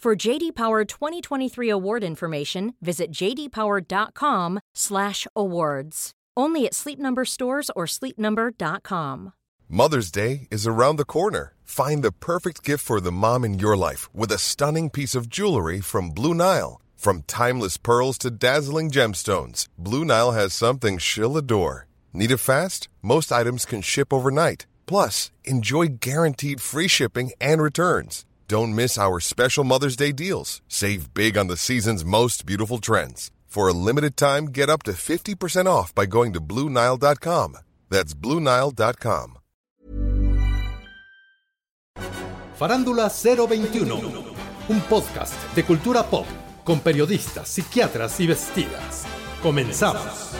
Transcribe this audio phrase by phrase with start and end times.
[0.00, 6.10] For JD Power 2023 award information, visit jdpower.com/awards.
[6.36, 9.32] Only at Sleep Number stores or sleepnumber.com.
[9.68, 11.52] Mother's Day is around the corner.
[11.64, 15.28] Find the perfect gift for the mom in your life with a stunning piece of
[15.28, 16.80] jewelry from Blue Nile.
[16.96, 21.88] From timeless pearls to dazzling gemstones, Blue Nile has something she'll adore.
[22.12, 22.88] Need it fast?
[23.02, 24.68] Most items can ship overnight.
[24.86, 28.24] Plus, enjoy guaranteed free shipping and returns.
[28.48, 30.62] Don't miss our special Mother's Day deals.
[30.68, 33.30] Save big on the season's most beautiful trends.
[33.46, 37.58] For a limited time, get up to 50% off by going to BlueNile.com.
[37.90, 39.34] That's BlueNile.com.
[42.58, 44.00] Farándula 021,
[44.68, 46.26] un podcast de cultura pop
[46.64, 49.04] con periodistas, psiquiatras y vestidas.
[49.42, 50.32] Comenzamos.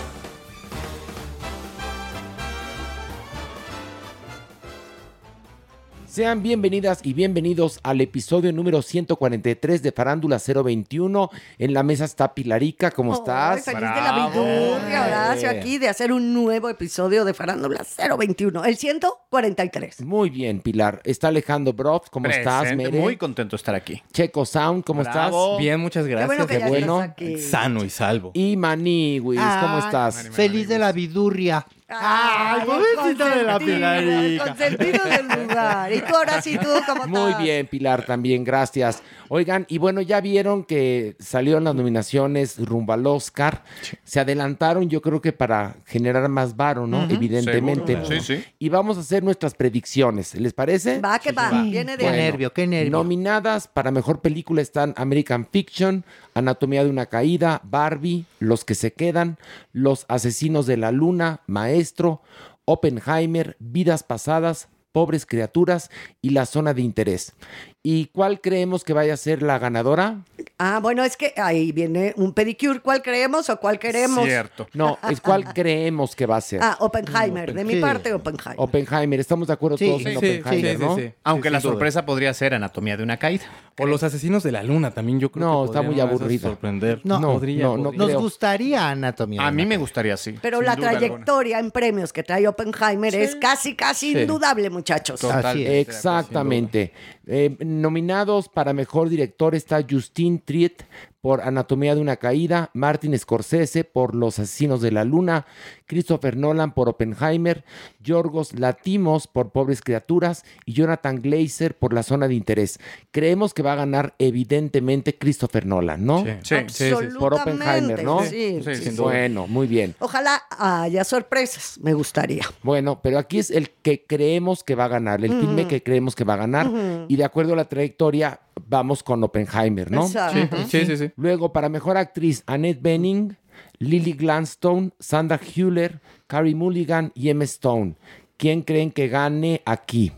[6.18, 11.30] Sean bienvenidas y bienvenidos al episodio número 143 de Farándula 021.
[11.58, 13.64] En la mesa está Pilarica, ¿cómo estás?
[13.64, 17.86] Feliz de la vidurria, Horacio, aquí de hacer un nuevo episodio de Farándula
[18.18, 20.00] 021, el 143.
[20.00, 21.00] Muy bien, Pilar.
[21.04, 22.98] Está Alejandro Broff, ¿cómo estás, Mere?
[22.98, 24.02] Muy contento de estar aquí.
[24.12, 25.56] Checo Sound, ¿cómo Bravo.
[25.58, 26.26] Bien, muchas Qué gracias.
[26.26, 27.00] bueno que qué ya bueno.
[27.00, 27.38] estás aquí.
[27.38, 28.32] Sano y salvo.
[28.34, 28.42] estás?
[28.42, 30.30] Y Maniwis, ¿cómo estás?
[30.32, 31.64] Feliz de la vidurria.
[31.88, 34.44] Ay, pobrecita de la Pilarica.
[34.48, 35.92] Consentido del lugar.
[35.92, 37.42] Y tú ahora sí, tú, ¿cómo Muy estás?
[37.42, 39.02] bien, Pilar, también, gracias.
[39.28, 43.64] Oigan, y bueno, ya vieron que salieron las nominaciones rumbo al Oscar.
[44.04, 47.04] Se adelantaron, yo creo que para generar más varo, ¿no?
[47.08, 47.94] Evidentemente.
[47.94, 48.20] seguro.
[48.20, 48.44] Sí, sí.
[48.58, 50.34] Y vamos a hacer nuestras predicciones.
[50.34, 51.00] ¿Les parece?
[51.00, 52.90] Va que va, viene de Qué Bueno, nervio, qué nervio.
[52.90, 58.92] Nominadas para mejor película están American Fiction, Anatomía de una caída, Barbie, Los que se
[58.92, 59.38] quedan,
[59.72, 62.22] Los asesinos de la luna, Maestro,
[62.64, 65.90] Oppenheimer, Vidas pasadas, Pobres criaturas
[66.20, 67.34] y La zona de interés.
[67.82, 70.24] ¿Y cuál creemos que vaya a ser la ganadora?
[70.60, 72.80] Ah, bueno, es que ahí viene un pedicure.
[72.80, 74.24] ¿Cuál creemos o cuál queremos?
[74.24, 74.66] Cierto.
[74.74, 76.60] No, es cuál creemos que va a ser.
[76.60, 77.54] Ah, Oppenheimer.
[77.54, 77.80] De mi Sí.
[77.80, 78.56] parte, Oppenheimer.
[78.58, 80.96] Oppenheimer, estamos de acuerdo Sí, todos en sí, Oppenheimer, sí, ¿no?
[80.96, 81.12] sí, sí.
[81.22, 83.44] Aunque Sí, la sorpresa podría ser Anatomía de una caída.
[83.78, 86.10] O los asesinos de la luna también, yo creo No, que está muy podrían a
[86.10, 86.48] veces aburrida.
[86.48, 87.00] sorprender.
[87.04, 87.98] No, podría, no, no podría.
[87.98, 88.20] Nos creo.
[88.20, 89.46] gustaría anatomía.
[89.46, 90.34] A mí me gustaría sí.
[90.42, 90.90] Pero la alguna.
[90.90, 94.18] trayectoria en premios que trae Oppenheimer es casi, casi Sí.
[94.22, 95.20] indudable, muchachos.
[95.20, 95.46] Total.
[95.46, 95.86] Así es.
[95.88, 96.92] Exactamente.
[97.30, 100.86] Eh, nominados para mejor director está Justin Triet
[101.28, 105.44] por Anatomía de una caída, Martin Scorsese por Los asesinos de la luna,
[105.84, 107.66] Christopher Nolan por Oppenheimer,
[108.02, 112.80] Yorgos Latimos por Pobres criaturas y Jonathan Glazer por La zona de interés.
[113.10, 116.24] Creemos que va a ganar evidentemente Christopher Nolan, ¿no?
[116.24, 116.30] Sí.
[116.44, 117.18] Sí, sí, sí.
[117.18, 118.24] Por Oppenheimer, ¿no?
[118.24, 118.96] Sí, Sí.
[118.96, 119.96] Bueno, muy bien.
[119.98, 122.44] Ojalá haya sorpresas, me gustaría.
[122.62, 126.14] Bueno, pero aquí es el que creemos que va a ganar, el filme que creemos
[126.14, 126.70] que va a ganar.
[127.06, 130.06] Y de acuerdo a la trayectoria, vamos con Oppenheimer, ¿no?
[130.06, 130.56] Exacto.
[130.68, 131.10] Sí, sí, sí.
[131.16, 133.36] Luego, para mejor actriz, Annette Bening,
[133.78, 137.94] Lily Gladstone, Sandra Hüller, Carrie Mulligan y Emma Stone.
[138.36, 140.12] ¿Quién creen que gane aquí?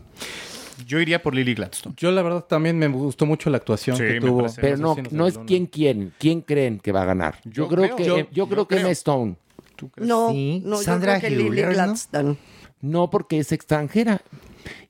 [0.85, 1.95] Yo iría por Lily Gladstone.
[1.97, 4.45] Yo la verdad también me gustó mucho la actuación Sí, que tuvo.
[4.59, 6.13] Pero no, no es quién quién.
[6.19, 7.39] ¿Quién creen que va a ganar?
[7.45, 7.95] Yo, Yo creo, creo.
[7.95, 8.87] que Yo- yo, yo creo que creo.
[8.87, 9.35] Emma Stone.
[9.97, 11.73] No, Sí, no, yo Sandra creo que Lily Hüller, ¿no?
[11.73, 12.37] Gladstone.
[12.81, 14.21] No, porque es extranjera.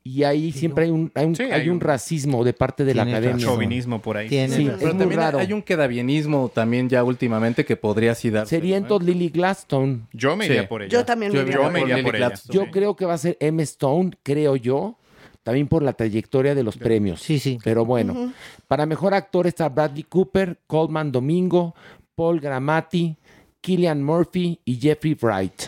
[0.03, 2.83] Y ahí siempre hay un, hay un, Sí, hay hay un un- racismo de parte
[2.85, 3.45] de la academia.
[3.45, 4.27] Chauvinismo por ahí.
[4.29, 4.63] Tiene Sí.
[4.65, 5.39] Pero es muy también raro.
[5.39, 8.55] hay un quedabienismo también ya últimamente que podría así darse.
[8.55, 10.01] Sería entonces Lily Gladstone.
[10.13, 10.51] Yo me Sí.
[10.53, 10.89] iría por ella.
[10.91, 12.27] Yo también Yo me iría Yo iría me por- iría Lily por ella.
[12.27, 12.55] Gladstone.
[12.65, 14.97] Yo creo que va a ser Emma Stone, creo yo,
[15.43, 17.21] también por la trayectoria de los premios.
[17.21, 17.57] Sí, sí.
[17.63, 18.33] Pero bueno,
[18.67, 21.75] para mejor actor está Bradley Cooper, Coleman Domingo,
[22.15, 23.17] Paul Gramati,
[23.59, 25.63] Killian Murphy y Jeffrey Wright.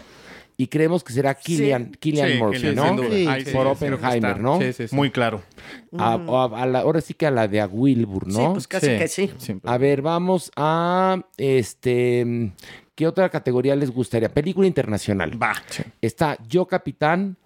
[0.63, 2.88] Y creemos que será Killian, Killian Sí, Murphy, Killian, ¿no?
[2.88, 3.10] sin duda.
[3.10, 4.60] Sí, Ahí sí, Por Oppenheimer, ¿no?
[4.60, 4.95] Sí, sí, sí.
[4.95, 5.42] Muy claro.
[5.98, 8.33] A- a- a la- ahora sí que a la de a Wilbur, ¿no?
[8.39, 9.31] Sí, pues casi que sí.
[9.38, 9.69] siempre.
[9.71, 12.51] A ver, vamos a este.
[12.95, 14.30] ¿Qué otra categoría les gustaría?
[14.30, 15.42] Película internacional.
[15.42, 15.54] Va.
[16.01, 17.38] Está Yo Capitán,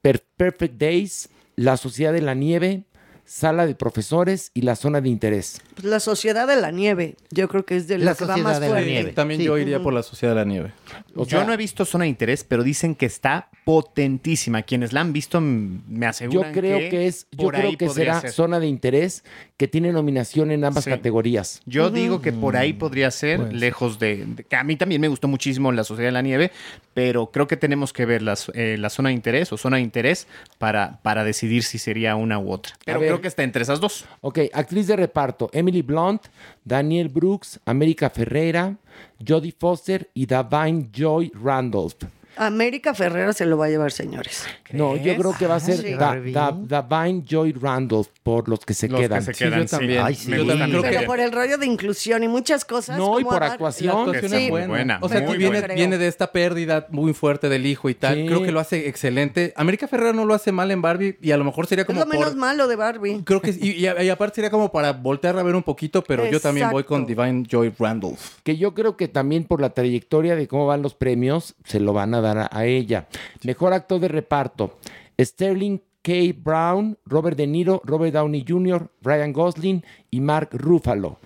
[0.00, 2.84] Per- Perfect Days, La Sociedad de la Nieve,
[3.26, 5.60] Sala de Profesores y La Zona de Interés.
[5.74, 8.34] Pues la sociedad de la nieve, yo creo que es de lo La que va
[8.34, 8.80] Sociedad más de la.
[8.82, 9.12] Nieve.
[9.12, 9.46] También Sí.
[9.46, 10.72] yo iría por la Sociedad de la Nieve.
[11.14, 14.62] O Yo no he visto Zona de Interés, pero dicen que está potentísima.
[14.62, 18.20] Quienes la han visto mm, me Yo aseguran creo que, es, yo creo que será
[18.20, 18.30] ser.
[18.32, 19.24] Zona de Interés
[19.56, 20.90] que tiene nominación en ambas Sí.
[20.90, 21.62] categorías.
[21.64, 23.52] Yo digo que por ahí podría ser, Pues.
[23.52, 26.50] lejos de, de- que A mí también me gustó muchísimo La Sociedad de la Nieve,
[26.92, 29.82] pero creo que tenemos que ver las, eh, la zona de interés o zona de
[29.84, 30.26] interés
[30.58, 32.74] para, para decidir si sería una u otra.
[32.84, 33.08] Pero ver.
[33.10, 34.06] creo que está entre esas dos.
[34.22, 36.22] Ok, actriz de reparto: Emily Blunt,
[36.64, 38.76] Daniel Brooks, América Ferreira,
[39.24, 41.94] Jodie Foster y Davine Joy Randolph.
[42.36, 44.44] América Ferrera se lo va a llevar, señores.
[44.72, 45.92] No, yo creo que va a ser Sí.
[45.92, 46.32] Da- Barbie.
[46.32, 46.52] Da-
[46.88, 49.22] Davine Joy Randolph por los que se Los que quedan.
[49.22, 50.02] Sí, yo también.
[50.04, 50.30] Ay, sí.
[50.30, 52.96] Yo también creo Pero que por el rollo de inclusión y muchas cosas.
[52.98, 53.94] No, y por dar- actuación.
[53.94, 54.44] La actuación Sí.
[54.44, 54.66] es buena.
[54.68, 55.74] buena, O sea, muy que viene, buena.
[55.74, 58.14] viene de esta pérdida muy fuerte del hijo y tal.
[58.14, 58.26] Sí.
[58.26, 59.52] Creo que lo hace excelente.
[59.56, 62.00] América Ferrera no lo hace mal en Barbie y a lo mejor sería Es como
[62.00, 62.36] lo menos por...
[62.36, 63.22] malo de Barbie.
[63.24, 66.26] Creo que y, y- y aparte sería como para voltear a ver un poquito, pero
[66.30, 67.04] yo también voy con.
[67.06, 68.18] Divine Joy Randolph.
[68.42, 71.92] Que yo creo que también por la trayectoria de cómo van los premios, se lo
[71.92, 73.06] van a dar a, ella.
[73.44, 74.78] Mejor actor de reparto:
[75.18, 76.34] Sterling K.
[76.36, 81.18] Brown, Robert De Niro, Robert Downey Jr., Ryan Gosling y Mark Ruffalo.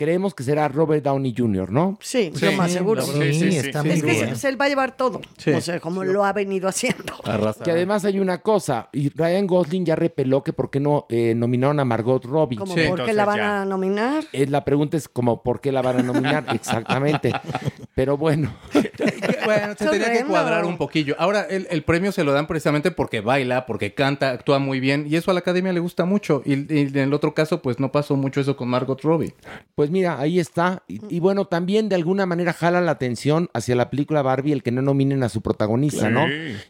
[0.00, 1.98] Creemos que será Robert Downey Jr., ¿no?
[2.00, 3.02] Sí, lo más seguro.
[3.02, 3.88] Sí, Sí, sí, sí, está sí.
[3.88, 5.20] muy Es que se, se va a llevar todo.
[5.36, 5.50] Sí.
[5.50, 7.12] O sea, como lo ha venido haciendo.
[7.24, 7.62] Arrasa.
[7.62, 11.34] Que además hay una cosa, y Ryan Gosling ya repeló que por qué no eh,
[11.36, 12.56] nominaron a Margot Robbie.
[12.56, 13.60] Como Sí, por qué la van ya.
[13.60, 14.24] a nominar.
[14.32, 17.32] Eh, la pregunta es como por qué la van a nominar exactamente.
[17.94, 18.54] Pero bueno,
[19.44, 21.14] Bueno, se tenía que cuadrar un poquillo.
[21.18, 25.06] Ahora, el, el premio se lo dan precisamente porque baila, porque canta, actúa muy bien.
[25.08, 26.42] Y eso a la academia le gusta mucho.
[26.44, 29.34] Y, y en el otro caso, pues no pasó mucho eso con Margot Robbie.
[29.74, 30.82] Pues mira, ahí está.
[30.88, 34.62] Y, y bueno, también de alguna manera jala la atención hacia la película Barbie el
[34.62, 36.26] que no nominen a su protagonista, ¿no?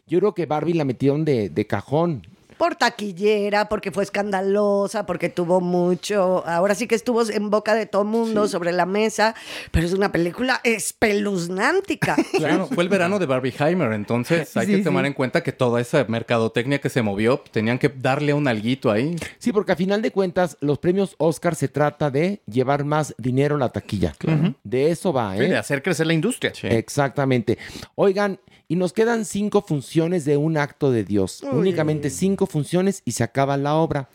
[0.07, 2.27] Yo creo que Barbie la metieron de, de cajón.
[2.61, 6.43] Por taquillera, porque fue escandalosa, porque tuvo mucho.
[6.45, 9.33] Ahora sí que estuvo en boca de todo mundo sobre la mesa,
[9.71, 12.15] pero es una película espeluznántica.
[12.37, 15.07] Claro, fue el verano de Barbieheimer, entonces hay Sí, que tomar sí.
[15.07, 19.15] en cuenta que toda esa mercadotecnia que se movió, tenían que darle un alguito ahí.
[19.39, 23.55] Sí, porque a final de cuentas, los premios Oscar se trata de llevar más dinero
[23.55, 24.13] a la taquilla.
[24.63, 25.49] De eso va, Sí, ¿eh?
[25.49, 26.53] de hacer crecer la industria.
[26.61, 27.57] Exactamente.
[27.95, 28.39] Oigan,
[28.71, 31.43] y nos quedan cinco funciones de un acto de Dios.
[31.51, 34.07] Únicamente cinco funciones y se acaba la obra.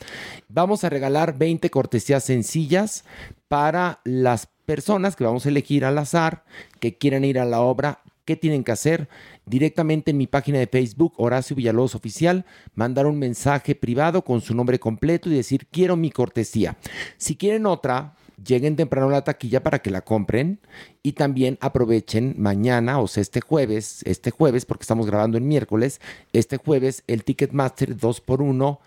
[0.49, 3.05] Vamos a regalar 20 cortesías sencillas
[3.49, 6.47] para las personas que vamos a elegir al azar,
[6.81, 8.00] que quieran ir a la obra.
[8.25, 9.11] ¿Qué tienen que hacer?
[9.44, 14.55] Directamente en mi página de Facebook, Horacio Villalobos Oficial, mandar un mensaje privado con su
[14.55, 16.79] nombre completo y decir quiero mi cortesía.
[17.19, 20.59] Si quieren otra, lleguen temprano a la taquilla para que la compren
[21.03, 26.00] y también aprovechen mañana, o sea, este jueves, este jueves, porque estamos grabando el miércoles,
[26.33, 28.79] este jueves el Ticketmaster 2x1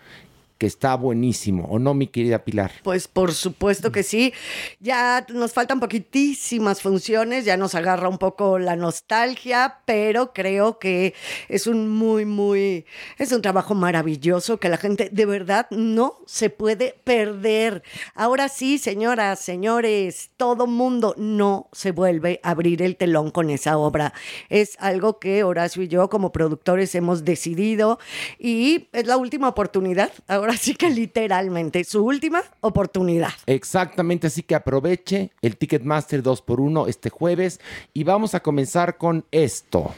[0.60, 2.72] que está buenísimo, ¿o no, mi querida Pilar?
[2.84, 4.34] Pues por supuesto que sí.
[4.82, 11.14] Ya nos faltan poquitísimas funciones, ya nos agarra un poco la nostalgia, pero creo que
[11.48, 12.86] es un muy, muy,
[13.18, 17.82] es un trabajo maravilloso que la gente de verdad no se puede perder.
[18.14, 23.78] Ahora sí, señoras, señores, todo mundo no se vuelve a abrir el telón con esa
[23.78, 24.14] obra.
[24.50, 27.98] Es algo que Horacio y yo como productores hemos decidido
[28.38, 30.12] y es la última oportunidad.
[30.28, 33.34] Ahora sí que literalmente, su última oportunidad.
[33.46, 37.60] Exactamente, así que aproveche el Ticketmaster 2x1 este jueves
[37.94, 39.94] y vamos a comenzar con esto.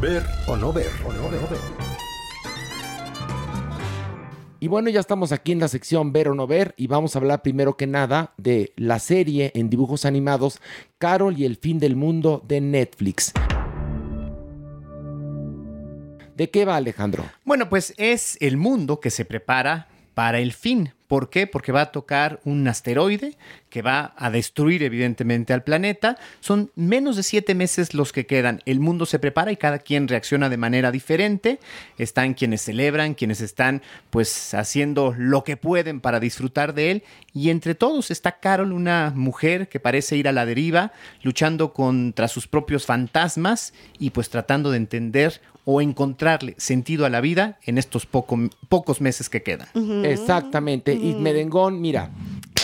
[0.00, 0.90] Ver o no ver.
[1.06, 1.86] O no ver.
[4.58, 7.18] Y bueno, ya estamos aquí en la sección Ver o no ver y vamos a
[7.18, 10.60] hablar primero que nada de la serie en dibujos animados
[10.98, 13.32] Carol y el fin del mundo de Netflix.
[16.36, 17.24] ¿De qué va Alejandro?
[17.44, 20.92] Bueno, pues es el mundo que se prepara para el fin.
[21.06, 21.46] ¿Por qué?
[21.46, 23.38] Porque va a tocar un asteroide
[23.76, 26.16] que va a destruir evidentemente al planeta.
[26.40, 28.62] Son menos de siete meses los que quedan.
[28.64, 31.60] El mundo se prepara y cada quien reacciona de manera diferente.
[31.98, 37.02] Están quienes celebran, quienes están pues haciendo lo que pueden para disfrutar de él.
[37.34, 40.92] Y entre todos está Carol, una mujer que parece ir a la deriva,
[41.22, 47.20] luchando contra sus propios fantasmas y pues tratando de entender o encontrarle sentido a la
[47.20, 49.66] vida en estos poco- pocos meses que quedan.
[50.04, 50.94] Exactamente.
[50.94, 52.10] Y Merengón, mira,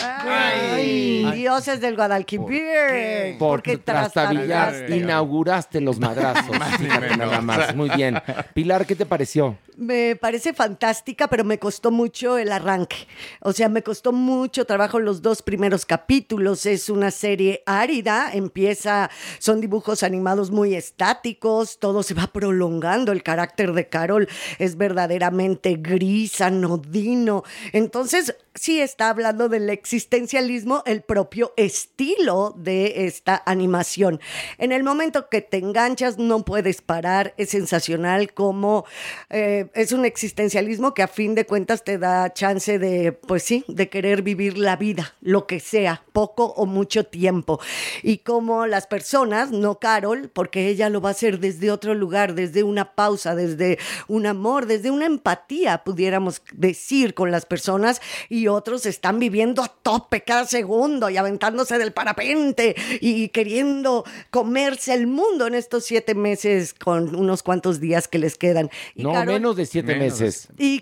[0.03, 3.37] Ay, dioses del Guadalquivir.
[3.39, 6.55] Porque trastabillaste, inauguraste los madrazos.
[6.79, 7.75] Fíjate nada más.
[7.75, 8.21] Muy bien.
[8.53, 9.57] Pilar, ¿qué te pareció?
[9.77, 13.07] Me parece fantástica, pero me costó mucho el arranque.
[13.41, 16.65] O sea, me costó mucho trabajo los dos primeros capítulos.
[16.65, 23.11] Es una serie árida, empieza, son dibujos animados muy estáticos, todo se va prolongando.
[23.11, 24.27] El carácter de Carol
[24.59, 27.43] es verdaderamente gris, anodino.
[27.71, 34.19] Entonces, sí está hablando del existencialismo, el propio estilo de esta animación.
[34.57, 37.33] En el momento que te enganchas, no puedes parar.
[37.37, 38.85] Es sensacional como
[39.29, 43.63] eh, es un existencialismo que a fin de cuentas te da chance de, pues sí,
[43.67, 47.59] de querer vivir la vida, lo que sea, poco o mucho tiempo.
[48.01, 52.35] Y como las personas, no Carol, porque ella lo va a hacer desde otro lugar,
[52.35, 53.77] desde una pausa, desde
[54.07, 59.67] un amor, desde una empatía, pudiéramos decir, con las personas, y otros están viviendo a
[59.67, 66.15] tope cada segundo y aventándose del parapente y queriendo comerse el mundo en estos siete
[66.15, 68.69] meses con unos cuantos días que les quedan.
[68.95, 70.47] Y No, Carol- menos de siete Menos de meses.
[70.57, 70.79] y,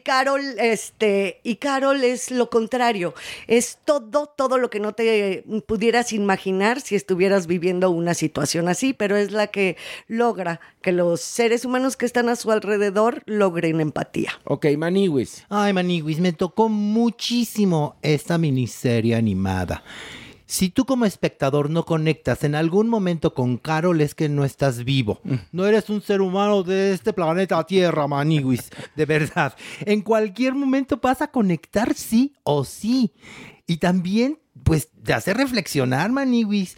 [0.00, 3.14] Carol, este, y Carol es lo contrario.
[3.46, 8.92] Es todo, todo lo que no te pudieras imaginar si estuvieras viviendo una situación así,
[8.92, 9.76] pero es la que
[10.08, 14.32] logra que los seres humanos que están a su alrededor logren empatía.
[14.44, 15.44] Ok, Maniwis.
[15.48, 19.82] Ay, Maniguis, me tocó muchísimo esta miniserie animada.
[20.46, 24.84] Si tú como espectador no conectas en algún momento con Carol es que no estás
[24.84, 25.20] vivo.
[25.50, 28.70] No eres un ser humano de este planeta Tierra, Maniguis.
[28.94, 29.54] De verdad.
[29.80, 33.12] En cualquier momento vas a conectar sí o sí.
[33.66, 36.76] Y también, pues, te hace reflexionar, Maniguis.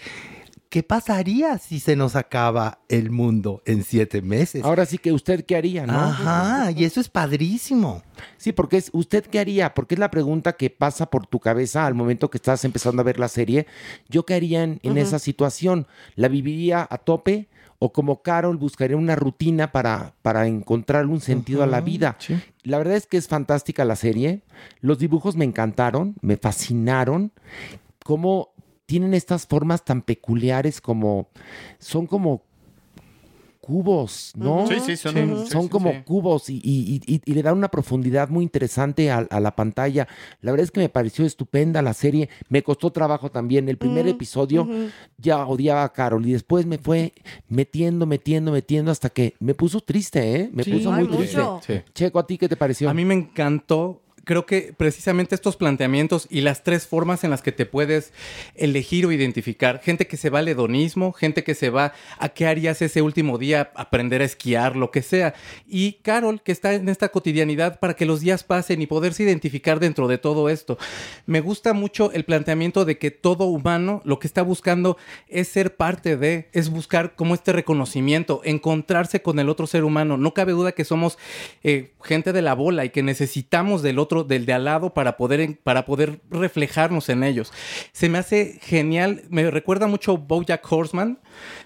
[0.68, 4.64] ¿Qué pasaría si se nos acaba el mundo en siete meses?
[4.64, 5.98] Ahora sí que usted qué haría, ¿no?
[5.98, 8.02] Ajá, y eso es padrísimo.
[8.36, 11.86] Sí, porque es usted qué haría, porque es la pregunta que pasa por tu cabeza
[11.86, 13.66] al momento que estás empezando a ver la serie.
[14.10, 17.48] Yo qué haría en, en esa situación, la viviría a tope
[17.78, 22.18] o como Carol buscaría una rutina para, para encontrar un sentido a la vida.
[22.62, 24.42] La verdad es que es fantástica la serie.
[24.80, 27.32] Los dibujos me encantaron, me fascinaron.
[28.04, 28.50] Cómo
[28.88, 31.28] tienen estas formas tan peculiares como
[31.78, 32.42] son como
[33.60, 34.66] cubos, ¿no?
[34.66, 35.98] Sí, sí, son- son, sí, son sí, como sí.
[36.06, 40.08] cubos y, y- y- y le dan una profundidad muy interesante a, a la pantalla.
[40.40, 42.30] La verdad es que me pareció estupenda la serie.
[42.48, 43.68] Me costó trabajo también.
[43.68, 44.66] El primer episodio
[45.18, 47.12] ya odiaba a Carol y después me fue
[47.50, 50.50] metiendo, metiendo, metiendo hasta que me puso triste, ¿eh?
[50.50, 51.42] Me Sí, puso muy triste.
[51.92, 52.88] Checo, ¿a ti qué te pareció?
[52.88, 54.00] A mí me encantó.
[54.28, 58.12] Creo que precisamente estos planteamientos y las tres formas en las que te puedes
[58.54, 59.80] elegir o identificar.
[59.82, 63.38] Gente que se va al hedonismo, gente que se va a qué harías ese último
[63.38, 65.32] día, aprender a esquiar, lo que sea.
[65.66, 69.80] Y Carol, que está en esta cotidianidad para que los días pasen y poderse identificar
[69.80, 70.76] dentro de todo esto.
[71.24, 75.76] Me gusta mucho el planteamiento de que todo humano lo que está buscando es ser
[75.76, 80.18] parte de, es buscar como este reconocimiento, encontrarse con el otro ser humano.
[80.18, 81.16] No cabe duda que somos
[81.62, 85.16] eh, gente de la bola y que necesitamos del otro, del de al lado para
[85.16, 87.52] poder, para poder reflejarnos en ellos.
[87.92, 91.18] Se me hace genial, me recuerda mucho Bojack Horseman,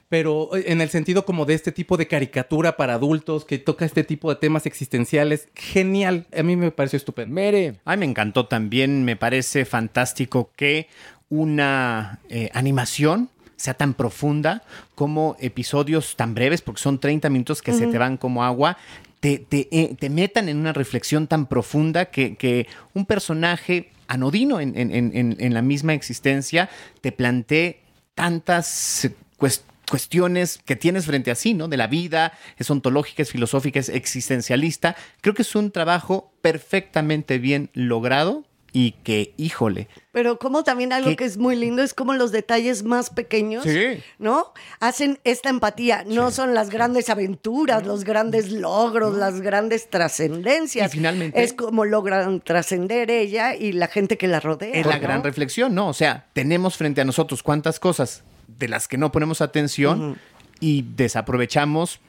[0.08, 3.84] pero eh, en el sentido como de este tipo de caricatura para adultos que toca
[3.84, 5.48] este tipo de temas existenciales.
[5.54, 7.34] Genial, a mí me pareció estupendo.
[7.34, 10.88] Mere, A mí me encantó también, me parece fantástico que
[11.28, 17.72] una eh, animación sea tan profunda como episodios tan breves, porque son 30 minutos que
[17.72, 18.76] se te van como agua,
[19.22, 24.58] te, te, eh, te metan en una reflexión tan profunda que, que un personaje anodino
[24.58, 24.90] en, en-
[25.38, 26.68] en- la misma existencia
[27.02, 27.82] te plantee
[28.16, 31.68] tantas eh, cues- cuestiones que tienes frente a sí, ¿no?
[31.68, 34.96] De la vida, es ontológica, es filosófica, es existencialista.
[35.20, 41.14] Creo que es un trabajo perfectamente bien logrado y que, híjole, Pero como también algo
[41.16, 44.02] que es muy lindo es como los detalles más pequeños, Sí.
[44.18, 44.52] ¿no?
[44.80, 46.04] Hacen esta empatía.
[46.06, 50.90] No son las grandes aventuras, los grandes logros, las grandes trascendencias.
[50.92, 54.72] Y finalmente- Es como logran trascender ella y la gente que la rodea.
[54.72, 55.00] es la ¿no?
[55.02, 55.88] gran reflexión, ¿no?
[55.88, 60.18] O sea, tenemos frente a nosotros cuántas cosas de las que no ponemos atención
[60.60, 62.00] y desaprovechamos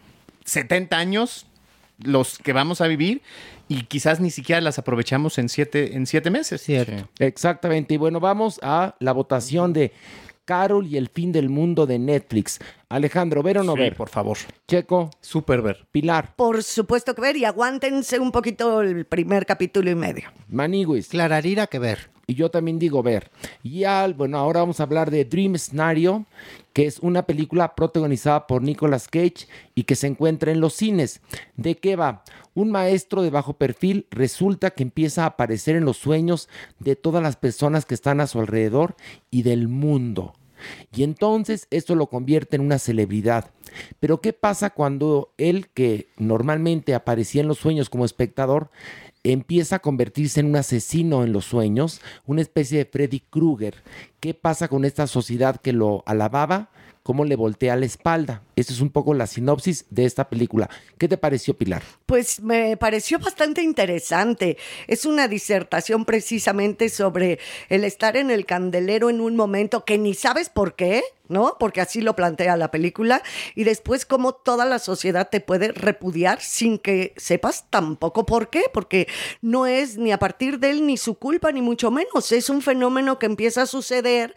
[0.46, 1.46] 70 años
[2.00, 3.22] los que vamos a vivir
[3.68, 6.62] y quizás ni siquiera las aprovechamos en siete, en siete meses.
[6.62, 7.10] Cierto.
[7.20, 7.94] Exactamente.
[7.94, 9.92] Y bueno, vamos a la votación de
[10.46, 12.60] Carol y el fin del mundo de Netflix.
[12.90, 13.96] Alejandro, ¿ver o no Sí, ver?
[13.96, 14.38] por favor.
[14.68, 15.88] Checo, Super ver.
[15.92, 20.30] Pilar, Por supuesto que ver y aguántense un poquito el primer capítulo y medio.
[20.50, 21.08] Maniguis.
[21.08, 22.13] Clararira que ver.
[22.26, 23.32] Y yo también digo ver.
[23.64, 26.26] Y al, bueno, ahora vamos a hablar de Dream Scenario,
[26.72, 31.22] que es una película protagonizada por Nicolas Cage y que se encuentra en los cines.
[31.58, 32.24] ¿De qué va?
[32.54, 36.48] Un maestro de bajo perfil resulta que empieza a aparecer en los sueños
[36.80, 38.96] de todas las personas que están a su alrededor
[39.30, 40.34] y del mundo.
[40.96, 43.52] Y entonces esto lo convierte en una celebridad.
[44.00, 48.70] Pero ¿qué pasa cuando él, que normalmente aparecía en los sueños como espectador,
[49.24, 53.76] empieza a convertirse en un asesino en los sueños, una especie de Freddy Krueger?
[54.20, 56.70] ¿Qué pasa con esta sociedad que lo alababa?
[57.04, 58.44] ¿Cómo le voltea la espalda?
[58.56, 60.70] Esa es un poco la sinopsis de esta película.
[60.98, 61.84] ¿Qué te pareció, Pilar?
[62.06, 64.58] Pues me pareció bastante interesante.
[64.88, 70.14] Es una disertación precisamente sobre el estar en el candelero en un momento que ni
[70.14, 71.58] sabes por qué, ¿no?
[71.60, 73.22] Porque así lo plantea la película.
[73.54, 78.64] Y después cómo toda la sociedad te puede repudiar sin que sepas tampoco por qué,
[78.74, 79.10] porque
[79.42, 82.32] no es ni a partir de él ni su culpa, ni mucho menos.
[82.32, 84.36] Es un fenómeno que empieza a suceder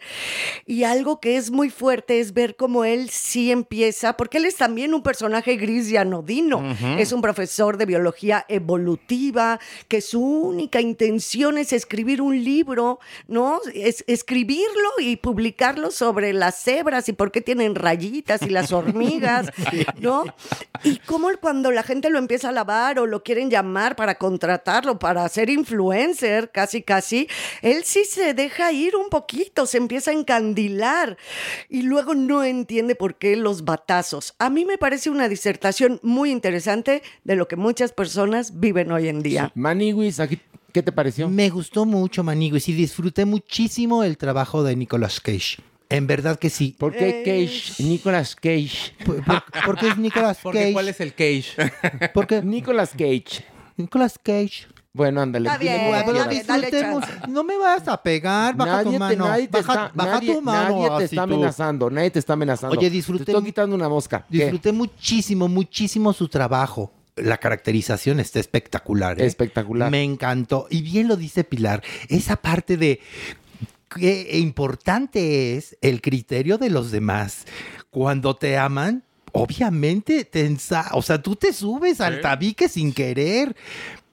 [0.65, 4.55] y algo que es muy fuerte es ver cómo él sí empieza, porque él es
[4.55, 6.63] también un personaje gris y anodino.
[6.97, 13.61] Es un profesor de biología evolutiva, que su única intención es escribir un libro, ¿no?
[13.73, 19.51] Es escribirlo y publicarlo sobre las cebras y por qué tienen rayitas y las hormigas,
[19.99, 20.25] ¿no?
[20.83, 24.97] Y cómo cuando la gente lo empieza a lavar o lo quieren llamar para contratarlo,
[24.97, 27.27] para ser influencer, casi, casi,
[27.61, 31.17] él sí se deja ir un poquito, se empieza a encandilar
[31.69, 34.33] y luego no entiende por qué los batazos.
[34.39, 39.07] A mí me parece una disertación muy interesante de lo que muchas personas viven hoy
[39.07, 39.51] en día.
[39.55, 40.39] Maniguis, aquí,
[40.73, 41.29] ¿qué te pareció?
[41.29, 45.57] Me gustó mucho Maniguis y disfruté muchísimo el trabajo de Nicolas Cage.
[45.89, 46.75] En verdad que sí.
[46.77, 47.81] ¿Por qué Cage?
[47.83, 48.93] Nicolas Cage.
[49.05, 50.73] Por- por- porque es Nicolas Cage.
[50.73, 51.45] ¿cuál es el cage?
[52.13, 53.45] Porque Nicolas Cage.
[53.77, 54.67] Nicolas Cage.
[54.97, 55.47] Bueno, ándale.
[55.47, 57.03] Está bien, está Pero disfrutemos.
[57.29, 58.55] No me vas a pegar.
[58.55, 59.27] Baja nadie tu te, mano.
[59.27, 60.69] nadie te baja está, baja nadie, tu mano.
[60.81, 61.33] nadie te está tú.
[61.33, 62.77] amenazando, nadie te está amenazando.
[62.77, 64.25] Oye, disfruté Te estoy quitando una mosca.
[64.29, 64.37] ¿Qué?
[64.39, 66.91] Disfruté muchísimo, muchísimo su trabajo.
[67.15, 69.21] La caracterización está espectacular.
[69.21, 69.25] ¿eh?
[69.25, 69.89] Espectacular.
[69.89, 70.67] Me encantó.
[70.69, 72.99] Y bien lo dice Pilar, esa parte de
[73.95, 77.45] qué importante es el criterio de los demás.
[77.89, 83.55] Cuando te aman, obviamente te ensa- o sea, tú te subes al tabique sin querer.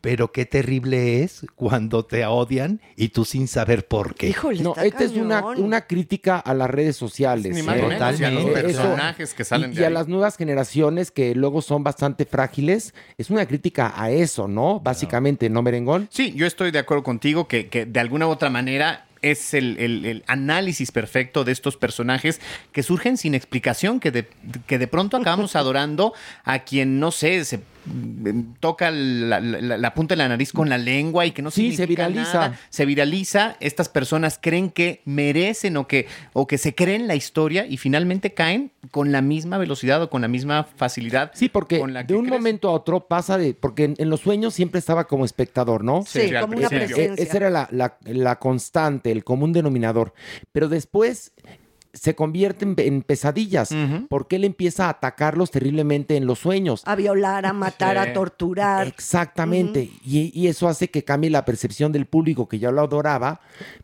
[0.05, 4.29] Pero qué terrible es cuando te odian y tú sin saber por qué.
[4.29, 7.55] Híjole, No, esta es una, una crítica a las redes sociales.
[7.57, 7.81] Ni más ¿eh?
[7.83, 9.95] ni menos, y a los personajes que salen y, de y a ahí.
[9.95, 12.93] las nuevas generaciones que luego son bastante frágiles.
[13.17, 14.79] Es una crítica a eso, ¿no?
[14.79, 16.07] Básicamente, ¿no, Merengón?
[16.12, 19.79] Sí, yo estoy de acuerdo contigo que, que de alguna u otra manera es el,
[19.79, 24.29] el- el análisis perfecto de estos personajes que surgen sin explicación, que de,
[24.67, 26.12] que de pronto acabamos adorando
[26.45, 27.61] a quien, no sé, se
[28.61, 31.75] toca la, la- la punta de la nariz con la lengua y que no Sí,
[31.77, 32.35] se viraliza.
[32.35, 32.61] nada.
[32.70, 37.66] Se viraliza, estas personas creen que merecen o que, o que se creen la historia
[37.66, 41.31] y finalmente caen con la misma velocidad o con la misma facilidad.
[41.35, 43.55] Sí, porque con la de que un momento a otro pasa de.
[43.55, 46.05] Porque en, en los sueños siempre estaba como espectador, ¿no?
[46.07, 47.14] Sí, como una presencia.
[47.23, 50.14] Esa era la, la- la constante, el común denominador.
[50.53, 51.33] Pero después
[51.94, 53.70] se convierte en, en pesadillas,
[54.11, 56.83] porque él empieza a atacarlos terriblemente en los sueños.
[56.85, 58.11] A violar, a matar, Sí.
[58.11, 58.87] a torturar.
[58.87, 59.90] Exactamente.
[60.04, 63.40] y, y eso hace que cambie la percepción del público que ya lo adoraba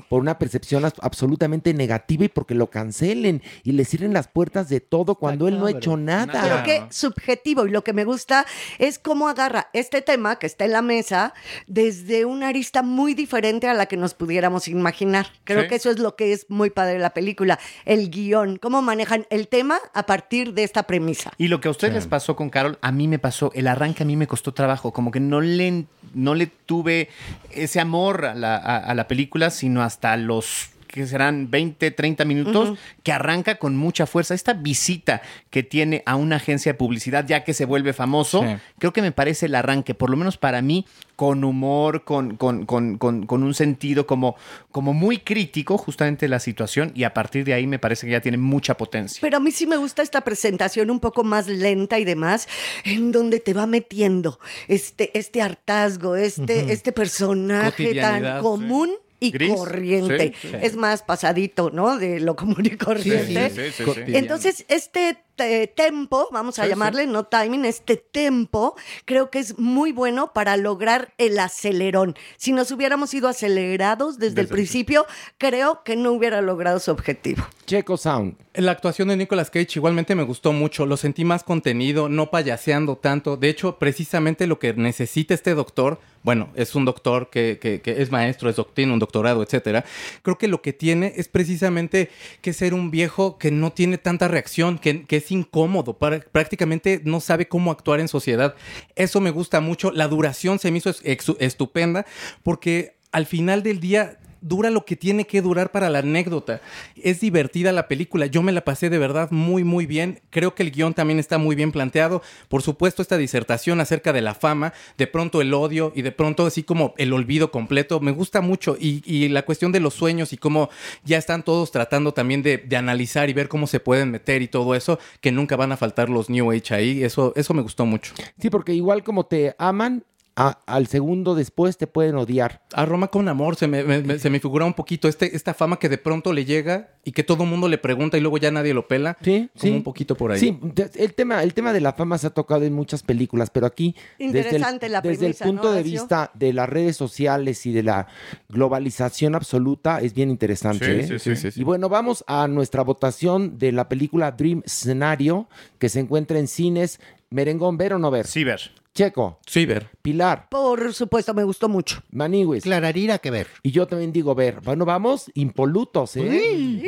[0.08, 4.68] por una percepción as- absolutamente negativa y porque lo cancelen y le cierren las puertas
[4.68, 6.40] de todo cuando él no ha hecho nada.
[6.42, 7.66] Pero qué subjetivo.
[7.66, 8.44] Y lo que me gusta
[8.78, 11.32] es cómo agarra este tema que está en la mesa
[11.66, 15.28] desde una arista muy diferente a la que nos pudiéramos imaginar.
[15.44, 15.68] Creo Sí.
[15.68, 17.58] que eso es lo que es muy padre de la película.
[17.84, 21.32] El guion, cómo manejan el tema a partir de esta premisa.
[21.38, 24.02] Y lo que a ustedes les pasó con Carol, a mí me pasó, el arranque
[24.02, 25.84] a mí me costó trabajo, como que no le,
[26.14, 27.08] no le tuve
[27.50, 32.24] ese amor a la, a- a la película, sino hasta los que serán 20, 30
[32.24, 34.35] minutos, que arranca con mucha fuerza.
[34.35, 38.57] Esta visita que tiene a una agencia de publicidad, ya que se vuelve famoso, Sí.
[38.79, 42.64] creo que me parece el arranque, por lo menos para mí, con humor, con, con,
[42.66, 44.37] con, con, con un sentido como,
[44.72, 48.12] como muy crítico justamente de la situación, y a partir de ahí me parece que
[48.12, 49.18] ya tiene mucha potencia.
[49.20, 52.48] Pero a mí sí me gusta esta presentación un poco más lenta y demás,
[52.85, 58.96] en donde te va metiendo este, este hartazgo, este, este personaje tan sí.
[59.20, 60.33] Y Gris, corriente.
[60.40, 60.56] sí, sí.
[60.62, 61.98] Es más pasadito, ¿no?
[61.98, 63.50] De lo común y corriente.
[63.50, 63.85] sí, sí, sí.
[63.85, 64.16] Cotidiano.
[64.18, 68.76] Entonces, este te- tempo, vamos a Sí, llamarle, no timing, este tempo,
[69.07, 72.14] creo que es muy bueno para lograr el acelerón.
[72.37, 75.07] Si nos hubiéramos ido acelerados desde, el principio,
[75.38, 77.42] creo que no hubiera logrado su objetivo.
[77.66, 78.37] Checo Sound.
[78.55, 82.96] La actuación de Nicolas Cage igualmente me gustó mucho, lo sentí más contenido, no payaseando
[82.96, 83.37] tanto.
[83.37, 88.03] De hecho, precisamente lo que necesita este doctor, bueno, es un doctor que, que- que
[88.03, 89.85] es maestro, es doc- tiene un doctorado, etcétera.
[90.22, 92.11] Creo que lo que tiene es precisamente
[92.42, 97.20] que ser un viejo que no tiene tanta reacción, que, que es incómodo, prácticamente no
[97.20, 98.54] sabe cómo actuar en sociedad.
[98.94, 99.90] Eso me gusta mucho.
[99.90, 100.92] La duración se me hizo
[101.38, 102.06] estupenda
[102.42, 106.61] porque al final del día dura lo que tiene que durar para la anécdota.
[106.96, 108.26] Es divertida la película.
[108.26, 110.20] Yo me la pasé de verdad muy, muy bien.
[110.31, 112.22] Creo que el guion también está muy bien planteado.
[112.48, 116.46] Por supuesto, esta disertación acerca de la fama, de pronto el odio y de pronto
[116.46, 118.00] así como el olvido completo.
[118.00, 118.76] Me gusta mucho.
[118.79, 120.70] Y, y la cuestión de los sueños y cómo
[121.05, 124.48] ya están todos tratando también de, de analizar y ver cómo se pueden meter y
[124.48, 127.03] todo eso, que nunca van a faltar los New Age ahí.
[127.03, 128.14] Eso, eso me gustó mucho.
[128.38, 130.05] Sí, porque igual como te aman,
[130.48, 132.62] a- al segundo después te pueden odiar.
[132.72, 135.53] A Roma con amor se me, me- me- se me figura un poquito este, esta
[135.55, 138.38] fama que de pronto le llega y que todo el mundo le pregunta y luego
[138.38, 139.18] ya nadie lo pela.
[139.22, 139.70] Sí, Como sí.
[139.70, 140.38] un poquito por ahí.
[140.40, 140.59] Sí,
[140.96, 143.94] el tema, el tema de la fama se ha tocado en muchas películas, pero aquí
[144.18, 147.66] desde el, Interesante la desde el premisa, punto ¿no, de vista de las redes sociales
[147.66, 148.07] y de la
[148.48, 150.85] globalización absoluta es bien interesante.
[150.85, 151.18] Sí, ¿eh?
[151.18, 151.61] sí, sí, sí, sí.
[151.61, 155.48] Y bueno, vamos a nuestra votación de la película Dream Scenario
[155.79, 157.00] que se encuentra en cines.
[157.31, 158.26] Merengón, ¿ver o no ver?
[158.26, 158.72] Sí, ver.
[158.92, 159.88] Checo, Sí, ver.
[160.03, 162.03] Pilar, Por supuesto, me gustó mucho.
[162.11, 162.64] Maniwis.
[162.64, 163.46] Clararira que ver.
[163.62, 164.61] Y yo también digo ver.
[164.62, 166.83] Bueno, vamos impolutos, ¿eh?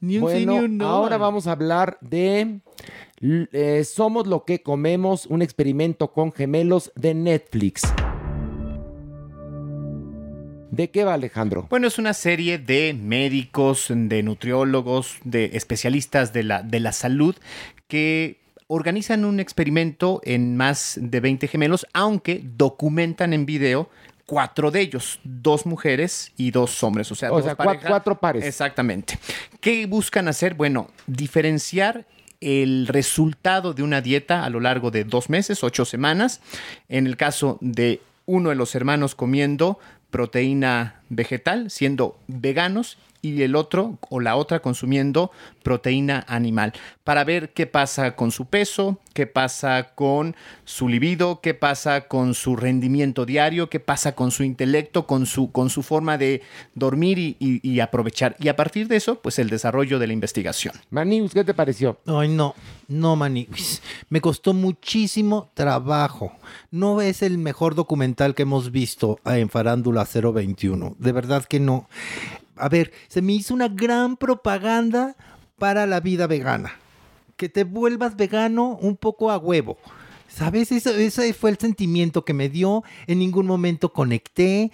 [0.00, 0.86] Ni un sí, Bueno, ni un no.
[0.86, 2.60] ahora vamos a hablar de
[3.20, 7.82] eh, Somos lo que comemos, un experimento con gemelos de Netflix.
[10.70, 11.66] ¿De qué va Alejandro?
[11.68, 17.34] Bueno, es una serie de médicos, de nutriólogos, de especialistas de la, de la salud
[17.88, 18.39] que
[18.72, 23.90] organizan un experimento en más de 20 gemelos, aunque documentan en video
[24.26, 28.44] cuatro de ellos, dos mujeres y dos hombres, o sea, O dos sea, cuatro pares.
[28.44, 29.18] Exactamente.
[29.60, 30.54] ¿Qué buscan hacer?
[30.54, 32.06] Bueno, diferenciar
[32.40, 36.40] el resultado de una dieta a lo largo de dos meses, ocho semanas.
[36.88, 39.80] En el caso de uno de los hermanos comiendo
[40.10, 45.30] proteína vegetal, siendo veganos, y el otro o la otra consumiendo
[45.62, 46.72] proteína animal,
[47.04, 52.34] para ver qué pasa con su peso, qué pasa con su libido, qué pasa con
[52.34, 56.40] su rendimiento diario, qué pasa con su intelecto, con su, con su forma de
[56.74, 58.36] dormir y, y- y aprovechar.
[58.38, 60.74] Y a partir de eso, pues el desarrollo de la investigación.
[60.90, 61.98] Manius, ¿qué te pareció?
[62.06, 62.54] Ay, no,
[62.88, 63.48] no, Mani.
[64.08, 66.32] Me costó muchísimo trabajo.
[66.70, 70.96] No es el mejor documental que hemos visto en Farándula 021.
[70.98, 71.88] De verdad que no.
[72.60, 75.16] A ver, se me hizo una gran propaganda
[75.58, 76.72] para la vida vegana.
[77.36, 79.78] Que te vuelvas vegano un poco a huevo.
[80.28, 80.70] ¿Sabes?
[80.70, 82.84] Eso, ese fue el sentimiento que me dio.
[83.06, 84.70] En ningún momento conecté.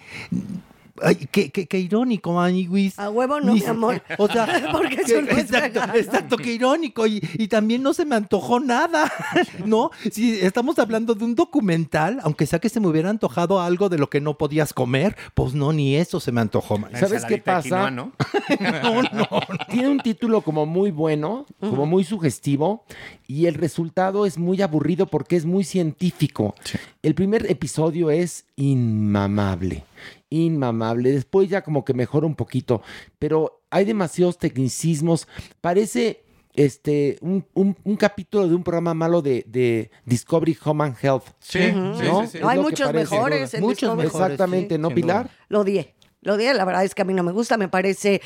[1.01, 2.97] Ay, qué, qué- qué irónico, Maniwis.
[2.99, 4.01] A huevo no, Ni mi si- amor.
[4.17, 5.93] O sea, Porque eso no es exacto, vegano.
[5.95, 7.05] exacto, qué irónico.
[7.07, 9.11] Y, y también no se me antojó nada,
[9.65, 9.91] ¿no?
[10.11, 13.97] Si estamos hablando de un documental, aunque sea que se me hubiera antojado algo de
[13.97, 16.77] lo que no podías comer, pues no, ni eso se me antojó.
[16.77, 16.91] man.
[16.95, 17.63] ¿Sabes qué pasa?
[17.63, 18.11] quinoa, ¿no?
[18.59, 19.27] No, no,
[19.69, 22.83] Tiene un título como muy bueno, como muy sugestivo,
[23.27, 26.55] y el resultado es muy aburrido porque es muy científico.
[27.03, 29.83] El primer episodio es inmamable,
[30.29, 31.11] inmamable.
[31.11, 32.81] Después ya como que mejora un poquito,
[33.19, 35.27] pero hay demasiados tecnicismos.
[35.61, 40.95] Parece este un, un- un capítulo de un programa malo de, de Discovery Home and
[41.01, 41.25] Health.
[41.39, 42.23] Sí, ¿no?
[42.25, 43.11] sí, sí, Hay muchos parece.
[43.15, 44.07] mejores en Muchos Discovery.
[44.07, 44.31] mejores.
[44.31, 44.89] Exactamente, ¿no.
[44.89, 45.29] Pilar?
[45.49, 45.93] Lo odié.
[46.21, 48.21] Lo odié, la verdad es que a mí no me gusta, me parece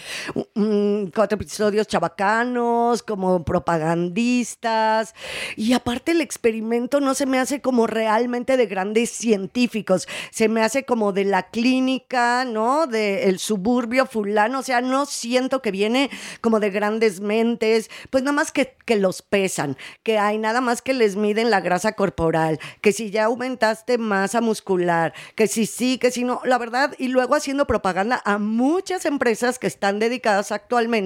[0.55, 5.13] mm, cuatro episodios chabacanos, como propagandistas,
[5.55, 10.61] y aparte el experimento no se me hace como realmente de grandes científicos, se me
[10.61, 12.87] hace como de la clínica, ¿no?
[12.87, 16.09] Del suburbio fulano, o sea, no siento que viene
[16.41, 20.81] como de grandes mentes, pues nada más que, que los pesan, que hay nada más
[20.81, 25.97] que les miden la grasa corporal, que si ya aumentaste masa muscular, que si sí,
[25.97, 30.51] que si no, la verdad, y luego haciendo propaganda a muchas empresas que están dedicadas
[30.51, 31.00] actualmente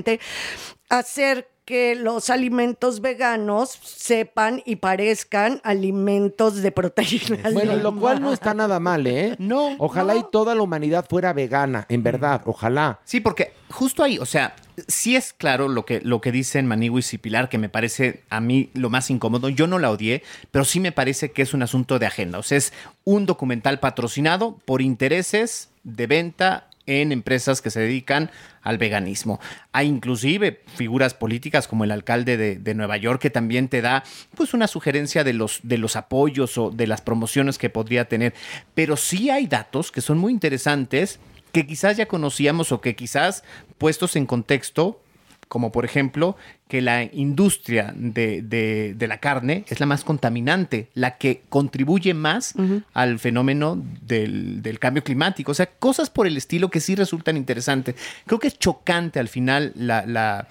[0.89, 7.49] hacer que los alimentos veganos sepan y parezcan alimentos de proteína.
[7.51, 9.35] Bueno, lo cual no está nada mal, ¿eh?
[9.39, 10.19] No, Ojalá no.
[10.19, 12.99] y toda la humanidad fuera vegana, en verdad, ojalá.
[13.03, 14.55] Sí, porque justo ahí, o sea,
[14.87, 18.39] sí es claro lo que, lo que dicen Maniwis y Pilar, que me parece a
[18.41, 19.49] mí lo más incómodo.
[19.49, 22.37] Yo no la odié, pero sí me parece que es un asunto de agenda.
[22.37, 22.73] O sea, es
[23.05, 29.39] un documental patrocinado por intereses de venta en empresas que se dedican al veganismo.
[29.71, 34.03] Hay inclusive figuras políticas como el alcalde de, Nueva York que también te da
[34.35, 38.33] pues una sugerencia de los, de los apoyos o de las promociones que podría tener.
[38.73, 41.19] Pero sí hay datos que son muy interesantes
[41.51, 43.43] que quizás ya conocíamos o que quizás
[43.77, 44.99] puestos en contexto
[45.47, 46.35] como por ejemplo
[46.67, 52.13] que la industria de, de- de la carne es la más contaminante, la que contribuye
[52.13, 52.55] más
[52.93, 55.51] al fenómeno del, del cambio climático.
[55.51, 57.95] O sea, cosas por el estilo que sí resultan interesantes.
[58.25, 60.47] Creo que es chocante al final la, la,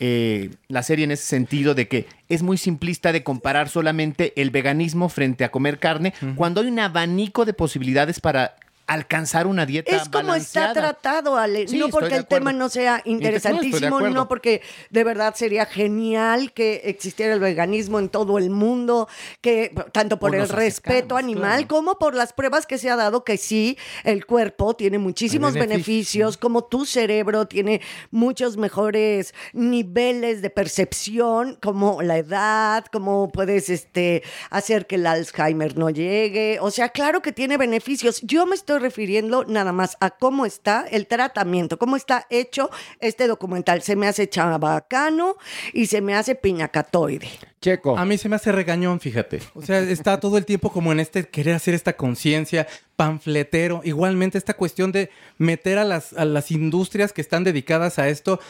[0.00, 4.50] eh, la serie en ese sentido de que es muy simplista de comparar solamente el
[4.50, 8.56] veganismo frente a comer carne, cuando hay un abanico de posibilidades para
[8.92, 11.68] alcanzar una dieta Es como está tratado, Ale.
[11.68, 16.82] Sí, no porque el tema no sea interesantísimo, no porque de verdad sería genial que
[16.84, 19.08] existiera el veganismo en todo el mundo,
[19.40, 21.68] que tanto por el respeto animal claro.
[21.68, 25.72] como por las pruebas que se ha dado que sí, el cuerpo tiene muchísimos beneficios,
[25.72, 33.68] beneficios, como tu cerebro tiene muchos mejores niveles de percepción, como la edad, como puedes
[33.70, 36.58] este, hacer que el Alzheimer no llegue.
[36.60, 38.20] O sea, claro que tiene beneficios.
[38.22, 43.26] Yo me estoy refiriendo nada más a cómo está el tratamiento, cómo está hecho este
[43.26, 43.82] documental.
[43.82, 45.36] Se me hace chabacano
[45.72, 47.28] y se me hace piñacatoide.
[47.60, 47.96] Checo.
[47.96, 49.40] A mí se me hace regañón, fíjate.
[49.54, 52.66] O sea, está todo el tiempo como en este querer hacer esta conciencia
[52.96, 53.80] panfletero.
[53.84, 58.40] Igualmente esta cuestión de meter a las, a las industrias que están dedicadas a esto,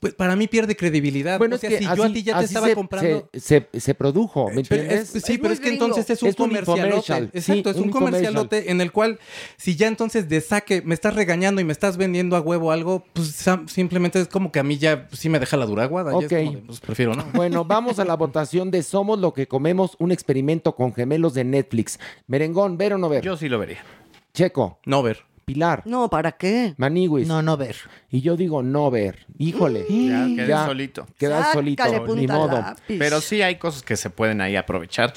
[0.00, 1.38] pues para mí pierde credibilidad.
[1.38, 3.28] Bueno, o sea, es que si yo a ti ya te estaba se- comprando...
[3.34, 5.14] Se, se- se produjo, ¿me Pero entiendes?
[5.14, 5.84] es- sí, Es pero es que gringo.
[5.86, 6.86] entonces es un Es un comercialote.
[6.88, 9.18] infomercial, Exacto, sí, es un un comercialote en el cual
[9.56, 13.04] si ya entonces de saque me estás regañando y me estás vendiendo a huevo algo,
[13.12, 16.14] pues simplemente es como que a mí ya pues, sí me deja la duraguada.
[16.14, 16.28] Ok.
[16.28, 17.24] como de, pues prefiero no.
[17.34, 21.44] Bueno, vamos a la votación de Somos lo que comemos, un experimento con gemelos de
[21.44, 21.98] Netflix.
[22.26, 23.22] Merengón, ¿ver o no ver?
[23.22, 23.84] Yo sí lo vería.
[24.32, 25.24] Checo, No ver.
[25.44, 26.74] Pilar, No, ¿para qué?
[26.76, 27.26] Maniwis.
[27.26, 27.76] No, no ver.
[28.10, 29.26] Y yo digo no ver.
[29.38, 29.84] Híjole.
[29.88, 31.06] Ya quedé solito.
[31.18, 32.52] Quedas solito, punta ni modo.
[32.58, 32.96] lápiz.
[32.98, 35.12] Pero sí hay cosas que se pueden ahí aprovechar.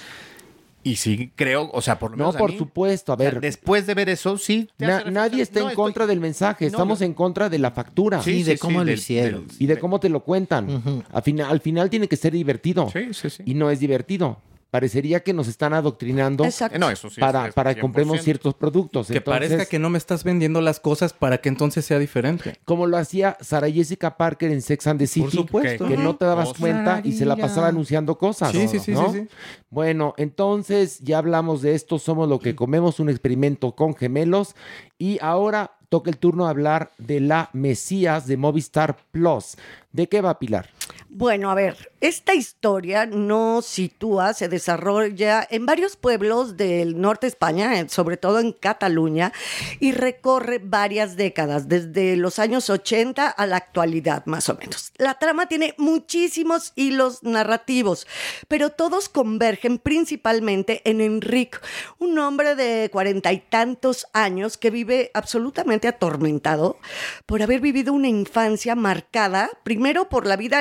[0.85, 2.35] Y sí, creo, o sea, por lo No, menos.
[2.35, 3.39] a por mí, supuesto, a o sea, ver.
[3.39, 4.69] después de ver eso, sí.
[4.77, 7.57] Na- nadie está No, en estoy- contra del mensaje, No, estamos yo- en contra de
[7.59, 8.21] la factura.
[8.21, 9.45] Sí, de cómo lo hicieron.
[9.59, 11.05] Y de cómo te lo cuentan.
[11.11, 12.89] al, final, al final tiene que ser divertido.
[12.91, 13.43] Sí, sí, sí.
[13.45, 14.41] Y no es divertido.
[14.73, 16.79] Parecería que nos están adoctrinando Exacto.
[16.79, 17.21] No, eso sí.
[17.21, 18.23] para, es- es para que compremos 100%.
[18.23, 19.05] ciertos productos.
[19.05, 22.57] Que Entonces, parezca que no me estás vendiendo las cosas para que entonces sea diferente.
[22.65, 25.25] Como lo hacía Sara Jessica Parker en Sex and the City.
[25.25, 25.87] Por supuesto.
[25.87, 28.51] Que no te dabas cuenta y se la pasaba anunciando cosas.
[28.51, 29.11] Sí, sí, sí, ¿no?
[29.13, 29.27] sí, sí.
[29.69, 31.99] Bueno, entonces ya hablamos de esto.
[31.99, 34.55] Somos lo que comemos, un experimento con gemelos.
[34.97, 39.55] Y ahora toca el turno de hablar de la Mesías de Movistar Plus.
[39.91, 40.71] ¿De qué va Pilar?
[41.15, 47.29] Bueno, a ver, esta historia nos sitúa, se desarrolla en varios pueblos del norte de
[47.29, 49.31] España, eh, sobre todo en Cataluña,
[49.79, 54.91] y recorre varias décadas, desde los años 80 a la actualidad, más o menos.
[54.97, 58.07] La trama tiene muchísimos hilos narrativos,
[58.47, 61.59] pero todos convergen principalmente en Enrique,
[61.99, 66.79] un hombre de cuarenta y tantos años que vive absolutamente atormentado
[67.27, 70.59] por haber vivido una infancia marcada, primero por la vida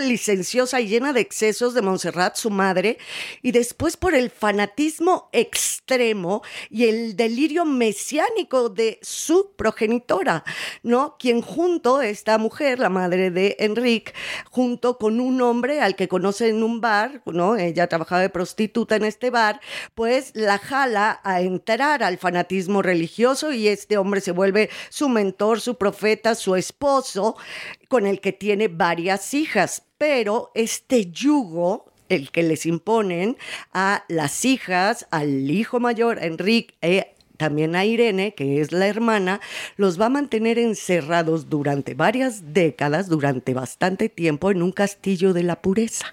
[0.81, 2.99] y llena de excesos de Montserrat, su madre,
[3.43, 10.45] y después por el fanatismo extremo y el delirio mesiánico de su progenitora,
[10.83, 11.17] ¿no?
[11.19, 14.13] Quien junto esta mujer, la madre de Enrique,
[14.51, 17.57] junto con un hombre al que conoce en un bar, ¿no?
[17.57, 19.61] Ella trabajaba de prostituta en este bar,
[19.95, 25.61] pues la jala a entrar al fanatismo religioso y este hombre se vuelve su mentor,
[25.61, 27.37] su profeta, su esposo,
[27.93, 29.83] con el que tiene varias hijas.
[29.99, 33.37] Pero este yugo el que les imponen
[33.75, 38.87] a las hijas, al hijo mayor, a Enrique, eh, también a Irene, que es la
[38.87, 39.41] hermana,
[39.77, 45.43] los va a mantener encerrados durante varias décadas, durante bastante tiempo, en un castillo de
[45.43, 46.07] la pureza.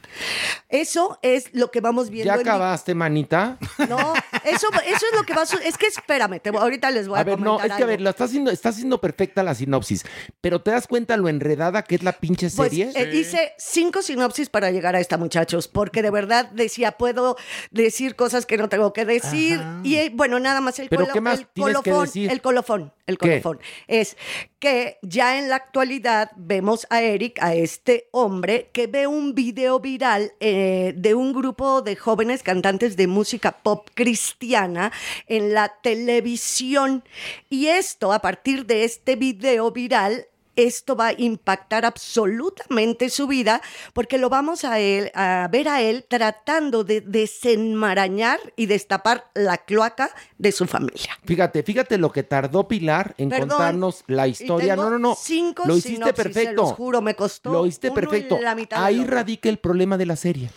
[0.69, 2.34] Eso es lo que vamos viendo.
[2.34, 3.58] ¿Ya en- acabaste, manita?
[3.89, 4.13] No,
[4.45, 7.08] eso, eso es lo que va a su- Es que espérame, te voy- ahorita les
[7.08, 9.43] voy a, A ver, no, es que a ver, lo está haciendo, está haciendo perfecta
[9.43, 10.03] la sinopsis.
[10.41, 12.91] Pero ¿te das cuenta lo enredada que es la pinche Pues serie?
[12.95, 17.36] eh, hice cinco sinopsis para llegar a esta, muchachos, porque de verdad decía, puedo
[17.71, 19.60] decir cosas que no tengo que decir.
[19.84, 22.32] Y eh, bueno, nada más el, ¿Pero colo- qué más el tienes que colofón, decir?
[22.32, 23.41] el colofón, el ¿Qué?
[23.41, 23.60] colofón.
[23.88, 24.17] Es
[24.60, 29.80] que ya en la actualidad vemos a Eric, a este hombre, que ve un video
[29.80, 34.91] viral eh, de un grupo de jóvenes cantantes de música pop cristiana
[35.28, 37.04] en la televisión.
[37.50, 40.26] Y esto, a partir de este video viral,
[40.65, 43.62] esto va a impactar absolutamente su vida
[43.93, 49.58] porque lo vamos a, él, a ver a él tratando de desenmarañar y destapar la
[49.58, 51.17] cloaca de su familia.
[51.26, 54.76] Fíjate, fíjate lo que tardó Pilar en Perdón, contarnos la historia.
[54.76, 55.15] No, no, no.
[55.19, 56.50] cinco Lo hiciste perfecto.
[56.50, 58.38] se los juro, me costó Lo hiciste perfecto.
[58.39, 60.50] la mitad Ahí radica el problema de la serie.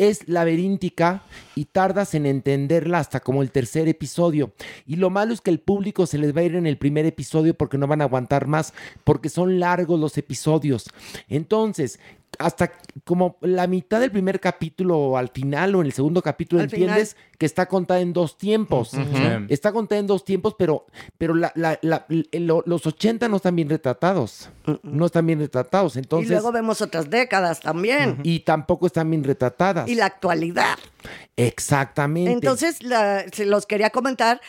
[0.00, 4.54] Es laberíntica y tardas en entenderla hasta como el tercer episodio.
[4.86, 7.04] Y lo malo es que el público se les va a ir en el primer
[7.04, 8.72] episodio porque no van a aguantar más,
[9.04, 10.88] porque son largos los episodios.
[11.28, 12.00] Entonces,
[12.38, 12.72] hasta
[13.04, 16.64] como la mitad del primer capítulo o al final o en el segundo capítulo Al
[16.66, 18.92] entiendes que está contada en dos tiempos.
[19.48, 20.86] Está contada en dos tiempos, pero,
[21.18, 24.50] pero la- la- la- lo- los 80 no están bien retratados.
[24.82, 25.96] No están bien retratados.
[25.96, 28.18] Entonces, y luego vemos otras décadas también.
[28.22, 29.88] y tampoco están bien retratadas.
[29.88, 30.76] Y la actualidad.
[31.36, 32.32] Exactamente.
[32.32, 34.40] Entonces, la- se los quería comentar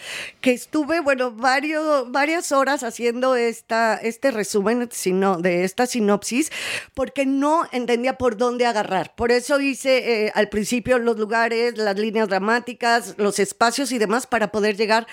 [0.42, 6.52] que estuve, bueno, varios, varias horas haciendo esta, este resumen sino, de esta sinopsis
[6.94, 9.16] porque no entendía por dónde agarrar.
[9.16, 14.28] Por eso hice eh, al principio los lugares, las líneas dramáticas, los espacios y demás
[14.28, 15.08] para poder llegar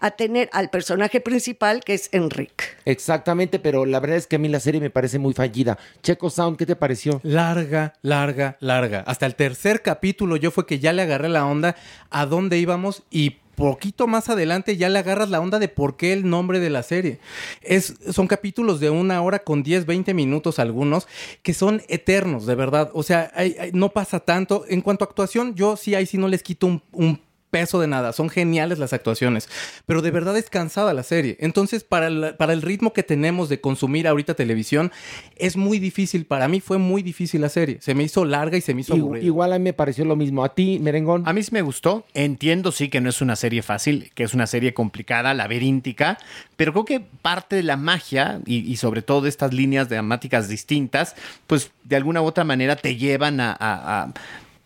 [0.00, 2.64] a tener al personaje principal que es Enrique.
[2.84, 5.78] Exactamente, pero la verdad es que a mí la serie me parece muy fallida.
[6.02, 7.20] Checo Sound, ¿qué te pareció?
[7.22, 9.04] Larga, larga, larga.
[9.06, 11.76] Hasta el tercer capítulo yo fue que ya le agarré la onda
[12.10, 16.12] a dónde íbamos y poquito más adelante ya le agarras la onda de por qué
[16.12, 17.18] el nombre de la serie.
[17.62, 21.06] Es, son capítulos de una hora con 10, 20 minutos algunos
[21.42, 22.90] que son eternos, de verdad.
[22.94, 23.32] O sea,
[23.72, 24.64] no pasa tanto.
[24.68, 27.20] En cuanto a actuación, yo sí ahí sí no les quito un
[27.54, 29.48] peso de nada, son geniales las actuaciones,
[29.86, 31.36] pero de verdad es cansada la serie.
[31.38, 34.90] Entonces, para el, para el ritmo que tenemos de consumir ahorita televisión,
[35.36, 37.78] es muy difícil, para mí fue muy difícil la serie.
[37.80, 39.24] Se me hizo larga y se me hizo aburrida.
[39.24, 40.42] Igual a mí me pareció lo mismo.
[40.44, 41.22] ¿A ti, Merengón?
[41.28, 42.04] A mí sí me gustó.
[42.12, 46.18] Entiendo, sí, que no es una serie fácil, que es una serie complicada, laberíntica,
[46.56, 50.48] pero creo que parte de la magia y, y sobre todo de estas líneas dramáticas
[50.48, 51.14] distintas,
[51.46, 53.52] pues de alguna u otra manera te llevan a.
[53.52, 54.12] a- a,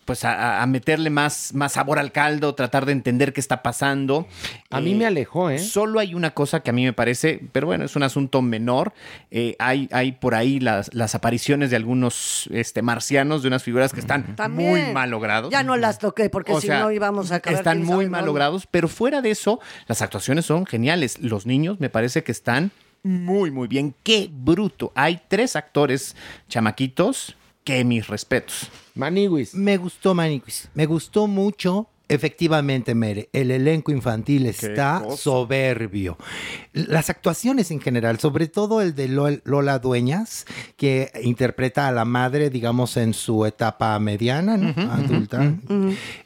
[0.09, 4.27] pues a, a meterle más, más sabor al caldo, tratar de entender qué está pasando.
[4.71, 5.59] A mí me alejó, ¿eh?
[5.59, 8.95] Solo hay una cosa que a mí me parece, pero bueno, es un asunto menor.
[9.31, 13.93] Eh, hay, hay por ahí las, las apariciones de algunos este, marcianos, de unas figuras
[13.93, 14.71] que están También.
[14.71, 15.53] muy mal logrados.
[15.53, 17.59] Ya no las toqué porque O si sea, no íbamos a acabar.
[17.59, 21.19] Están muy mal logrados, pero fuera de eso, las actuaciones son geniales.
[21.19, 22.71] Los niños me parece que están
[23.03, 23.95] muy, muy bien.
[24.03, 24.91] Qué bruto.
[24.95, 26.17] Hay tres actores
[26.49, 28.69] chamaquitos que mis respetos.
[28.95, 29.55] Maniwis.
[29.55, 30.69] Me gustó Maniquis.
[30.75, 31.89] Me gustó mucho.
[32.11, 35.19] Efectivamente, Mere, el elenco infantil está cosa.
[35.19, 36.17] soberbio.
[36.73, 40.47] Las actuaciones en general, sobre todo el de Lol- Lola Dueñas,
[40.79, 44.69] que interpreta a la madre, digamos, en su etapa mediana, ¿no?
[44.91, 45.55] adulta,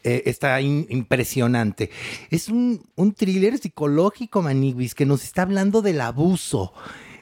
[0.04, 1.90] eh, está in- impresionante.
[2.30, 6.72] Es un, un thriller psicológico, Maniguis, que nos está hablando del abuso.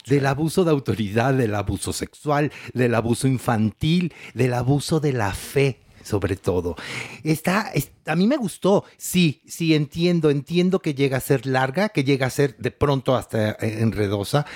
[0.06, 5.80] Del abuso de autoridad, del abuso sexual, del abuso infantil, del abuso de la fe
[6.02, 6.76] sobre todo.
[7.24, 11.90] Está, es- a mí me gustó, sí, sí, entiendo, entiendo que llega a ser larga,
[11.90, 14.46] que llega a ser de pronto hasta eh, enredosa.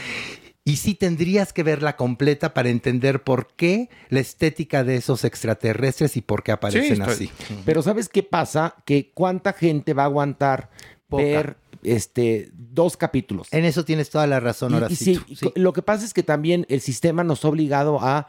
[0.65, 6.17] Y sí tendrías que verla completa para entender por qué la estética de esos extraterrestres
[6.17, 7.31] y por qué aparecen así.
[7.67, 8.77] Pero ¿sabes qué pasa?
[8.87, 10.71] Que cuánta gente va a aguantar
[11.11, 11.23] Poca.
[11.23, 13.49] ver este dos capítulos.
[13.53, 15.53] En eso tienes toda la razón, sí, Sí.
[15.55, 18.29] Lo que pasa es que también el sistema nos ha obligado a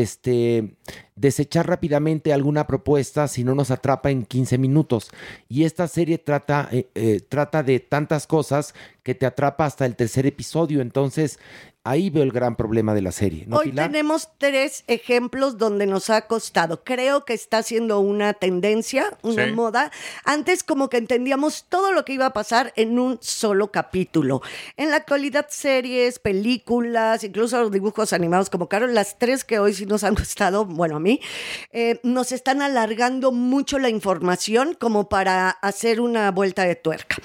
[0.00, 0.74] este,
[1.16, 5.10] desechar rápidamente alguna propuesta si no nos atrapa en 15 minutos.
[5.48, 9.96] Y esta serie trata, eh, eh, trata de tantas cosas que te atrapa hasta el
[9.96, 10.80] tercer episodio.
[10.80, 11.38] Entonces,
[11.86, 13.44] ahí veo el gran problema de la serie.
[13.46, 13.88] ¿no, Hoy Pilar?
[13.92, 16.82] tenemos tres ejemplos donde nos ha costado.
[16.82, 19.52] Creo que está siendo una tendencia, una Sí.
[19.52, 19.92] moda.
[20.24, 24.40] Antes como que entendíamos todo lo que iba a pasar en un solo capítulo.
[24.78, 29.74] En la actualidad series, películas, incluso los dibujos animados como Carol, las tres que hoy
[29.86, 31.20] nos han gustado, bueno, a mí,
[31.72, 37.16] eh, nos están alargando mucho la información como para hacer una vuelta de tuerca.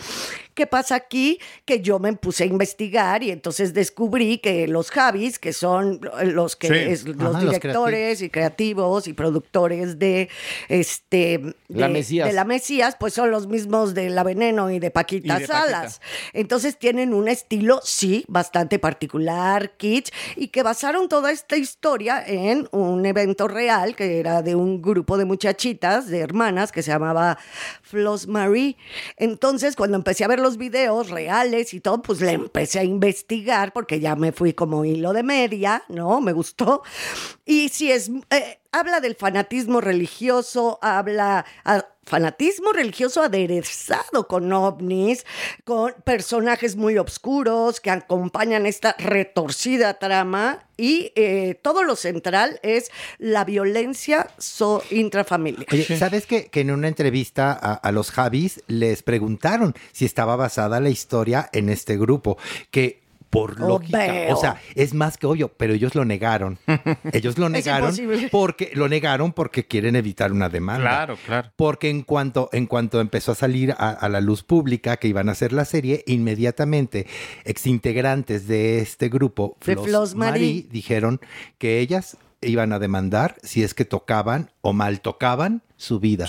[0.60, 1.40] ¿Qué pasa aquí?
[1.64, 6.58] Que yo me puse a investigar y entonces descubrí que los Javis, que son los
[6.58, 6.74] que Sí.
[6.74, 10.28] es- los Ajá, los directores y creativos y productores de
[10.68, 12.28] este La de, Mesías.
[12.28, 15.48] de la Mesías, pues son los mismos de La Veneno y de Paquita Y de
[15.48, 15.66] Paquita.
[15.66, 16.02] Salas.
[16.34, 22.68] Entonces tienen un estilo, sí, bastante particular, kitsch, y que basaron toda esta historia en
[22.72, 27.38] un evento real que era de un grupo de muchachitas, de hermanas, que se llamaba
[27.82, 28.76] Floss Marie.
[29.16, 33.74] Entonces, cuando empecé a ver los videos reales y todo, pues le empecé a investigar
[33.74, 36.22] porque ya me fui como hilo de media, ¿no?
[36.22, 36.84] Me gustó.
[37.46, 45.26] Y sí, es, eh, habla del fanatismo religioso, habla a- fanatismo religioso aderezado con ovnis,
[45.64, 52.90] con personajes muy oscuros que acompañan esta retorcida trama y eh, todo lo central es
[53.20, 55.68] la violencia so intrafamiliar.
[55.72, 60.36] Oye, ¿sabes que, que en una entrevista a, a los Javis les preguntaron si estaba
[60.36, 62.40] basada la historia en este grupo?
[62.72, 64.36] Que por lógica, Obvio.
[64.36, 66.58] o sea, es más que obvio, pero ellos lo negaron.
[67.14, 67.96] Ellos lo negaron
[68.32, 70.82] porque lo negaron porque quieren evitar una demanda.
[70.82, 71.52] Claro, claro.
[71.56, 75.30] Porque en cuanto, en cuanto empezó a salir a, a la luz pública que iban
[75.30, 77.06] a hacer la serie, inmediatamente
[77.46, 80.66] exintegrantes de este grupo, De Flos Marie.
[80.72, 81.20] dijeron
[81.58, 86.28] que ellas iban a demandar si es que tocaban o mal tocaban su vida.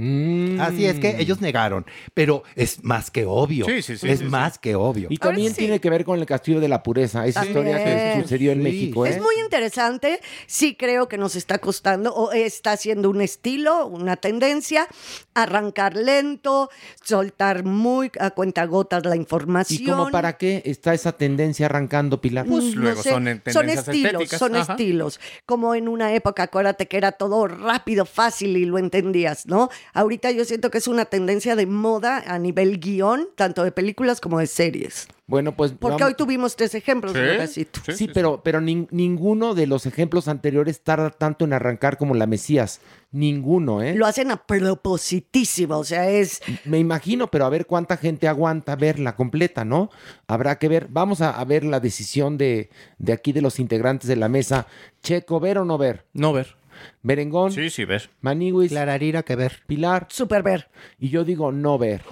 [0.00, 0.60] Mm.
[0.60, 1.84] Así es que ellos negaron,
[2.14, 3.66] pero es más que obvio.
[3.66, 4.30] Sí, sí, sí, es sí, sí.
[4.30, 5.08] más que obvio.
[5.10, 5.62] Y también sí.
[5.62, 8.62] tiene que ver con el Castillo de la Pureza, esa historia que sucedió en.
[8.62, 9.10] México, ¿eh?
[9.10, 14.16] Es muy interesante, sí creo que nos está costando o está siendo un estilo, una
[14.16, 14.86] tendencia,
[15.34, 16.70] arrancar lento,
[17.02, 19.82] soltar muy a cuentagotas la información.
[19.82, 22.46] ¿Y como para qué está esa tendencia arrancando, Pilar?
[22.46, 24.38] Pues No luego sé, son en son tendencias estilos, estéticas.
[24.38, 24.72] son Ajá.
[24.72, 25.20] estilos.
[25.46, 29.70] Como en una época, acuérdate que era todo rápido, fácil y lo entendías, ¿no?
[29.94, 34.20] Ahorita yo siento que es una tendencia de moda a nivel guion, tanto de películas
[34.20, 35.08] como de series.
[35.26, 37.18] Bueno, pues Porque vamos- hoy tuvimos tres ejemplos, Sí,
[37.48, 41.98] sí, Sí, sí, pero, pero nin- ninguno de los ejemplos anteriores tarda tanto en arrancar
[41.98, 42.80] como la Mesías.
[43.12, 43.94] Ninguno, ¿eh?
[43.94, 46.40] Lo hacen a propositísimo, o sea, es...
[46.64, 49.90] Me imagino, pero a ver cuánta gente aguanta verla completa, ¿no?
[50.26, 50.88] Habrá que ver.
[50.90, 54.66] Vamos a, a ver la decisión de, de aquí de los integrantes de la mesa.
[55.02, 56.04] Checo, ¿ver o no ver?
[56.12, 56.56] No ver.
[57.02, 58.10] Merengón, Sí, sí, ves.
[58.20, 59.62] Maniwis, Clararira que ver.
[59.66, 60.06] Pilar.
[60.10, 60.68] Super ver.
[60.98, 62.02] Y yo digo no ver.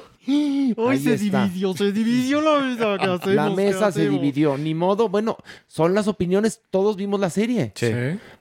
[0.77, 1.45] Hoy se está.
[1.45, 2.99] dividió, se dividió la vida.
[2.99, 3.35] ¿qué hacemos?
[3.35, 4.59] La ¿Qué mesa se dividió.
[4.59, 5.09] Ni modo.
[5.09, 5.37] Bueno,
[5.67, 6.63] son las opiniones.
[6.71, 7.73] Todos vimos la serie.
[7.75, 7.93] Sí.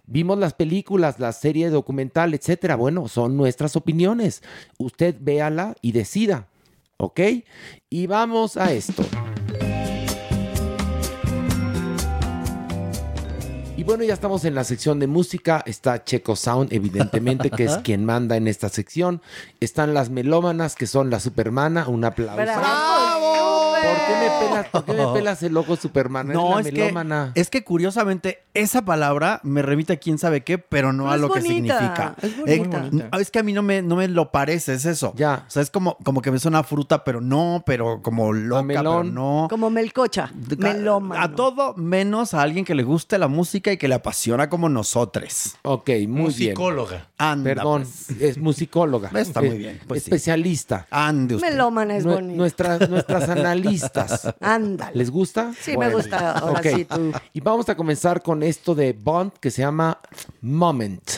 [0.08, 2.76] Vimos las películas, la serie documental, etcétera.
[2.76, 4.42] Bueno, son nuestras opiniones.
[4.78, 6.48] Usted véala y decida.
[6.98, 7.20] ¿Ok?
[7.90, 9.04] Y vamos a esto.
[13.78, 15.62] Y bueno, ya estamos en la sección de música.
[15.66, 19.22] Está Checo Sound, evidentemente, que es quien manda en esta sección.
[19.60, 21.88] Están las melómanas, que son la Supermana.
[21.90, 22.36] Un aplauso.
[23.86, 26.28] ¿Por qué me pelas, por qué me pelas el ojo Superman?
[26.30, 27.32] No, es es la que, melómana.
[27.36, 31.18] es que curiosamente esa palabra me remite a quién sabe qué, pero no Pero a
[31.18, 32.16] lo que significa.
[32.22, 33.10] es Eh, bonita.
[33.20, 35.14] es que a mí no me, no me lo parece, es eso.
[35.18, 35.44] Ya.
[35.48, 38.64] O sea, es como, como que me suena a fruta, pero no, pero como loca,
[38.64, 38.84] melón.
[38.84, 39.48] pero no.
[39.52, 41.22] Como melcocha, melómano.
[41.22, 44.70] A todo menos a alguien que le guste la música y que le apasiona como
[44.70, 45.56] nosotros.
[45.64, 46.54] Ok, muy bien.
[46.54, 47.10] Musicóloga.
[47.18, 48.22] Anda, Perdón, pues.
[48.22, 49.10] es musicóloga.
[49.20, 50.10] Está muy Eh, bien, pues sí.
[50.10, 50.88] especialista.
[50.90, 51.50] Ande usted.
[51.50, 52.36] Melómana es bonito.
[52.38, 54.34] nuestras, nuestras analistas.
[54.42, 54.96] Ándale.
[54.98, 55.54] ¿Les gusta?
[55.60, 56.32] Sí, me gusta.
[56.40, 56.68] Ahora ok.
[56.76, 57.12] sí, tú.
[57.34, 60.00] Y vamos a comenzar con esto de Bond que se llama
[60.42, 61.12] Moment.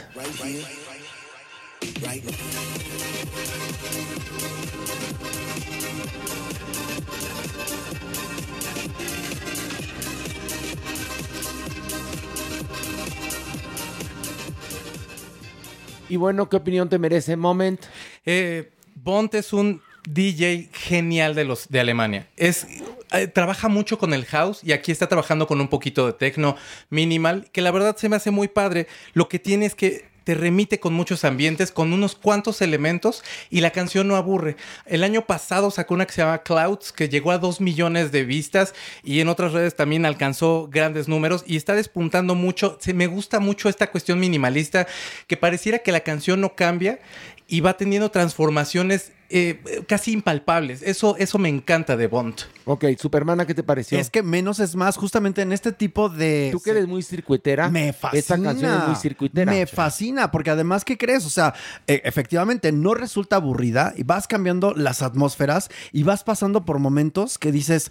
[16.09, 17.81] Y bueno, ¿qué opinión te merece Moment?
[18.25, 22.27] Eh, Bont es un DJ genial de los de Alemania.
[22.37, 22.65] Es
[23.11, 26.55] eh, trabaja mucho con el house y aquí está trabajando con un poquito de techno
[26.89, 28.87] minimal, que la verdad se me hace muy padre.
[29.13, 33.61] Lo que tiene es que te remite con muchos ambientes, con unos cuantos elementos y
[33.61, 34.57] la canción no aburre.
[34.85, 38.25] El año pasado sacó una que se llama Clouds, que llegó a 2 millones de
[38.25, 38.73] vistas
[39.05, 42.77] y en otras redes también alcanzó grandes números y está despuntando mucho.
[42.81, 44.85] Se, me gusta mucho esta cuestión minimalista,
[45.27, 46.99] que pareciera que la canción no cambia
[47.47, 50.81] y va teniendo transformaciones eh, casi impalpables.
[50.81, 52.35] Eso, eso me encanta de Bond.
[52.65, 53.99] Ok, Supermana, ¿qué te pareció?
[53.99, 56.49] Es que menos es más, justamente en este tipo de.
[56.51, 57.69] Tú que eres muy circuitera.
[57.69, 58.19] Me fascina.
[58.19, 59.51] Esta canción es muy circuitera.
[59.51, 61.25] Me fascina, porque además, ¿qué crees?
[61.25, 61.53] O sea,
[61.87, 67.37] e- efectivamente no resulta aburrida y vas cambiando las atmósferas y vas pasando por momentos
[67.37, 67.89] que dices.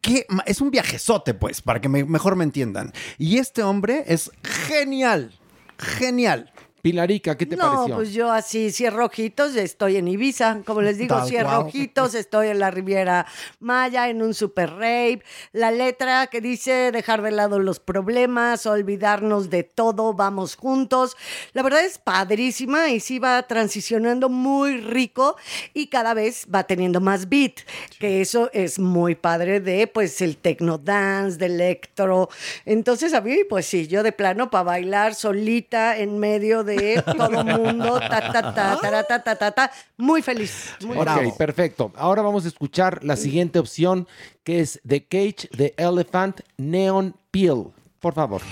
[0.00, 2.92] que Es un viajezote, pues, para que me- mejor me entiendan.
[3.18, 5.38] Y este hombre es genial.
[5.78, 6.52] Genial.
[6.82, 7.94] Pilarica, ¿qué te no, pareció?
[7.94, 11.66] pues yo así cierro ojitos, estoy en Ibiza, como les digo, Tal cierro cual.
[11.68, 13.24] ojitos, estoy en la Riviera
[13.60, 15.22] Maya, en un super rave.
[15.52, 21.16] La letra que dice dejar de lado los problemas, olvidarnos de todo, vamos juntos.
[21.52, 25.36] La verdad es padrísima y sí va transicionando muy rico
[25.74, 27.60] y cada vez va teniendo más beat,
[28.00, 32.28] que eso es muy padre de pues el techno dance, de electro.
[32.64, 36.71] Entonces a mí, pues sí, yo de plano para bailar solita en medio de
[37.04, 38.00] todo mundo.
[38.00, 40.74] Ta, ta, ta, ta, ta, ta, ta, Muy feliz.
[40.84, 41.92] Ok, perfecto.
[41.96, 44.06] Ahora vamos a escuchar la siguiente opción,
[44.44, 47.68] que es The Cage, The Elephant, Neon Peel.
[48.00, 48.42] Por favor.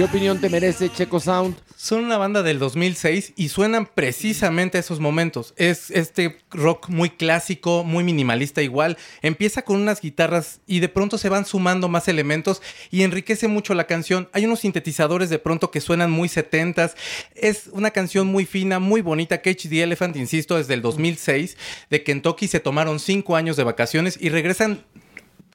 [0.00, 1.56] ¿Qué opinión te merece Checo Sound?
[1.76, 5.52] Son una banda del 2006 y suenan precisamente a esos momentos.
[5.58, 8.96] Es este rock muy clásico, muy minimalista igual.
[9.20, 13.74] Empieza con unas guitarras y de pronto se van sumando más elementos y enriquece mucho
[13.74, 14.30] la canción.
[14.32, 16.96] Hay unos sintetizadores de pronto que suenan muy setentas.
[17.34, 19.42] Es una canción muy fina, muy bonita.
[19.42, 21.58] Cage the Elephant, insisto, es del 2006.
[21.90, 24.82] De Kentucky se tomaron cinco años de vacaciones y regresan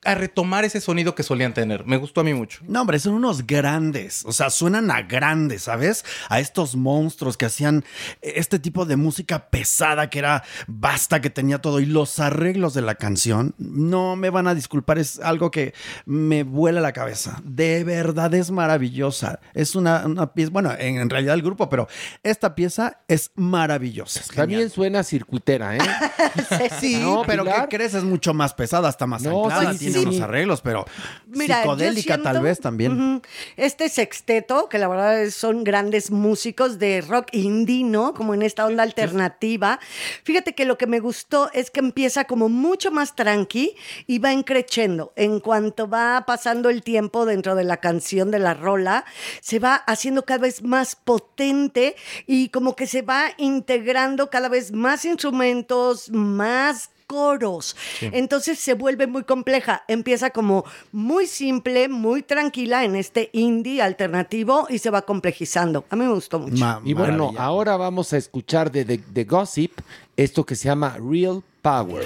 [0.06, 1.86] a retomar ese sonido que solían tener.
[1.86, 2.60] Me gustó a mí mucho.
[2.68, 4.24] No, hombre, son unos grandes.
[4.26, 6.06] O sea, suenan a grandes, ¿sabes?
[6.30, 7.84] A estos monstruos que hacían
[8.22, 11.80] este tipo de música pesada que era basta, que tenía todo.
[11.80, 15.74] Y los arreglos de la canción, no me van a disculpar, es algo que
[16.06, 17.42] me vuela la cabeza.
[17.44, 19.40] De verdad es maravillosa.
[19.54, 21.88] Es una, una pieza, bueno, en, en realidad el grupo, pero
[22.24, 24.20] esta pieza es maravillosa.
[24.20, 25.80] Es También suena circuitera, ¿eh?
[26.80, 27.68] Sí, No, pero Pilar.
[27.70, 27.94] ¿qué crees?
[27.94, 30.18] Es mucho más pesada, hasta más No, anclada, sí, sí, tiene sí.
[30.18, 30.86] unos arreglos, pero
[31.28, 33.22] Mira, psicodélica tal vez también.
[33.58, 38.14] Este sexteto, que la verdad son grandes músicos de rock indie, ¿no?
[38.14, 39.80] Como en esta onda alternativa.
[40.24, 43.76] Fíjate que lo que me gustó es que empieza como mucho más tranqui
[44.08, 45.14] y va encrechendo.
[45.16, 49.06] En cuanto va pasando el tiempo dentro de la canción de la rola,
[49.42, 51.96] se va haciendo cada vez más potente
[52.28, 57.76] y como que se va integrando cada vez más instrumentos, más coros.
[58.02, 59.84] Entonces se vuelve muy compleja.
[59.88, 65.86] Empieza como muy simple, muy tranquila en este indie alternativo y se va complejizando.
[65.90, 66.58] A mí me gustó mucho.
[66.58, 67.44] Ma- Y bueno, maravilla.
[67.44, 69.80] ahora vamos a escuchar de The Gossip
[70.18, 72.06] esto que se llama Real Power.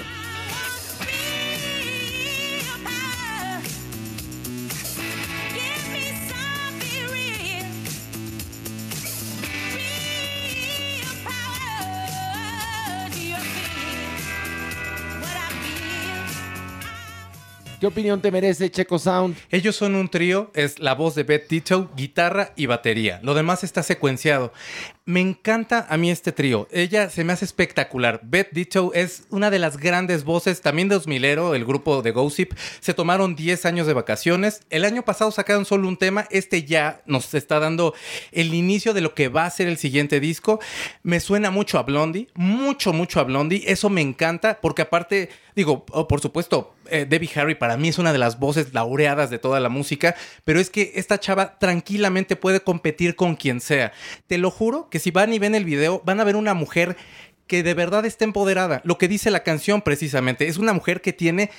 [17.80, 19.38] ¿Qué opinión te merece Checo Sound?
[19.50, 23.20] Ellos son un trío, es la voz de Beth Ditto, guitarra y batería.
[23.22, 24.52] Lo demás está secuenciado.
[25.10, 26.68] Me encanta a mí este trío.
[26.70, 28.20] Ella se me hace espectacular.
[28.22, 32.52] Beth Ditto es una de las grandes voces, también de 2000ero, el grupo de Gossip.
[32.78, 34.60] Se tomaron 10 años de vacaciones.
[34.70, 36.28] El año pasado sacaron solo un tema.
[36.30, 37.92] Este ya nos está dando
[38.30, 40.60] el inicio de lo que va a ser el siguiente disco.
[41.02, 43.64] Me suena mucho a Blondie, mucho, mucho a Blondie.
[43.66, 47.98] Eso me encanta porque aparte, digo, oh, por supuesto, eh, Debbie Harry para mí es
[47.98, 52.36] una de las voces laureadas de toda la música, pero es que esta chava tranquilamente
[52.36, 53.92] puede competir con quien sea.
[54.26, 56.96] Te lo juro que si van y ven el video, van a ver una mujer
[57.46, 58.80] que de verdad está empoderada.
[58.84, 61.50] Lo que dice la canción precisamente, es una mujer que tiene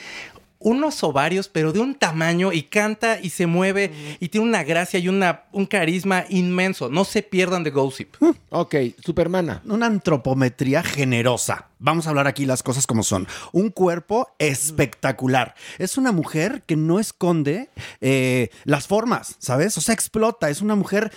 [0.62, 5.00] unos ovarios, pero de un tamaño y canta y se mueve y tiene una gracia
[5.00, 6.90] y una, un carisma inmenso.
[6.90, 8.16] No se pierdan de Gossip.
[8.50, 9.62] Ok, Supermana.
[9.66, 11.70] una antropometría generosa.
[11.80, 13.28] Vamos a hablar aquí las cosas como son.
[13.52, 15.56] Un cuerpo espectacular.
[15.80, 17.70] Es una mujer que no esconde
[18.02, 19.78] eh, las formas, ¿sabes?
[19.78, 20.50] O sea, explota.
[20.50, 21.12] Es una mujer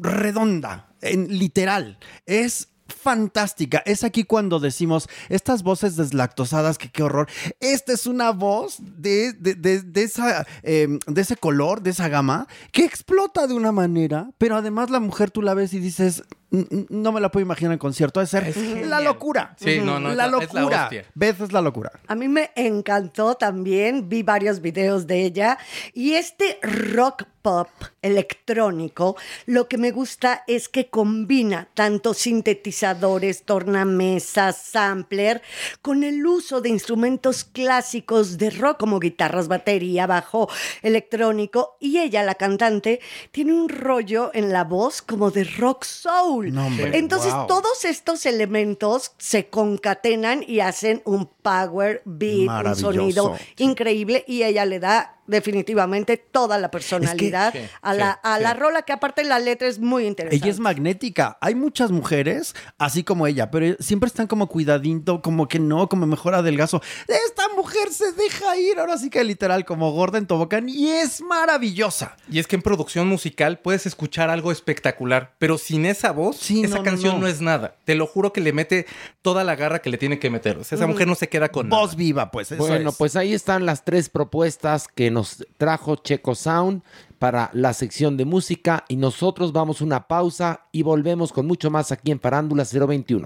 [0.00, 1.98] redonda, en, literal.
[2.26, 3.82] Es fantástica.
[3.84, 7.28] Es aquí cuando decimos estas voces deslactosadas, que qué horror.
[7.60, 12.08] Esta es una voz de, de, de- de esa, eh, de ese color, de esa
[12.08, 16.22] gama, que explota de una manera, pero además la mujer tú la ves y dices,
[16.22, 19.54] "N- n- no me la puedo imaginar en concierto, es ser la locura.
[19.58, 20.90] Sí, no, no, la es es locura.
[21.14, 21.92] Beth es la locura.
[22.06, 25.58] A mí me encantó también, vi varios videos de ella
[25.92, 27.68] y este rock pop
[28.02, 35.42] electrónico, lo que me gusta es que combina tanto sintetizadores, tornamesas, sampler,
[35.82, 40.48] con el uso de instrumentos clásicos de rock como guitarras, batería, bajo
[40.82, 46.37] electrónico y ella, la cantante, tiene un rollo en la voz como de rock soul.
[46.46, 47.46] No, Entonces wow.
[47.46, 54.64] todos estos elementos se concatenan y hacen un power beat, un sonido increíble y ella
[54.64, 57.48] le da definitivamente toda la personalidad
[57.82, 58.42] a, sí, la, a sí.
[58.42, 60.44] la rola que aparte la letra es muy interesante.
[60.44, 61.38] Ella es magnética.
[61.40, 66.06] Hay muchas mujeres así como ella, pero siempre están como cuidadito, como que no, como
[66.06, 66.82] mejor adelgazo.
[67.06, 71.20] Esta mujer se deja ir, ahora sí que literal, como gorda en tobogán y es
[71.20, 72.16] maravillosa.
[72.30, 76.64] Y es que en producción musical puedes escuchar algo espectacular, pero sin esa voz, Sí,
[76.64, 77.20] esa no, canción no.
[77.22, 77.26] no.
[77.28, 77.74] es nada.
[77.84, 78.86] Te lo juro que le mete
[79.22, 80.56] toda la garra que le tiene que meter.
[80.58, 81.96] O sea, esa mujer no se queda con Voz nada.
[81.98, 82.52] viva, pues.
[82.52, 82.96] Eso Bueno, es.
[82.96, 85.17] pues ahí están las tres propuestas que nos
[85.56, 86.82] trajo Checo Sound
[87.18, 91.92] para la sección de música y nosotros vamos una pausa y volvemos con mucho más
[91.92, 93.24] aquí en Parándula 021.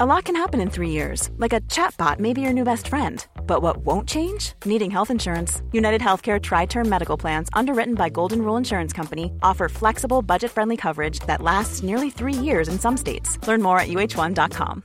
[0.00, 2.86] A lot can happen in three years, like a chatbot may be your new best
[2.86, 3.26] friend.
[3.48, 4.52] But what won't change?
[4.64, 5.60] Needing health insurance.
[5.72, 10.52] United Healthcare Tri Term Medical Plans, underwritten by Golden Rule Insurance Company, offer flexible, budget
[10.52, 13.44] friendly coverage that lasts nearly three years in some states.
[13.48, 14.84] Learn more at uh1.com.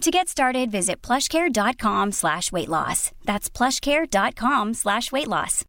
[0.00, 3.10] To get started, visit plushcare.com slash weight loss.
[3.24, 5.64] That's plushcare.com slash weight loss.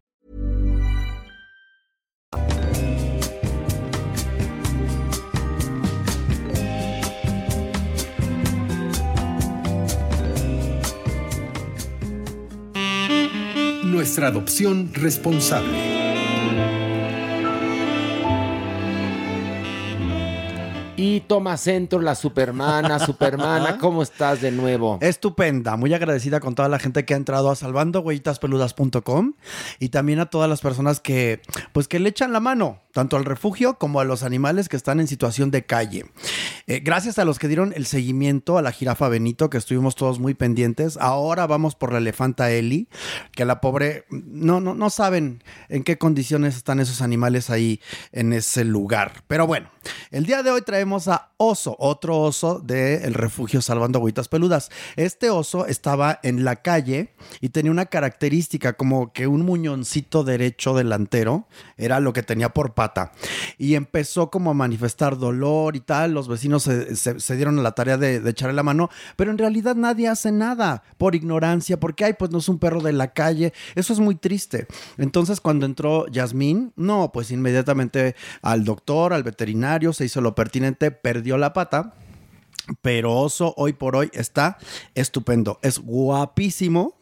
[13.84, 15.95] Nuestra adopción responsable.
[20.96, 22.98] Y toma centro la Supermana.
[23.06, 24.98] Supermana, ¿cómo estás de nuevo?
[25.02, 29.34] Estupenda, muy agradecida con toda la gente que ha entrado a salvandohuellitaspeludas.com
[29.78, 31.42] y también a todas las personas que
[31.72, 35.00] pues que le echan la mano tanto al refugio como a los animales que están
[35.00, 36.06] en situación de calle.
[36.66, 40.18] Eh, gracias a los que dieron el seguimiento a la jirafa Benito, que estuvimos todos
[40.18, 40.96] muy pendientes.
[40.96, 42.88] Ahora vamos por la elefanta Eli,
[43.32, 47.82] que la pobre no, no, no saben en qué condiciones están esos animales ahí
[48.12, 49.24] en ese lugar.
[49.26, 49.68] Pero bueno,
[50.10, 54.70] el día de hoy traemos a Oso, otro oso del refugio Salvando Agüitas Peludas.
[54.96, 60.74] Este oso estaba en la calle y tenía una característica como que un muñoncito derecho
[60.74, 62.72] delantero era lo que tenía por
[63.58, 66.12] Y empezó como a manifestar dolor y tal.
[66.12, 69.76] Los vecinos se, dieron a la tarea de, de echarle la mano, pero en realidad
[69.76, 73.52] nadie hace nada por ignorancia, porque, ay, pues no es un perro de la calle.
[73.74, 74.66] Eso es muy triste.
[74.98, 80.90] Entonces, cuando entró Yasmín, no, pues inmediatamente al doctor, al veterinario, se hizo lo pertinente,
[80.90, 81.94] perdió la pata.
[82.82, 84.58] Pero Oso hoy por hoy está
[84.94, 85.58] estupendo.
[85.62, 86.98] Es guapísimo.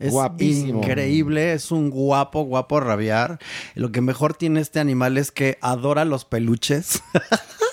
[0.00, 0.78] Es Guapísimo.
[0.80, 3.38] increíble, es un guapo, guapo rabiar.
[3.74, 7.02] Lo que mejor tiene este animal es que adora los peluches.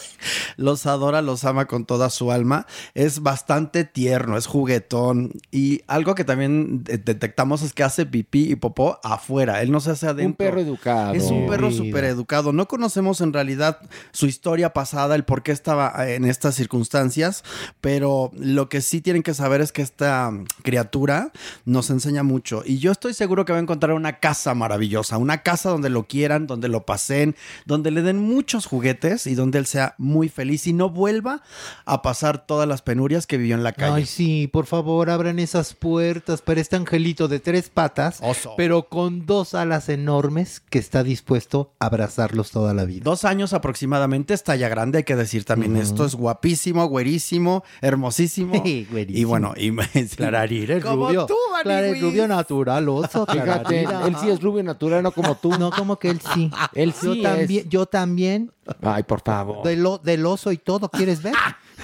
[0.57, 2.65] los adora, los ama con toda su alma.
[2.93, 5.32] Es bastante tierno, es juguetón.
[5.51, 9.61] Y algo que también de- detectamos es que hace pipí y popó afuera.
[9.61, 10.28] Él no se hace adentro.
[10.28, 11.13] Un perro educado.
[11.13, 12.53] Es un perro súper educado.
[12.53, 13.80] No conocemos en realidad
[14.11, 17.43] su historia pasada, el por qué estaba eh, en estas circunstancias,
[17.82, 20.32] pero lo que sí tienen que saber es que esta
[20.63, 21.32] criatura
[21.65, 22.63] nos enseña mucho.
[22.65, 26.07] Y yo estoy seguro que va a encontrar una casa maravillosa, una casa donde lo
[26.07, 30.68] quieran, donde lo pasen, donde le den muchos juguetes y donde él sea muy feliz
[30.68, 31.41] y no vuelva
[31.86, 33.95] a pasar todas las penurias que vivió en la calle.
[33.95, 38.20] Ay, sí, por favor, abran esas puertas para este angelito de tres patas,
[38.55, 43.01] pero con dos alas enormes que está dispuesto a abrazarlos toda la vida.
[43.03, 46.05] Dos años aproximadamente, está ya grande, hay que decir también esto.
[46.05, 48.64] Es guapísimo, güerísimo, hermosísimo.
[49.08, 49.72] Y bueno, y
[50.16, 51.26] Clararira es Como rubio.
[51.26, 53.26] tú, Clara es rubio natural, oso.
[53.26, 55.58] Fíjate, él sí es rubio natural, no como tú.
[55.58, 56.51] No, como que él sí.
[56.74, 57.70] Él yo sí también, es.
[57.70, 58.51] yo también.
[58.82, 59.63] Ay, por favor.
[59.63, 61.34] Del, del oso y todo, ¿quieres ver?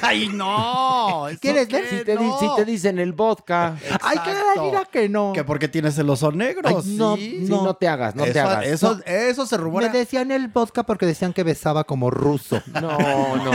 [0.04, 1.28] ¡Ay, no!
[1.30, 1.86] ¿eso ¿Quieres ver?
[1.90, 2.40] Si te, No.
[2.40, 3.78] si te dicen el vodka.
[4.02, 5.34] Ay, Clararira que no.
[5.34, 6.68] Que porque tienes el oso negro.
[6.70, 7.46] Ay, no, sí.
[7.46, 8.66] Sí, no te hagas, no te eso, hagas.
[8.66, 9.90] Eso, eso se rumora.
[9.90, 12.62] Me decían el vodka porque decían que besaba como ruso.
[12.74, 12.98] No,
[13.38, 13.52] no.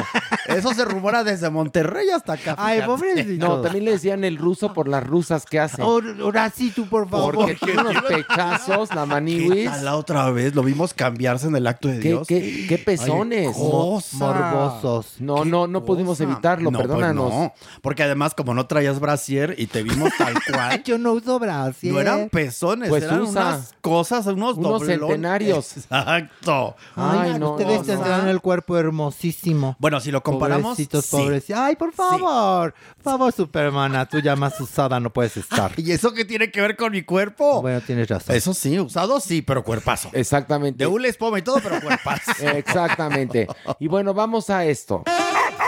[0.46, 2.54] Eso se rumora desde Monterrey hasta acá.
[2.58, 3.46] Ay, pobrecito.
[3.46, 5.84] No, también le decían el ruso por las rusas que hacen.
[5.84, 7.34] Ahora sí, tú, por favor.
[7.34, 9.82] Porque tiene unos pechazos, la ¿Qué maniwis.
[9.82, 10.54] la otra vez?
[10.54, 12.26] Lo vimos cambiarse en el acto de ¿Qué, Dios.
[12.26, 13.48] qué, qué pezones?
[13.48, 14.16] Ay, cosa.
[14.16, 15.06] Morbosos.
[15.20, 16.24] No, no, no pudimos cosa.
[16.38, 20.82] Ocultarlo, no, pues no, porque además como no traías brasier y te vimos tal cual.
[20.84, 21.92] Yo no uso brasier.
[21.94, 23.30] No eran pezones, Pues eran usa.
[23.46, 24.98] unas cosas, unos, Unos doblones.
[25.00, 25.76] centenarios.
[25.76, 26.76] Exacto.
[26.96, 28.30] Ay, Ay, no, ustedes no, tendrán no.
[28.30, 29.76] el cuerpo hermosísimo.
[29.78, 31.16] Bueno, si lo comparamos, Pobrecitos, sí.
[31.16, 31.60] pobrecitos.
[31.60, 32.74] Ay, por favor.
[32.96, 34.06] Por favor, Supermana.
[34.06, 35.72] Tú ya más usada no puedes estar.
[35.76, 37.62] ¿Y eso qué tiene que ver con mi cuerpo?
[37.62, 38.34] Bueno, tienes razón.
[38.36, 40.10] Eso sí, usado sí, pero cuerpazo.
[40.12, 40.78] Exactamente.
[40.84, 42.32] De hule, espuma y todo, pero cuerpazo.
[42.54, 43.46] Exactamente.
[43.80, 45.02] Y bueno, vamos a esto.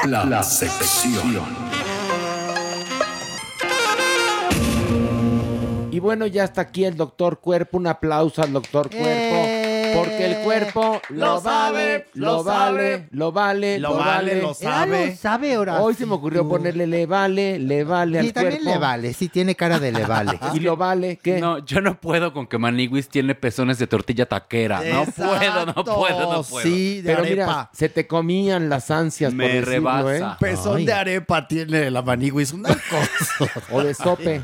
[0.06, 0.42] La, la
[5.90, 7.78] Y bueno, ya está aquí el doctor Cuerpo.
[7.78, 9.06] Un aplauso al doctor Cuerpo.
[9.06, 9.59] Eh.
[10.00, 13.08] Porque el cuerpo lo, sabe, lo vale, sabe.
[13.12, 15.16] lo vale, Lo vale, lo Ya lo sabe.
[15.16, 15.82] sabe, Horacio.
[15.84, 18.70] Hoy se me ocurrió ponerle le vale, le vale Sí, al también cuerpo.
[18.74, 19.12] le vale.
[19.14, 20.38] Sí, tiene cara de le vale.
[20.54, 21.40] Y lo vale, ¿qué?
[21.40, 24.80] No, yo no puedo con que Maniwis tiene pezones de tortilla taquera.
[24.82, 26.62] No puedo, no puedo, no puedo.
[26.62, 27.30] Sí, de Pero arepa.
[27.46, 30.32] mira, se te comían las ansias Me por decirlo, rebasa.
[30.32, 30.36] ¿eh?
[30.40, 30.84] Pezón Ay.
[30.86, 33.60] de arepa tiene la maniguis, una cosa.
[33.72, 34.40] O de sope.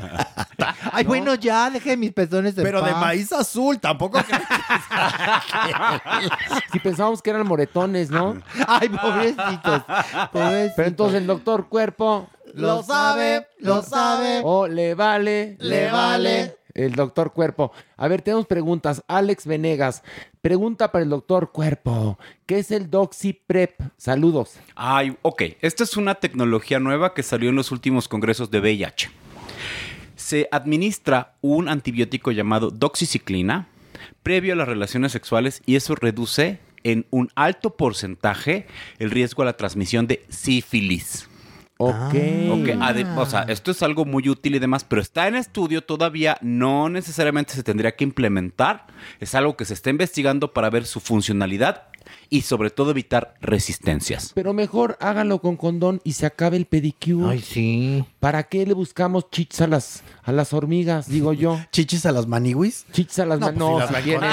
[0.91, 4.19] Ay, bueno, ya, deje mis pezones en Pero de maíz azul, tampoco.
[4.23, 4.33] que-
[6.71, 8.41] Si pensábamos que eran moretones, ¿no?
[8.67, 9.83] Ay, pobrecitos.
[10.31, 10.73] pobrecitos.
[10.75, 14.41] Pero entonces el doctor Cuerpo Lo sabe, lo sabe.
[14.43, 16.57] o le vale, Le vale.
[16.73, 17.71] El doctor Cuerpo.
[17.95, 19.03] A ver, tenemos preguntas.
[19.07, 20.03] Alex Venegas,
[20.41, 22.19] pregunta para el doctor Cuerpo.
[22.45, 23.79] ¿Qué es el DoxyPrep?
[23.97, 24.59] Saludos.
[24.75, 25.41] Ay, ok.
[25.61, 29.09] Esta es una tecnología nueva que salió en los últimos congresos de VIH.
[30.15, 33.67] Se administra un antibiótico llamado doxiciclina
[34.23, 38.67] previo a las relaciones sexuales y eso reduce en un alto porcentaje
[38.99, 41.29] el riesgo a la transmisión de sífilis.
[41.79, 41.93] Ok.
[42.49, 45.83] Ok, ade- o sea, esto es algo muy útil y demás, pero está en estudio
[45.83, 48.87] todavía, no necesariamente se tendría que implementar,
[49.19, 51.83] es algo que se está investigando para ver su funcionalidad
[52.29, 54.31] y sobre todo evitar resistencias.
[54.35, 57.29] Pero mejor háganlo con condón y se acabe el pedicure.
[57.33, 58.05] Ay, sí.
[58.19, 61.07] ¿Para qué le buscamos chichis a las, a las hormigas?
[61.07, 61.59] Digo yo.
[61.71, 62.85] ¿Chichis a las maniguis?
[62.91, 64.29] Chichis a las No, man- pues, no, las si.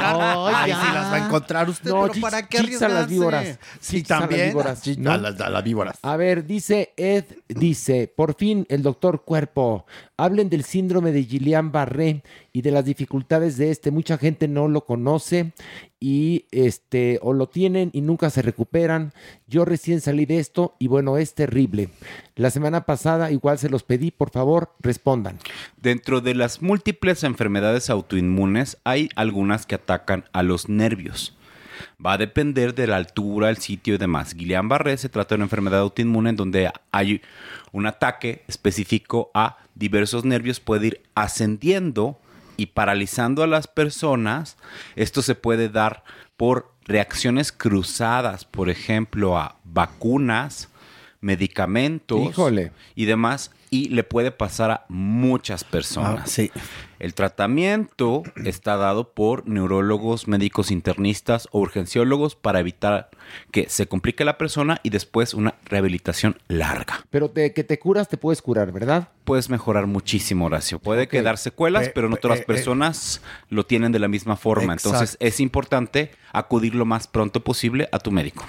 [0.55, 3.59] Ay, si las va a encontrar usted, No, pero ¿para qué a las víboras.
[3.81, 4.49] Sí, a las también.
[4.49, 5.13] víboras, ¿no?
[5.13, 5.99] a, las, a las víboras.
[6.03, 9.87] A ver, dice Ed, dice, por fin el doctor Cuerpo,
[10.17, 13.91] hablen del síndrome de Guillain-Barré y de las dificultades de este.
[13.91, 15.53] Mucha gente no lo conoce
[16.01, 19.13] y este o lo tienen y nunca se recuperan.
[19.47, 21.89] Yo recién salí de esto y bueno, es terrible.
[22.37, 25.39] La semana pasada igual se los pedí, por favor, respondan.
[25.81, 31.37] Dentro de las múltiples enfermedades autoinmunes hay algunas que atacan a los nervios.
[32.05, 34.35] Va a depender de la altura, el sitio y demás.
[34.35, 37.23] Guillain-Barré se trata de una enfermedad autoinmune en donde hay
[37.73, 42.19] un ataque específico a diversos nervios, puede ir ascendiendo
[42.57, 44.57] y paralizando a las personas.
[44.97, 46.05] Esto se puede dar
[46.37, 50.69] por reacciones cruzadas, por ejemplo, a vacunas,
[51.21, 52.73] medicamentos Híjole.
[52.95, 56.21] y demás, y le puede pasar a muchas personas.
[56.25, 56.51] Ah, sí.
[57.05, 63.11] El tratamiento está dado por neurólogos, médicos internistas o urgenciólogos para evitar
[63.53, 67.05] que se complique la persona y después una rehabilitación larga.
[67.11, 69.09] Pero de que te curas, te puedes curar, ¿verdad?
[69.25, 70.79] Puedes mejorar muchísimo, Horacio.
[70.79, 71.11] Puede Ok.
[71.11, 72.47] quedar secuelas, Pe- pero no todas eh, las eh.
[72.47, 74.73] personas lo tienen de la misma forma.
[74.73, 78.47] Entonces es importante acudir lo más pronto posible a tu médico.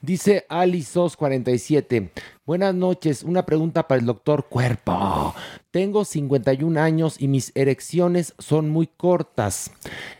[0.00, 2.10] Dice Alisos47.
[2.46, 3.24] Buenas noches.
[3.24, 5.34] Una pregunta para el doctor Cuerpo.
[5.70, 9.72] Tengo 51 años y mis erecciones son muy cortas.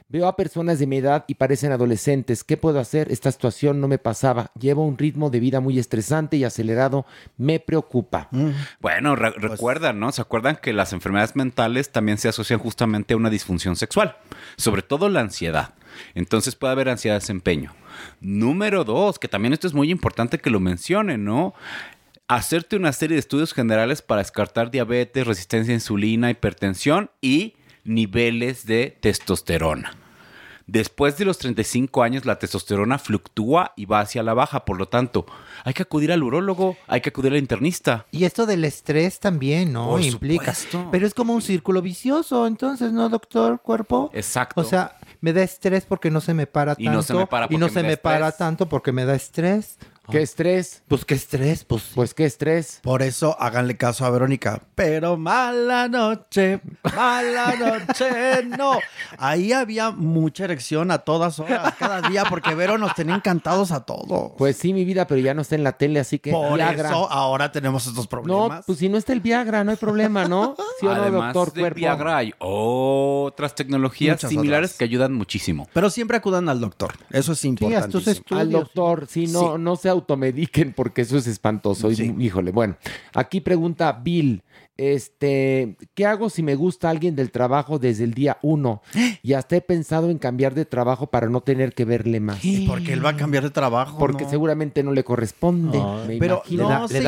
[0.09, 2.43] Veo a personas de mi edad y parecen adolescentes.
[2.43, 3.12] ¿Qué puedo hacer?
[3.12, 4.51] Esta situación no me pasaba.
[4.59, 7.07] Llevo un ritmo de vida muy estresante y acelerado.
[7.37, 8.29] Me preocupa.
[8.81, 10.11] Bueno, re- Pues recuerdan, ¿no?
[10.12, 14.16] ¿Se acuerdan que las enfermedades mentales también se asocian justamente a una disfunción sexual?
[14.57, 15.74] Sobre todo la ansiedad.
[16.14, 17.74] Entonces puede haber ansiedad de desempeño.
[18.21, 21.55] Número dos, que también esto es muy importante que lo mencionen, ¿no?
[22.27, 28.67] Hacerte una serie de estudios generales para descartar diabetes, resistencia a insulina, hipertensión y niveles
[28.67, 29.97] de testosterona.
[30.69, 34.67] Después de los 35 años, la testosterona fluctúa y va hacia la baja.
[34.67, 35.25] Por lo tanto,
[35.65, 38.05] hay que acudir al urólogo, hay que acudir al internista.
[38.11, 39.89] Y esto del estrés también, ¿no?
[39.89, 40.55] Por Implica.
[40.55, 40.91] supuesto.
[40.93, 44.11] Pero es como un círculo vicioso, entonces, ¿no, doctor Cuerpo?
[44.13, 44.61] Exacto.
[44.61, 46.93] O sea, me da estrés porque no se me para Y tanto.
[46.93, 49.79] no se me para y no se me para tanto porque me da estrés.
[50.11, 50.83] ¿Qué estrés?
[50.89, 51.83] Pues qué estrés, pues.
[51.83, 51.93] sí.
[51.95, 52.81] Pues qué estrés.
[52.83, 54.63] Por eso háganle caso a Verónica.
[54.75, 56.61] Pero mala noche,
[56.97, 58.79] mala noche, no.
[59.19, 63.85] Ahí había mucha erección a todas horas, cada día, porque Vero nos tenía encantados a
[63.85, 64.33] todos.
[64.39, 66.89] Pues sí, mi vida, pero ya no está en la tele, así que Por Viagra.
[66.89, 68.65] eso ahora tenemos estos No, problemas.
[68.67, 70.55] pues si no está el Viagra, no hay problema, ¿no?
[70.81, 71.77] ¿Sí o no, Además doctor de Cuerpo?
[71.77, 74.79] Viagra hay otras tecnologías Muchas similares otras.
[74.79, 75.69] que ayudan muchísimo.
[75.73, 76.95] Pero siempre acudan al doctor.
[77.11, 77.99] Eso es importante.
[78.31, 79.47] Al doctor, sí, no, Sí.
[79.59, 81.91] no sea automediquen porque eso es espantoso.
[81.91, 82.77] Y, Híjole, bueno.
[83.15, 84.43] Aquí pregunta Bill,
[84.79, 88.81] este, ¿qué hago si me gusta alguien del trabajo desde el día uno?
[89.20, 92.43] Y hasta he pensado en cambiar de trabajo para no tener que verle más.
[92.45, 93.99] ¿Y por qué él va a cambiar de trabajo?
[93.99, 94.31] Porque no?
[94.31, 95.79] seguramente no le corresponde.
[96.07, 96.68] me pero imagino.
[96.70, 96.99] no se-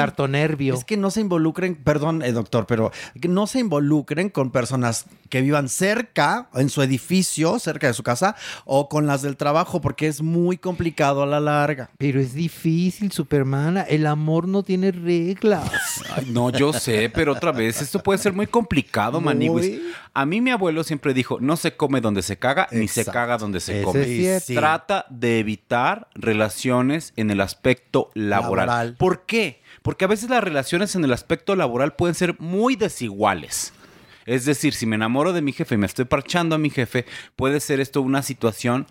[0.74, 2.90] Es que no se involucren, perdón, eh, doctor, pero
[3.20, 8.02] que no se involucren con personas que vivan cerca, en su edificio, cerca de su
[8.02, 11.90] casa, o con las del trabajo, porque es muy complicado a la larga.
[11.96, 13.82] Pero es difícil, Supermana.
[13.82, 15.70] El amor no tiene reglas.
[16.16, 19.80] Ay, no, yo sé, pero otra vez, esto puede ser muy complicado, maniguis.
[20.14, 23.38] A mí mi abuelo siempre dijo, no se come donde se caga, ni se caga
[23.38, 24.36] donde se Ese come.
[24.36, 24.46] es.
[24.46, 28.66] Trata de evitar relaciones en el aspecto laboral.
[28.66, 28.96] Laboral.
[28.96, 29.62] ¿Por qué?
[29.82, 33.72] Porque a veces las relaciones en el aspecto laboral pueden ser muy desiguales.
[34.26, 37.06] Es decir, si me enamoro de mi jefe y me estoy parchando a mi jefe,
[37.36, 38.86] puede ser esto una situación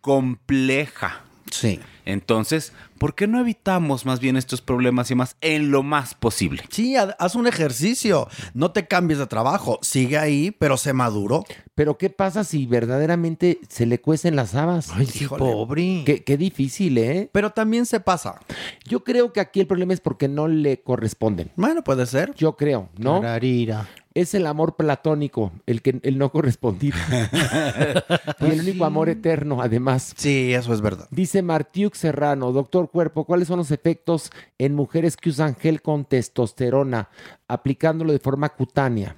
[0.00, 1.22] compleja.
[1.54, 1.78] Sí.
[2.04, 6.64] Entonces, ¿por qué no evitamos más bien estos problemas y más en lo más posible?
[6.68, 8.28] Sí, ha- haz un ejercicio.
[8.52, 9.78] No te cambies de trabajo.
[9.80, 11.44] Sigue ahí, pero sé maduro.
[11.74, 14.90] Pero ¿qué pasa si verdaderamente se le cuecen las habas?
[14.92, 16.02] Ay, sí, pobre.
[16.04, 17.30] Qué, qué difícil, ¿eh?
[17.32, 18.40] Pero también se pasa.
[18.84, 21.50] Yo creo que aquí el problema es porque no le corresponden.
[21.56, 22.34] Bueno, puede ser.
[22.34, 23.20] Yo creo, ¿no?
[23.20, 23.88] Tararira.
[24.14, 26.96] Es el amor platónico, el que el no correspondido.
[28.40, 30.14] y el único amor eterno, además.
[30.16, 31.08] Sí, eso es verdad.
[31.10, 36.04] Dice Martiuk Serrano, doctor Cuerpo, ¿cuáles son los efectos en mujeres que usan gel con
[36.04, 37.08] testosterona
[37.48, 39.16] aplicándolo de forma cutánea?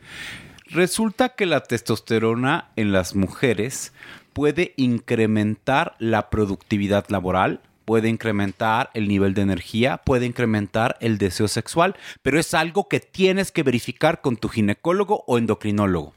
[0.68, 3.92] Resulta que la testosterona en las mujeres
[4.32, 11.49] puede incrementar la productividad laboral, puede incrementar el nivel de energía, puede incrementar el deseo
[11.49, 16.12] sexual, pero es algo que tienes que verificar con tu ginecólogo o endocrinólogo.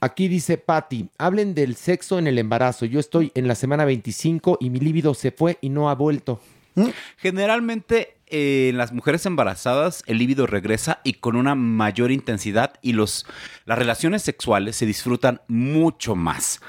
[0.00, 2.86] Aquí dice Patty, hablen del sexo en el embarazo.
[2.86, 6.40] Yo estoy en la semana 25 y mi líbido se fue y no ha vuelto.
[7.18, 12.94] Generalmente eh, en las mujeres embarazadas el líbido regresa y con una mayor intensidad y
[12.94, 13.26] los,
[13.66, 16.60] las relaciones sexuales se disfrutan mucho más.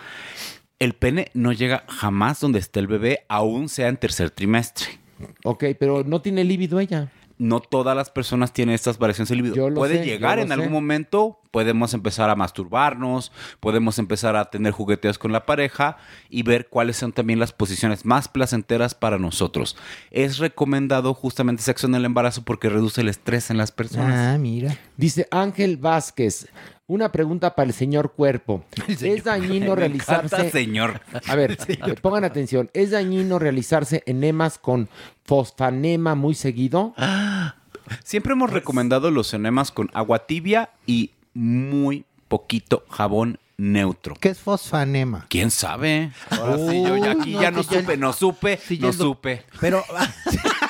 [0.83, 4.99] El pene no llega jamás donde esté el bebé, aún sea en tercer trimestre.
[5.45, 7.09] Ok, pero no tiene líbido ella.
[7.37, 9.55] No todas las personas tienen estas variaciones de libido.
[9.55, 13.31] Yo lo Puede sé, llegar yo en algún momento, podemos empezar a masturbarnos,
[13.61, 15.95] podemos empezar a tener jugueteos con la pareja
[16.29, 19.77] y ver cuáles son también las posiciones más placenteras para nosotros.
[20.11, 24.35] Es recomendado justamente sexo en el embarazo porque reduce el estrés en las personas.
[24.35, 24.77] Ah, mira.
[24.97, 26.49] Dice Ángel Vázquez,
[26.87, 28.63] una pregunta para el señor Cuerpo.
[28.87, 30.35] ¿Es dañino Me realizarse...
[30.35, 31.01] encanta, señor.
[31.27, 31.57] A ver,
[32.01, 32.69] pongan atención.
[32.73, 34.89] ¿Es dañino realizarse enemas con
[35.23, 36.93] fosfanema muy seguido?
[38.03, 44.15] Siempre hemos recomendado los enemas con agua tibia y muy poquito jabón neutro.
[44.19, 45.25] ¿Qué es fosfanema?
[45.29, 46.11] ¿Quién sabe?
[46.29, 49.43] Ahora sí, yo ya aquí Uy, ya no, supe, no supe, no supe.
[49.59, 49.83] Pero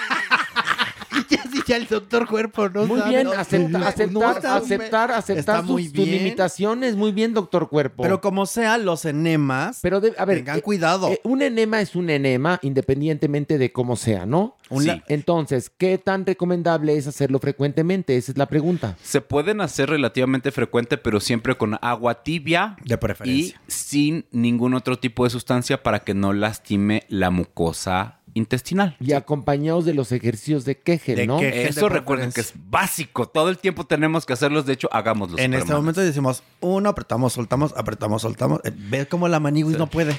[1.68, 3.12] ya, sí, el doctor cuerpo no Muy sabe.
[3.12, 6.12] bien, No, acepta- no, aceptar, no aceptar, aceptar muy bien.
[6.12, 6.96] limitaciones.
[6.96, 8.04] Muy bien, doctor Cuerpo.
[8.04, 9.80] Pero como sea, los enemas.
[9.82, 11.10] Pero de- a ver, tengan eh, cuidado.
[11.10, 14.58] eh, un enema es un enema independientemente de cómo sea, ¿no?
[14.70, 18.18] Un la- Entonces, ¿qué tan recomendable es hacerlo frecuentemente?
[18.18, 18.98] Esa es la pregunta.
[19.02, 23.60] Se pueden hacer relativamente frecuente, pero siempre con agua tibia de preferencia.
[23.68, 28.96] y sin ningún otro tipo de sustancia para que no lastime la mucosa intestinal.
[29.00, 31.40] Y acompañados de los ejercicios de Kegel, De ¿no?
[31.40, 31.68] Kegel.
[31.68, 33.28] Eso de recuerden que es básico.
[33.28, 34.66] Todo el tiempo tenemos que hacerlos.
[34.66, 35.40] De hecho, hagámoslos.
[35.40, 38.60] en este momento decimos, uno, apretamos, soltamos, apretamos, soltamos.
[38.64, 40.18] Eh, Ve cómo la maniguis no puede.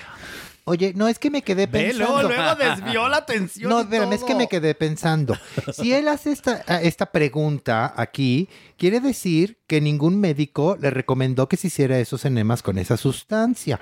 [0.67, 2.23] Oye, no, es que me quedé Ve, pensando.
[2.23, 3.69] luego, luego desvió la atención.
[3.69, 5.37] No, espérame, es que me quedé pensando.
[5.75, 8.49] Si él hace esta, a- esta pregunta aquí,
[8.79, 13.79] quiere decir que ningún médico le recomendó que se hiciera esos enemas con esa sustancia.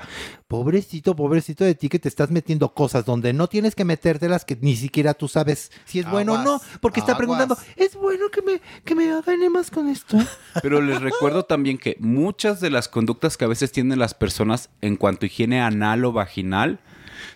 [0.53, 4.55] Pobrecito, pobrecito de ti que te estás metiendo cosas donde no tienes que metértelas que
[4.61, 6.57] ni siquiera tú sabes si es bueno o no.
[6.57, 10.18] Aguas, Porque está preguntando, ¿es bueno que me, que me enemas con esto?
[10.61, 14.68] Pero les recuerdo también que muchas de las conductas que a veces tienen las personas
[14.82, 16.80] en cuanto a higiene anal o vaginal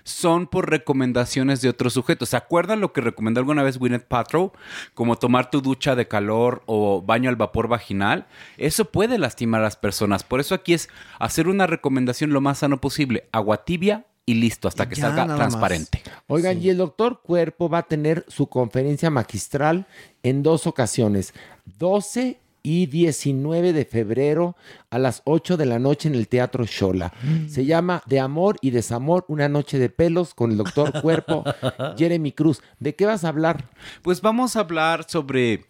[0.05, 2.30] son por recomendaciones de otros sujetos.
[2.30, 4.53] ¿Se acuerdan lo que recomendó alguna vez Gwyneth Paltrow?
[4.95, 8.26] Como tomar tu ducha de calor o baño al vapor vaginal.
[8.57, 10.24] Eso puede lastimar a las personas.
[10.24, 13.28] Por eso aquí es hacer una recomendación lo más sano posible.
[13.32, 15.37] Agua tibia y listo hasta que Ya, salga más.
[15.37, 16.03] transparente.
[16.26, 19.87] Oigan, y el doctor Cuerpo va a tener su conferencia magistral
[20.24, 21.32] en dos ocasiones,
[21.78, 24.56] 12 y 19 de febrero
[24.90, 27.12] a las 8 de la noche en el Teatro Shola.
[27.46, 31.44] Se llama De Amor y Desamor, una noche de pelos con el doctor Cuerpo,
[31.96, 32.60] Jeremy Cruz.
[32.80, 33.66] ¿De qué vas a hablar?
[34.02, 35.64] Pues vamos a hablar sobre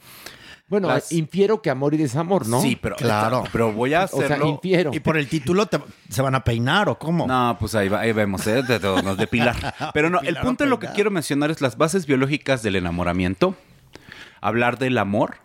[0.69, 2.63] Bueno, Las- infiero que amor y desamor, ¿no?
[2.63, 3.45] Sí, pero, Claro.
[3.53, 4.49] pero voy a O sea, hacerlo.
[4.49, 4.91] infiero.
[4.95, 5.79] Y por el título te-
[6.09, 7.27] se van a peinar o cómo.
[7.27, 8.63] No, pues ahí, va- ahí vemos, ¿eh?
[8.63, 9.55] De, de- nos depilar.
[9.93, 13.55] Pero no, el punto de lo que quiero mencionar es las bases biológicas del enamoramiento,
[14.41, 15.37] hablar del amor,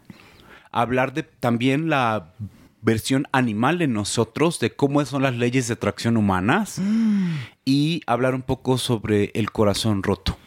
[0.71, 2.33] hablar de también la
[2.81, 7.33] versión animal en nosotros, de cómo son las leyes de atracción humanas Mm.
[7.65, 10.37] y hablar un poco sobre el corazón roto.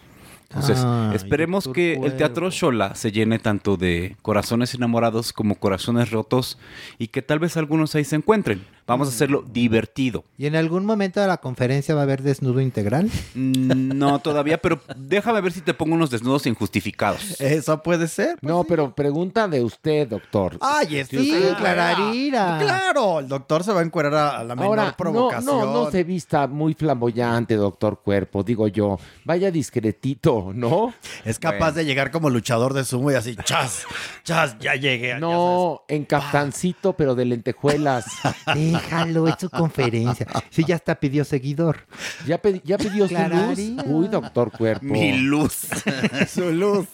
[0.49, 2.49] Entonces, Ay, esperemos que el teatro.
[2.51, 6.59] Shola se llene tanto de corazones enamorados como corazones rotos
[6.99, 8.65] y que tal vez algunos ahí se encuentren.
[8.87, 10.25] Vamos a hacerlo divertido.
[10.37, 13.11] ¿Y en algún momento de la conferencia va a haber desnudo integral?
[13.35, 17.41] Mm, No, todavía, pero déjame ver si te pongo unos desnudos injustificados.
[17.41, 18.37] Eso puede ser.
[18.43, 20.59] No, pero pregunta de usted, doctor.
[20.61, 22.59] Ay, es Sí, usted Clararira.
[22.61, 25.47] Claro, el doctor se va a encuerar a, la menor Ahora, no, provocación.
[25.47, 28.99] no, no se vista muy flamboyante, doctor Cuerpo, digo yo.
[29.25, 30.93] Vaya discretito, ¿no?
[31.25, 33.87] Es capaz de llegar como luchador de sumo y así, chas,
[34.25, 35.19] chas, ya llegué.
[35.19, 38.05] No, en caftancito, pero de lentejuelas.
[38.79, 40.27] Déjalo, es su conferencia.
[40.51, 41.87] Sí, ya hasta pidió seguidor.
[42.27, 43.59] ¿Ya, pedi- ya pidió su luz?
[43.87, 44.85] Uy, doctor Cuerpo.
[44.87, 45.67] Mi luz.
[46.29, 46.87] Su luz.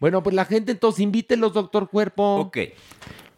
[0.00, 2.36] Bueno, pues la gente entonces invítelos, doctor Cuerpo.
[2.36, 2.58] ok.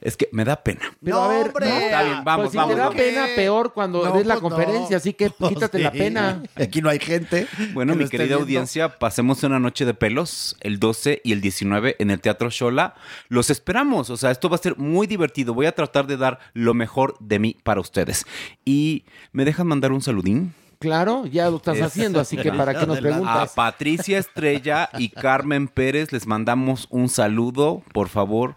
[0.07, 0.81] Es que me da pena.
[1.03, 1.69] Pero No, a ver, hombre.
[1.69, 3.01] no, Está bien, vamos, pues si vamos, te da vamos.
[3.03, 4.97] pena, peor cuando No, des la pues, conferencia, no.
[4.99, 5.99] así que Pues quítate la sí.
[5.99, 6.43] pena.
[6.55, 7.49] Aquí no hay gente.
[7.75, 8.43] Bueno, que mi lo esté querida viendo.
[8.45, 12.95] audiencia, pasemos una noche de pelos el 12 y el 19 en el Teatro Shola.
[13.29, 15.55] Los esperamos, o sea, esto va a ser muy divertido.
[15.55, 18.25] Voy a tratar de dar lo mejor de mí para ustedes.
[18.65, 20.55] Y me dejan mandar un saludín.
[20.79, 23.53] Claro, ya lo estás Es- haciendo, así que para qué nos A preguntas.
[23.55, 27.83] Patricia Estrella y Carmen Pérez les mandamos un saludo.
[27.93, 28.57] Por favor,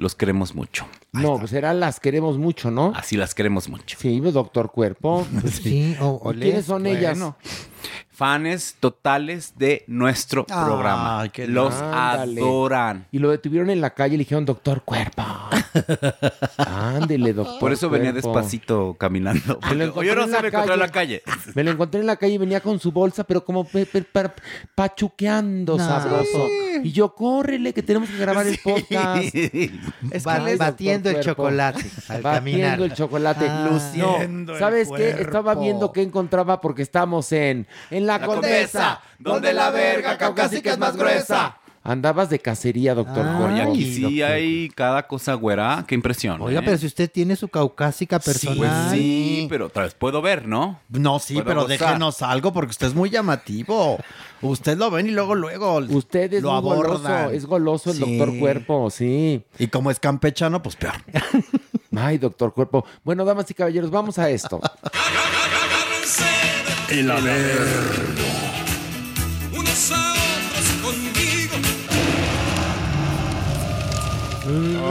[0.00, 0.86] los queremos mucho.
[1.12, 2.92] No, pues será las queremos mucho, ¿no?
[2.96, 3.96] Así las queremos mucho.
[4.00, 5.26] Sí, doctor Cuerpo.
[5.50, 7.18] Sí, o, o ¿Y ¿Quiénes les- son ellas?
[7.18, 7.36] Bueno,
[8.20, 11.26] Fanes totales de nuestro programa.
[11.32, 12.42] qué Los Ándale.
[12.42, 13.06] adoran.
[13.12, 15.22] Y lo detuvieron en la calle y le dijeron, doctor Cuerpo.
[16.58, 17.58] Ándele, doctor.
[17.58, 19.58] Por eso venía despacito caminando.
[19.70, 21.22] Me lo Porque yo no encontré en sé la me encontré en la calle.
[21.54, 24.02] Me lo encontré en la calle y venía con su bolsa, pero como pe- pe-
[24.02, 24.34] pa-
[24.74, 26.46] pachuqueando sabroso.
[26.82, 29.34] Y yo, córrele, que tenemos que grabar el podcast.
[30.10, 31.30] Es Ba- Ay, batiendo el Cuerpo.
[31.32, 32.80] chocolate al Batiendo caminar.
[32.82, 33.46] el chocolate.
[33.48, 33.68] Ah.
[33.70, 34.96] Luciendo No, el ¿sabes qué?
[34.96, 35.22] cuerpo.
[35.22, 37.66] Estaba viendo qué encontraba porque estamos en...
[37.90, 41.56] En la, La Condesa, Condesa, donde la verga caucásica es más gruesa.
[41.82, 43.54] Andabas de cacería, doctor Ah, Cuerpo.
[43.54, 44.30] Oye, aquí Ay, sí doctor.
[44.30, 45.82] hay cada cosa güera.
[45.88, 46.38] Qué impresión.
[46.42, 46.62] Oiga, ¿eh?
[46.62, 48.58] pero si usted tiene su caucásica personal.
[48.58, 50.78] Pues sí, pero otra vez puedo ver, ¿no?
[50.90, 51.78] No, sí, Puedo pero gozar.
[51.78, 53.98] déjenos algo porque usted es muy llamativo.
[54.42, 58.18] Usted lo ven y luego, luego Usted es lo goloso, es goloso el Sí.
[58.18, 59.42] doctor Cuerpo, sí.
[59.58, 60.96] Y como es campechano, pues peor.
[61.96, 62.84] Ay, doctor Cuerpo.
[63.04, 64.60] Bueno, damas y caballeros, vamos a esto.
[66.90, 68.49] El haber.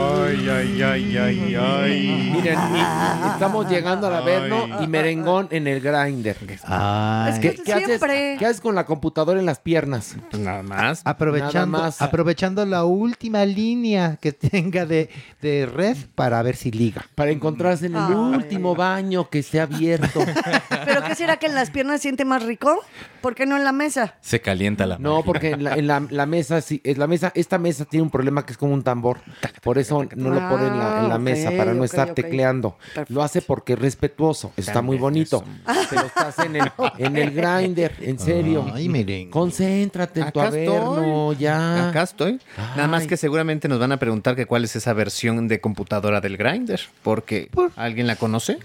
[0.00, 2.30] Ay, ay, ay, ay, ay.
[2.32, 6.36] Miren, y- estamos llegando al Averno y merengón en el grinder.
[6.64, 7.40] Ay.
[7.40, 8.36] ¿Qué, qué haces, Siempre.
[8.38, 10.16] ¿Qué haces con la computadora en las piernas?
[10.30, 11.02] Pues nada más.
[11.04, 12.00] Aprovechando, Nada más.
[12.02, 15.10] aprovechando la última línea que tenga de,
[15.42, 17.04] de red para ver si liga.
[17.14, 18.12] Para encontrarse en el Ay.
[18.14, 20.20] último baño que esté abierto.
[20.84, 22.78] ¿Pero qué será que en las piernas siente más rico?
[23.20, 24.14] ¿Por qué no en la mesa?
[24.20, 27.32] Se calienta la No, porque en la, en la- la mesa, sí, es la mesa,
[27.34, 29.18] esta mesa tiene un problema que es como un tambor.
[29.62, 32.76] Por eso no lo pone en la, en la Ah, mesa, para no estar tecleando.
[32.78, 33.12] Perfecto.
[33.14, 34.52] Lo hace porque es respetuoso.
[34.56, 35.44] Eso está muy bonito.
[35.90, 38.66] Pero estás en el, en el grinder, en serio.
[38.72, 39.30] Ay, merengue.
[39.30, 41.88] Concéntrate en tu Acá averno, ya.
[41.90, 42.40] Acá estoy.
[42.76, 46.20] Nada más que seguramente nos van a preguntar que cuál es esa versión de computadora
[46.20, 46.80] del Grinder.
[47.02, 48.58] Porque ¿alguien la conoce?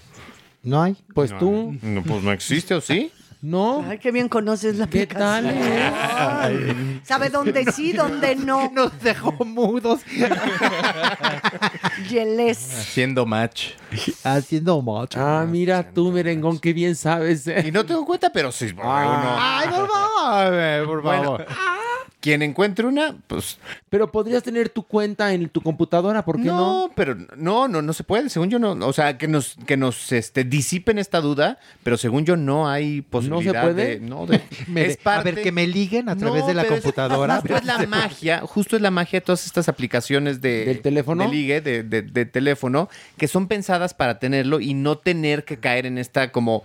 [0.64, 0.96] No hay.
[1.14, 3.12] Pues tú, No, pues no existe, ¿o sí?
[3.46, 3.86] ¿No?
[3.88, 5.46] Ay, qué bien conoces la ¿Qué tal?
[5.48, 6.98] aplicación.
[6.98, 7.02] eh?
[7.04, 8.70] Sabe dónde sí, dónde no.
[8.74, 10.02] Nos dejó mudos
[12.10, 12.58] Yeles.
[12.80, 13.70] Haciendo match.
[14.24, 15.20] haciendo mucho.
[15.20, 17.48] Ah, mira tú, merengón, qué bien sabes.
[17.48, 17.64] eh.
[17.68, 18.74] Y no tengo cuenta, pero sí.
[18.82, 19.60] Ah.
[19.64, 21.46] Ay, por favor, por Bueno, favor.
[22.26, 26.58] Quien encuentre una, pues Pero podrías tener tu cuenta en tu computadora, ¿por qué no?
[26.88, 28.32] no, pero no, no, no se puede.
[28.32, 32.26] Según yo no, o sea, que nos, que nos, este, disipen esta duda, pero según
[32.26, 34.00] yo no hay posibilidad puede?
[34.00, 36.64] de, no, de- Me- es parte- ver, que me liguen a través No, de la
[36.64, 37.36] pero es- computadora.
[37.42, 41.24] justo es la magia, justo es la magia de todas estas aplicaciones de ¿Del teléfono?
[41.26, 45.58] de ligue, de, de- de teléfono, que son pensadas para tenerlo y no tener que
[45.60, 46.64] caer en esta como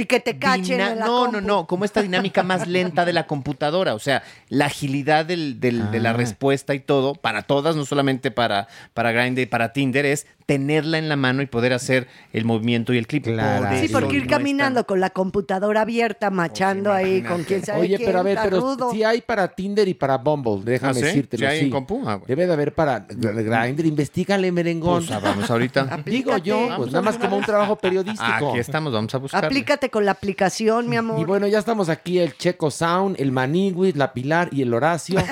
[0.00, 1.32] Y que te cachen Dina- en la no, compu.
[1.32, 3.94] no, no, como esta dinámica más lenta de la computadora.
[3.94, 6.12] O sea, la agilidad del- del- de la Ah.
[6.12, 10.96] respuesta y todo, para todas, no solamente para, para Grindr y para Tinder, es tenerla
[10.96, 13.26] en la mano y poder hacer el movimiento y el clip.
[13.26, 13.34] Por
[13.80, 17.96] Sí, porque ir no caminando con la computadora abierta, machando ahí con quién sabe Oye,
[17.98, 18.90] quién, pero a ver, pero rudo.
[18.90, 21.02] si hay para Tinder y para Bumble, déjame ¿Ah, sí?
[21.02, 21.40] decírtelo.
[21.40, 21.70] ¿Sí hay en sí.
[21.70, 22.00] compu?
[22.06, 22.24] Ah, bueno.
[22.26, 25.04] Debe de haber para Grindr, investigale, merengón.
[25.04, 26.00] Pues, ah, vamos ahorita.
[26.06, 28.48] Digo yo, pues nada más como un trabajo periodístico.
[28.48, 29.44] Aquí estamos, vamos a buscar.
[29.44, 31.20] Aplícate con la aplicación, mi amor.
[31.20, 35.22] Y bueno, ya estamos aquí el Checo Sound, el Maniguis, la Pilar y el Horacio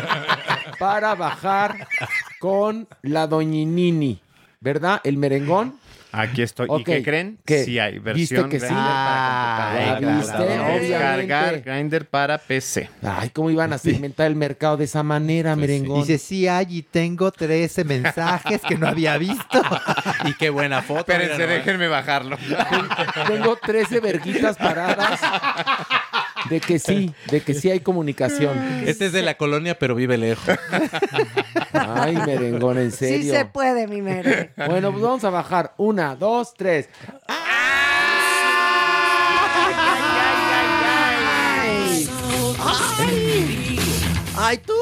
[0.78, 1.88] para bajar
[2.40, 4.18] con la Doñinini,
[4.60, 5.00] ¿verdad?
[5.04, 5.78] El merengón.
[6.10, 6.66] Aquí estoy.
[6.76, 7.38] ¿Y qué creen?
[7.44, 7.64] ¿qué?
[7.64, 8.66] Sí hay ¿Viste versión que sí?
[8.68, 10.16] Ah, para.
[10.16, 10.34] ¿viste?
[10.36, 11.60] Obviamente.
[11.60, 12.90] Grindr para PC.
[13.02, 16.00] Ay, ¿cómo iban a segmentar el mercado de esa manera, merengón?
[16.00, 19.62] Dice, sí hay y tengo 13 mensajes que no había visto.
[20.24, 21.12] y qué buena foto.
[21.12, 22.36] Espérense, déjenme bajarlo.
[23.28, 25.20] Tengo 13 verguitas paradas
[26.50, 28.58] de que sí, de que sí hay comunicación.
[28.86, 30.58] Este es de la colonia, pero vive lejos.
[31.72, 33.32] Ay, merengón, en serio.
[33.32, 34.52] Sí se puede, mi mere.
[34.56, 35.74] Bueno, pues vamos a bajar.
[35.78, 36.88] Una, dos, tres.
[44.36, 44.72] ¡Ay, tú!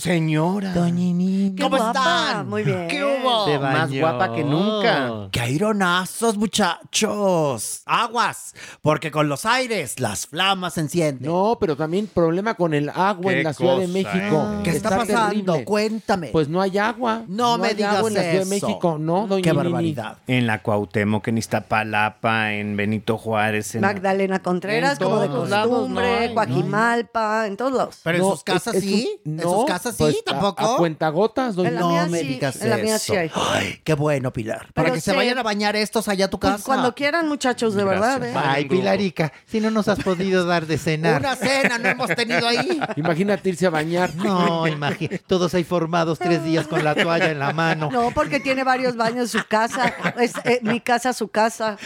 [0.00, 0.72] Señora.
[0.72, 1.54] Doñinini.
[1.54, 1.98] Qué ¿Cómo guapa.
[2.00, 2.48] están?
[2.48, 2.88] Muy bien.
[2.88, 3.44] ¿Qué hubo?
[3.46, 4.00] Se Más bañó.
[4.00, 5.28] guapa que nunca.
[5.30, 7.82] ¡Qué aironazos, muchachos!
[7.86, 8.54] ¡Aguas!
[8.82, 11.30] Porque con los aires las flamas se encienden.
[11.30, 14.46] No, pero también problema con el agua Qué en la Ciudad de cosa, México.
[14.52, 14.60] ¿eh?
[14.64, 15.28] ¿Qué está, pasando?
[15.52, 15.64] terrible.
[15.64, 16.28] Cuéntame.
[16.28, 17.22] Pues no hay agua.
[17.28, 18.66] No me hay digas agua en la Ciudad de eso.
[18.66, 18.96] México.
[18.98, 19.62] No, doña ¡Qué Nini.
[19.62, 20.18] barbaridad!
[20.26, 23.74] En la Cuauhtémoc, en Iztapalapa, en Benito Juárez.
[23.74, 23.82] En...
[23.82, 28.00] Magdalena Contreras, En como de todos lados costumbre, no hay, Coajimalpa, en todos lados.
[28.02, 29.20] ¿Pero en No, sus casas es- es sí?
[29.24, 29.96] un- ¿En no, sus casas sí?
[29.98, 30.74] pues, a- ¿Tampoco?
[30.74, 33.12] A, cuentagotas, En la no me sí, digas en la mía eso.
[33.12, 33.30] sí hay.
[33.34, 34.72] Ay, qué bueno, Pilar.
[34.74, 36.64] Para que se se- vayan a bañar estos allá a tu Pues casa.
[36.64, 38.22] cuando quieran, muchachos, de verdad.
[38.24, 38.32] ¿eh?
[38.36, 41.20] Ay, Pilarica, si no nos has podido dar de cenar.
[41.20, 42.80] Una cena no hemos tenido ahí.
[42.96, 44.14] Imagínate irse a bañar.
[44.14, 45.18] No, imagínate.
[45.26, 47.90] Todos ahí formados tres días con la toalla en la mano.
[47.90, 49.92] No, porque tiene varios baños su casa.
[50.18, 51.76] Es eh, mi casa, su casa.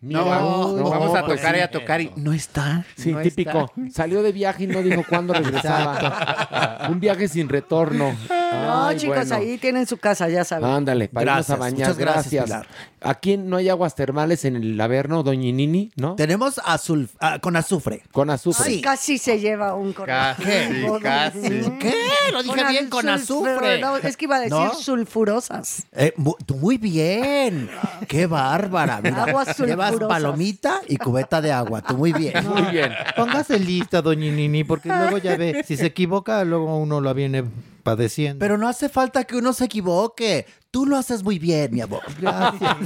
[0.00, 1.60] Mira, No, no, vamos a pues tocar sí.
[1.60, 2.84] y a tocar y no está.
[2.96, 3.72] Sí, no típico.
[3.92, 6.86] Salió de viaje y no dijo cuándo regresaba.
[6.88, 8.14] Un viaje sin retorno.
[8.30, 9.34] No, Ay, chicos, bueno.
[9.36, 10.70] ahí tienen su casa, ya saben.
[10.70, 11.78] Ándale, para irnos a Gracias, bañar.
[11.88, 12.74] muchas gracias, Gracias.
[13.00, 16.16] Aquí no hay aguas termales en el Averno, Doñinini, ¿no?
[16.16, 18.02] Tenemos azul, ah, con azufre.
[18.10, 18.64] Con azufre.
[18.66, 21.00] Ay, casi se lleva un Casi, correo.
[21.00, 21.40] casi.
[21.78, 21.94] ¿Qué?
[22.32, 23.80] Lo dije bien con azufre.
[23.80, 24.74] No, es que iba a decir ¿No?
[24.74, 25.86] sulfurosas.
[25.92, 26.12] Eh,
[26.48, 27.70] muy bien.
[28.08, 29.00] Qué bárbara.
[29.02, 29.56] Mira, Aguas
[29.92, 31.82] llevas palomita y cubeta de agua.
[31.82, 32.34] Tú muy bien.
[32.48, 32.92] Muy bien.
[33.16, 37.44] Póngase lista, doñinini, porque luego ya ve, si se equivoca, luego uno la viene
[37.82, 38.38] padeciendo.
[38.38, 40.46] Pero no hace falta que uno se equivoque.
[40.70, 42.02] Tú lo haces muy bien, mi amor.
[42.20, 42.76] Gracias.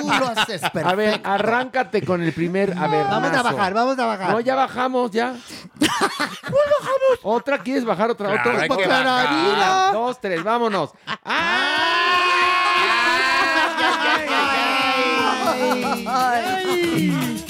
[0.00, 0.88] Tú lo haces perfecto.
[0.88, 3.20] A ver, arráncate con el primer avernazo.
[3.20, 4.30] Vamos a bajar, vamos a bajar.
[4.30, 5.34] No, ya bajamos, ya.
[5.80, 7.18] bajamos?
[7.22, 7.58] ¿Otra?
[7.58, 8.28] ¿Quieres bajar otra?
[8.28, 8.62] Claro, otra?
[8.62, 9.02] hay que Otra.
[9.02, 9.28] bajar.
[9.56, 10.90] Una, dos, tres, vámonos.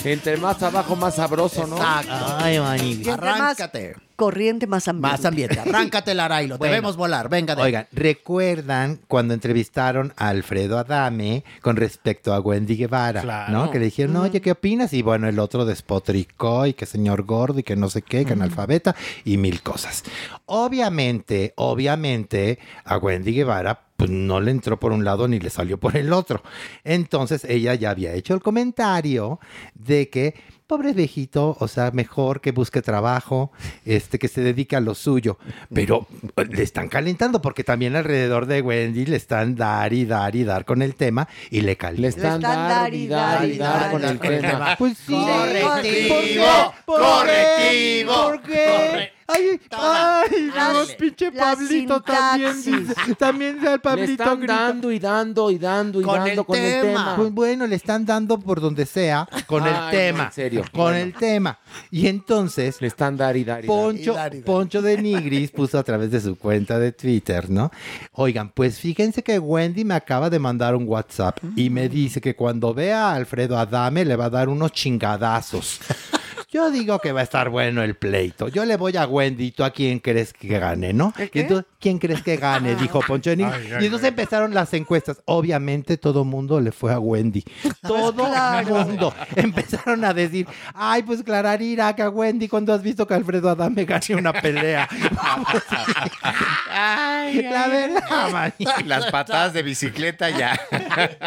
[0.05, 1.77] Entre más abajo, más sabroso, ¿no?
[1.77, 2.37] Exacto.
[2.39, 3.95] Ay, entre más Arráncate.
[4.17, 5.17] corriente, más ambiente.
[5.17, 5.61] Más ambiente.
[5.61, 6.59] Arráncate el arailo.
[6.59, 6.73] Bueno.
[6.73, 7.29] Debemos volar.
[7.29, 13.23] Venga, de Oigan, ¿recuerdan cuando entrevistaron a Alfredo Adame con respecto a Wendy Guevara?
[13.23, 13.53] Claro.
[13.53, 13.71] ¿No?
[13.71, 14.93] Que le dijeron, oye, ¿qué opinas?
[14.93, 18.33] Y bueno, el otro despotricó y que señor gordo y que no sé qué, que
[18.33, 20.03] analfabeta y mil cosas.
[20.47, 25.79] Obviamente, obviamente, a Wendy Guevara pues no le entró por un lado ni le salió
[25.79, 26.43] por el otro.
[26.83, 29.39] Entonces ella ya había hecho el comentario
[29.75, 30.35] de que
[30.67, 33.53] pobre viejito, o sea, mejor que busque trabajo,
[33.85, 35.39] este que se dedique a lo suyo,
[35.73, 40.35] pero eh, le están calentando porque también alrededor de Wendy le están dar y dar
[40.35, 42.25] y dar con el tema y le Le calientan.
[42.37, 44.75] están dar y dar y dar con el tema.
[44.79, 45.13] Pues sí.
[45.15, 47.03] Correctivo, ¿Por qué?
[47.07, 49.13] correctivo, ¿Por qué?
[49.33, 54.55] Ay, ay, luego pinche la Pablito también dice, también al Le Pablito están grita.
[54.55, 57.17] dando y dando y dando y Con dando el con el tema.
[57.17, 60.25] Pues bueno, le están dando por donde sea con el no, tema.
[60.25, 60.63] en serio.
[60.73, 60.97] Con Bueno.
[60.99, 61.59] el tema.
[61.91, 63.67] Y entonces Le están dar y dar y.
[63.69, 64.45] Poncho, Y dar, y dar.
[64.45, 67.71] Poncho de Nigris puso a través de su cuenta de Twitter, ¿no?
[68.13, 72.35] Oigan, pues fíjense que Wendy me acaba de mandar un WhatsApp y me dice que
[72.37, 75.81] cuando vea a Alfredo Adame le va a dar unos chingadazos.
[76.53, 78.49] Yo digo que va a estar bueno el pleito.
[78.49, 81.15] Yo le voy a Wendy, ¿tú a quién crees que gane, no?
[81.17, 82.75] ¿El Y entonces, ¿quién crees que gane?
[82.83, 83.71] Dijo Poncho de Nigris.
[83.81, 85.23] y entonces empezaron las encuestas.
[85.25, 87.43] Obviamente todo mundo le fue a Wendy.
[87.81, 88.85] Todo Claro.
[88.85, 89.15] mundo.
[89.35, 93.87] Empezaron a decir, ay, pues Clararira, que a Wendy, cuando has visto que Alfredo Adame
[93.87, 94.87] gane una pelea?
[96.71, 98.53] la verdad, man.
[98.85, 100.61] Las patadas de bicicleta ya.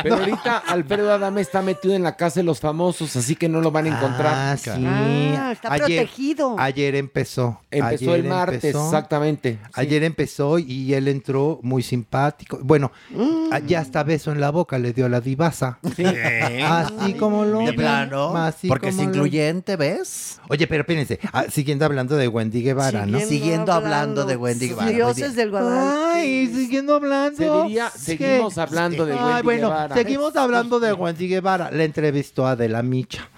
[0.03, 3.61] Pero ahorita Alfredo Adame está metido en la casa de los famosos, así que no
[3.61, 4.33] lo van a encontrar.
[4.35, 4.69] Ah, sí.
[5.37, 6.55] Ah, está protegido.
[6.59, 7.61] Ayer empezó.
[7.71, 9.59] Empezó Ayer el martes, exactamente.
[9.63, 9.71] Sí.
[9.75, 12.59] Ayer empezó y él entró muy simpático.
[12.61, 13.49] Bueno, Mm.
[13.51, 15.79] ah, ya hasta beso en la boca le dio a la divasa.
[16.65, 18.35] Así como lo De plano.
[18.37, 20.39] así Porque es lo- incluyente, ¿ves?
[20.49, 23.19] Oye, pero espérense, ah, siguiendo hablando de Wendy Guevara, ¿no?
[23.19, 24.89] Siguiendo hablando de Wendy Guevara.
[24.91, 26.13] Dioses del Guadalajara.
[26.15, 27.37] Ay, siguiendo hablando.
[27.37, 29.95] Se diría, seguimos hablando de Ay, Wendy bueno, Guevara.
[29.95, 31.71] seguimos hablando de Wendy Guevara.
[31.71, 33.29] Le entrevistó a Adela Micha.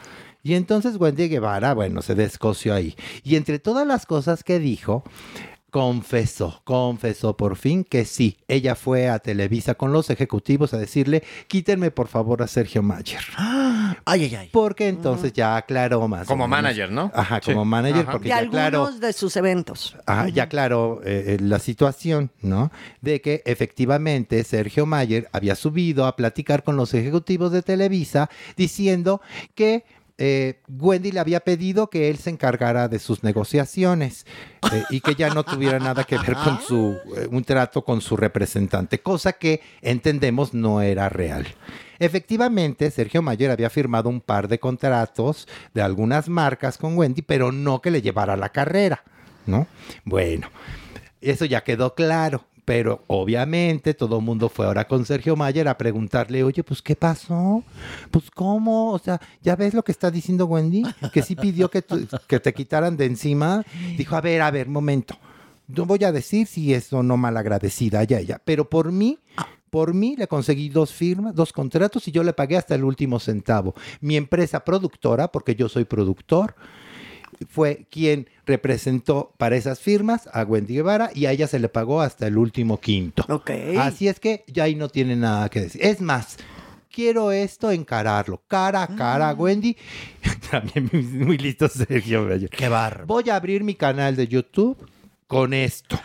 [0.48, 2.96] Y entonces Wendy Guevara, bueno, se descoció ahí.
[3.22, 5.04] Y entre todas las cosas que dijo,
[5.72, 11.22] confesó, confesó por fin que sí, ella fue a Televisa con los ejecutivos a decirle,
[11.48, 13.20] quítenme por favor a Sergio Mayer.
[14.06, 14.50] Ay, ay, ay.
[14.52, 16.28] Porque entonces ya aclaró más.
[16.28, 17.12] Como manager, ¿no?
[17.14, 17.52] Ajá, Sí.
[17.52, 18.12] como manager, Ajá.
[18.14, 18.92] porque ya algunos aclaró.
[18.92, 19.98] de sus eventos.
[20.06, 22.72] Ah, ya claro eh, eh, la situación, ¿no?
[23.02, 29.22] De que efectivamente Sergio Mayer había subido a platicar con los ejecutivos de Televisa diciendo
[29.56, 29.84] que
[30.18, 34.26] eh, Wendy le había pedido que él se encargara de sus negociaciones
[34.72, 38.02] eh, y que ya no tuviera nada que ver con su eh, un trato con
[38.02, 41.46] su representante, cosa que entendemos no era real.
[42.00, 47.52] Efectivamente, Sergio Mayer había firmado un par de contratos de algunas marcas con Wendy, pero
[47.52, 49.04] no que le llevara la carrera,
[49.46, 49.68] ¿no?
[50.04, 50.50] Bueno,
[51.22, 52.46] eso ya quedó claro.
[52.68, 56.98] Pero obviamente todo el mundo fue ahora con Sergio Mayer a preguntarle, oye, pues ¿qué
[56.98, 57.64] pasó?
[58.12, 58.92] Pues ¿cómo?
[58.92, 60.84] O sea, ¿ya ves lo que está diciendo Wendy?
[61.14, 61.82] Que sí pidió que,
[62.28, 63.64] que te quitaran de encima.
[63.96, 65.18] Dijo, a ver, a ver, momento.
[65.70, 69.18] No voy a decir si es o no malagradecida ella, ella, pero por mí,
[69.70, 73.22] por mí le conseguí dos firmas, dos contratos y yo le pagué hasta el último
[73.22, 73.76] centavo.
[74.02, 76.54] Mi empresa productora, porque yo soy productor,
[77.50, 82.02] fue quien representó para esas firmas a Wendy Guevara y a ella se le pagó
[82.02, 83.26] hasta el último quinto.
[83.80, 85.84] Así es que ya ahí no tiene nada que decir.
[85.84, 86.38] Es más,
[86.92, 89.76] quiero esto encararlo, cara a cara, Wendy.
[90.52, 92.28] También muy, listo Sergio.
[92.50, 93.06] Qué barro.
[93.06, 94.78] Voy a abrir mi canal de YouTube
[95.28, 96.00] con esto.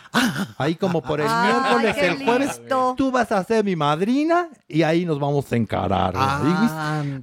[0.57, 2.93] Ahí como por el Ay, miércoles, qué el jueves, listo.
[2.97, 6.13] tú vas a ser mi madrina y ahí nos vamos a encarar.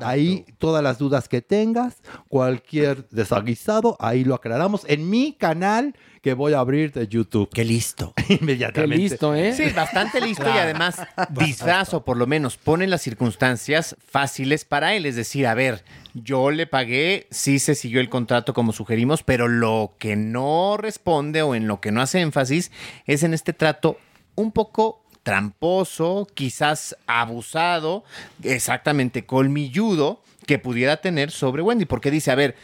[0.00, 1.98] Ahí todas las dudas que tengas,
[2.28, 7.48] cualquier desaguisado, ahí lo aclaramos en mi canal que voy a abrir de YouTube.
[7.52, 8.12] Qué listo.
[8.28, 8.96] Inmediatamente.
[8.96, 9.54] Qué listo, ¿eh?
[9.54, 15.06] Sí, bastante listo y además disfrazo, por lo menos pone las circunstancias fáciles para él.
[15.06, 15.84] Es decir, a ver,
[16.14, 21.42] yo le pagué, sí se siguió el contrato como sugerimos, pero lo que no responde
[21.42, 22.70] o en lo que no hace énfasis
[23.06, 23.98] es en este trato
[24.34, 28.04] un poco tramposo, quizás abusado,
[28.42, 32.56] exactamente colmilludo que pudiera tener sobre Wendy, porque dice, a ver,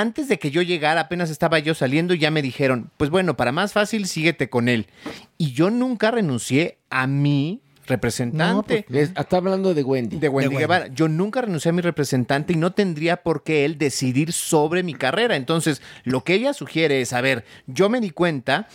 [0.00, 3.36] antes de que yo llegara, apenas estaba yo saliendo y ya me dijeron, pues bueno,
[3.36, 4.86] para más fácil, síguete con él.
[5.38, 8.86] Y yo nunca renuncié a mi representante.
[8.90, 10.18] Es- está hablando de Wendy.
[10.18, 10.86] De Wendy Guevara.
[10.88, 14.94] Yo nunca renuncié a mi representante y no tendría por qué él decidir sobre mi
[14.94, 15.36] carrera.
[15.36, 18.68] Entonces, lo que ella sugiere es, a ver, yo me di cuenta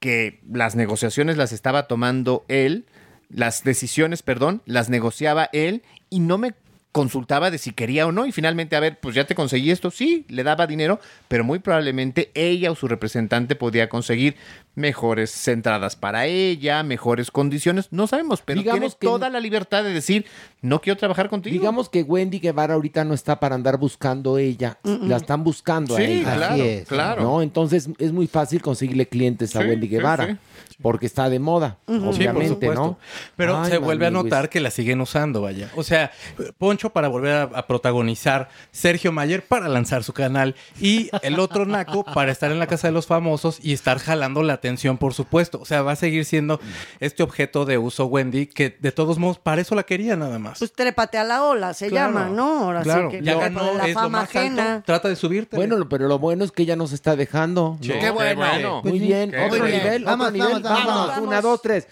[0.00, 2.84] que las negociaciones las estaba tomando él,
[3.30, 6.54] las decisiones, perdón, las negociaba él y no me
[6.92, 9.90] consultaba de si quería o no y finalmente, a ver, pues ya te conseguí esto,
[9.90, 14.36] sí, le daba dinero, pero muy probablemente ella o su representante podía conseguir
[14.74, 19.84] mejores entradas para ella, mejores condiciones, no sabemos, pero Digamos tienes que- toda la libertad
[19.84, 20.24] de decir,
[20.60, 21.52] no quiero trabajar contigo.
[21.52, 26.02] Digamos que Wendy Guevara ahorita no está para andar buscando ella, la están buscando a
[26.02, 26.34] ella.
[26.34, 26.88] claro, Así es.
[26.88, 27.22] claro.
[27.22, 27.42] ¿no?
[27.42, 30.36] Entonces es muy fácil conseguirle clientes a Sí, Wendy sí, Guevara, sí.
[30.82, 32.74] Porque está de moda, Sí, por obviamente, supuesto.
[32.74, 32.98] ¿no?
[33.36, 35.70] Pero Ay, se vuelve a notar que la siguen usando, vaya.
[35.76, 36.10] O sea,
[36.58, 41.64] Poncho para volver a, a protagonizar, Sergio Mayer para lanzar su canal y el otro
[41.66, 45.14] Naco para estar en la casa de los famosos y estar jalando la atención, por
[45.14, 45.60] supuesto.
[45.60, 46.60] O sea, va a seguir siendo
[47.00, 50.58] este objeto de uso Wendy que de todos modos para eso la quería nada más.
[50.58, 52.64] Pues trépate a la ola, se Claro, llama, ¿no?
[52.64, 53.10] Ahora claro.
[53.10, 54.38] sí que Ya ganó, de la es lo fama alto.
[54.38, 54.82] ajena.
[54.84, 55.56] Trata de subirte.
[55.56, 57.76] Bueno, pero lo bueno es que ella nos está dejando.
[57.80, 57.88] Sí.
[57.88, 57.94] ¿no?
[57.94, 58.80] Qué Qué bueno.
[58.82, 59.64] Muy Pues bien, Qué otro bueno.
[59.66, 60.62] nivel, Vamos, otro nivel.
[60.62, 61.28] vamos, vamos, vamos.
[61.28, 61.86] una, dos, tres.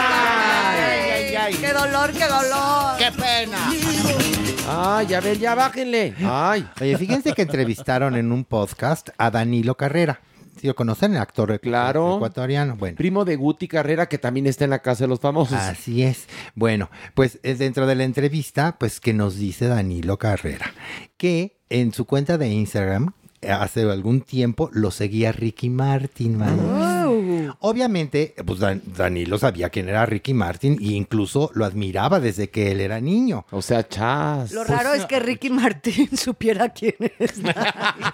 [0.00, 2.96] Ay, ay, ay, qué dolor, qué dolor.
[2.98, 3.58] ¡Qué pena!
[4.70, 6.14] Ay, a ver, ya bájenle.
[6.24, 6.68] Ay.
[6.80, 10.20] Oye, fíjense que entrevistaron en un podcast a Danilo Carrera.
[10.60, 11.12] ¿Sí lo conocen?
[11.14, 12.16] El actor Claro.
[12.16, 12.76] ecuatoriano.
[12.76, 12.96] Bueno.
[12.96, 15.56] Primo de Guti Carrera, que también está en la casa de los famosos.
[15.56, 16.26] Así es.
[16.56, 20.72] Bueno, pues es dentro de la entrevista, pues que nos dice Danilo Carrera,
[21.16, 23.12] que en su cuenta de Instagram,
[23.42, 26.58] hace algún tiempo, lo seguía Ricky Martin, man.
[27.60, 32.70] Obviamente, pues Dan- Danilo sabía quién era Ricky Martin e incluso lo admiraba desde que
[32.72, 33.46] él era niño.
[33.50, 34.52] O sea, chas.
[34.52, 37.34] Lo raro es que Ricky Martín supiera quién es.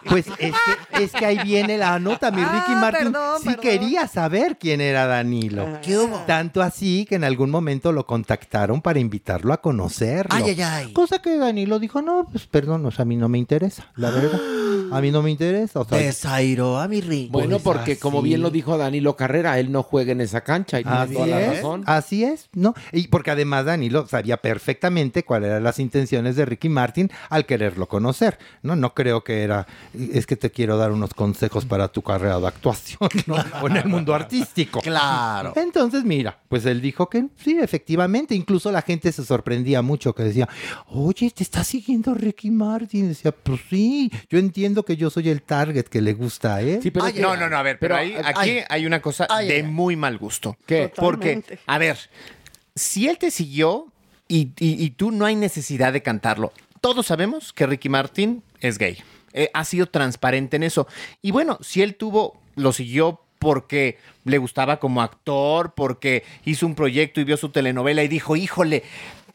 [0.08, 2.30] Pues es que, es que ahí viene la nota.
[2.30, 3.62] Mi Ricky Ah, Martin perdón, sí perdón.
[3.62, 5.80] quería saber quién era Danilo.
[5.82, 6.18] ¿Qué hubo?
[6.26, 10.34] Tanto así que en algún momento lo contactaron para invitarlo a conocerlo.
[10.34, 10.92] Ay, ay, ay.
[10.92, 14.10] Cosa que Danilo dijo, no, pues perdón, o sea, a mí no me interesa, la
[14.10, 14.40] verdad.
[14.96, 15.80] A mí no me interesa.
[15.80, 17.28] O sea, Desairó a mi Ricky.
[17.30, 20.80] Bueno, Pues porque como bien lo dijo Danilo Carrera, él no juega en esa cancha
[20.80, 21.82] y tiene Así toda la es, razón.
[21.86, 22.74] así es, ¿no?
[22.92, 27.88] Y porque además Danilo sabía perfectamente cuáles eran las intenciones de Ricky Martin al quererlo
[27.88, 28.76] conocer, ¿no?
[28.76, 29.66] No creo que era,
[30.12, 33.36] es que te quiero dar unos consejos para tu carrera de actuación, ¿no?
[33.62, 34.80] O en el mundo artístico.
[34.80, 35.52] Claro.
[35.56, 40.22] Entonces, mira, pues él dijo que sí, efectivamente, incluso la gente se sorprendía mucho, que
[40.22, 40.48] decía,
[40.88, 43.08] oye, te está siguiendo Ricky Martin.
[43.08, 46.60] Decía, pues sí, yo entiendo que yo soy el target que le gusta.
[46.80, 48.64] Sí, pero Ay, no, no, no, a ver, pero, ahí, aquí ay.
[48.68, 50.56] hay una cosa Ay, de muy mal gusto.
[50.66, 50.92] ¿Qué?
[50.94, 51.98] Porque, a ver,
[52.74, 53.86] si él te siguió
[54.28, 56.52] y, y- y tú no hay necesidad de cantarlo.
[56.80, 58.98] Todos sabemos que Ricky Martin es gay.
[59.32, 60.86] Eh, ha sido transparente en eso.
[61.22, 66.74] Y bueno, si él tuvo, lo siguió porque le gustaba como actor, porque hizo un
[66.74, 68.82] proyecto y vio su telenovela y dijo, híjole,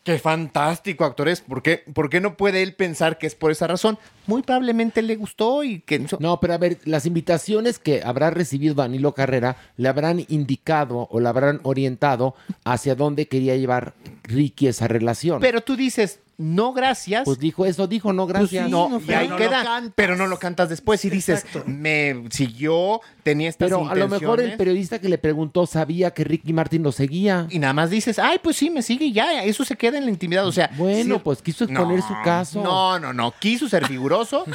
[0.03, 1.41] qué fantástico actor es.
[1.41, 3.99] ¿Por qué, por qué no puede él pensar que es por esa razón?
[4.29, 6.05] Muy probablemente le gustó y que...
[6.19, 11.19] No, pero a ver, las invitaciones que habrá recibido Danilo Carrera le habrán indicado o
[11.19, 15.41] le habrán orientado hacia dónde quería llevar Ricky esa relación.
[15.41, 17.25] Pero tú dices, no gracias.
[17.25, 18.69] pues dijo eso, dijo no gracias.
[18.69, 19.83] no, y pero ahí no queda.
[19.93, 24.39] pero no lo cantas después y dices, me siguió, tenía estas Pero a lo mejor
[24.39, 27.45] el periodista que le preguntó sabía que Ricky Martin lo seguía.
[27.49, 30.05] Y nada más dices, ay, pues sí, me sigue y ya, eso se queda en
[30.05, 30.47] la intimidad.
[30.47, 32.63] O sea, Bueno, sí- pues quiso exponer su caso.
[32.63, 33.33] No, no, no.
[33.37, 34.45] Quiso ser figuroso, quiso,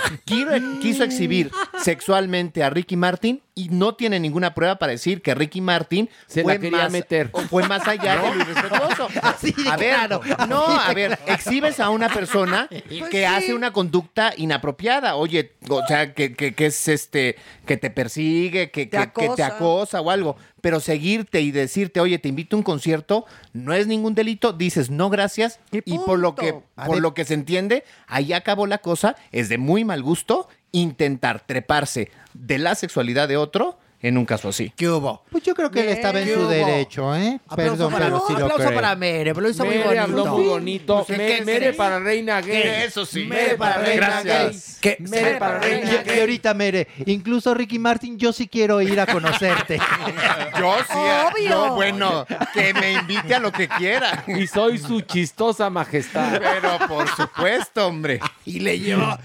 [0.81, 1.51] quiso exhibir
[1.83, 6.43] sexualmente a Ricky Martin y no tiene ninguna prueba para decir que Ricky Martin Se
[6.43, 7.29] la quería más, meter.
[7.33, 9.09] o fue más allá de lo irrespetuoso.
[9.71, 10.11] a ver,
[10.49, 12.69] no, a ver, exhibes a una persona
[13.11, 15.15] que hace una conducta inapropiada.
[15.17, 17.37] Oye, o sea, que, que- que es este,
[17.67, 20.37] que te persigue, que, Te que- te acosa o algo.
[20.65, 24.89] Pero seguirte y decirte, oye, te invito a un concierto, no es ningún delito, dices
[24.89, 26.55] no gracias, y, por lo que,
[26.87, 31.45] por lo que se entiende, ahí acabó la cosa, es de muy mal gusto intentar
[31.45, 34.73] treparse de la sexualidad de otro en un caso así.
[34.77, 35.23] ¿Qué hubo?
[35.31, 36.49] Pues yo creo que él estaba en ¿Qué su hubo?
[36.49, 37.41] derecho, ¿eh?
[37.49, 38.75] Aplauso Perdón, para, pero sí lo aplauso creo.
[38.75, 40.03] para Mere, pero lo hizo muy Mere bonito.
[40.05, 41.05] habló muy bonito.
[41.07, 42.85] Pues, Me- ¿qué Mere para reina gay.
[42.87, 43.25] Eso sí.
[43.25, 44.79] Mere para reina Gracias.
[44.81, 44.97] ¿Qué?
[45.01, 45.09] gay.
[45.09, 46.21] Mere para reina Y, y gay.
[46.21, 49.79] ahorita, Mere, incluso Ricky Martin, yo sí quiero ir a conocerte.
[50.59, 51.51] Yo sí, Obvio.
[51.51, 54.23] yo, bueno, que me invite a lo que quiera.
[54.29, 56.39] Y soy su chistosa majestad.
[56.41, 58.21] Pero por supuesto, hombre.
[58.47, 59.17] Y le llevó.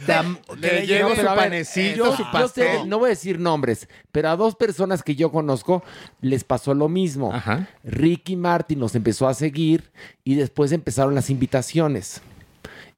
[0.57, 2.80] Le llevo No, su yo- su pastel.
[2.81, 4.69] sé, no voy a decir nombres, pero a dos personas
[5.04, 5.84] que yo conozco
[6.22, 7.34] les pasó lo mismo.
[7.34, 7.70] Ajá.
[7.84, 9.91] Ricky Martin los empezó a seguir
[10.24, 12.22] y después empezaron las invitaciones.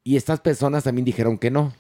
[0.03, 1.73] Y estas personas también dijeron que no.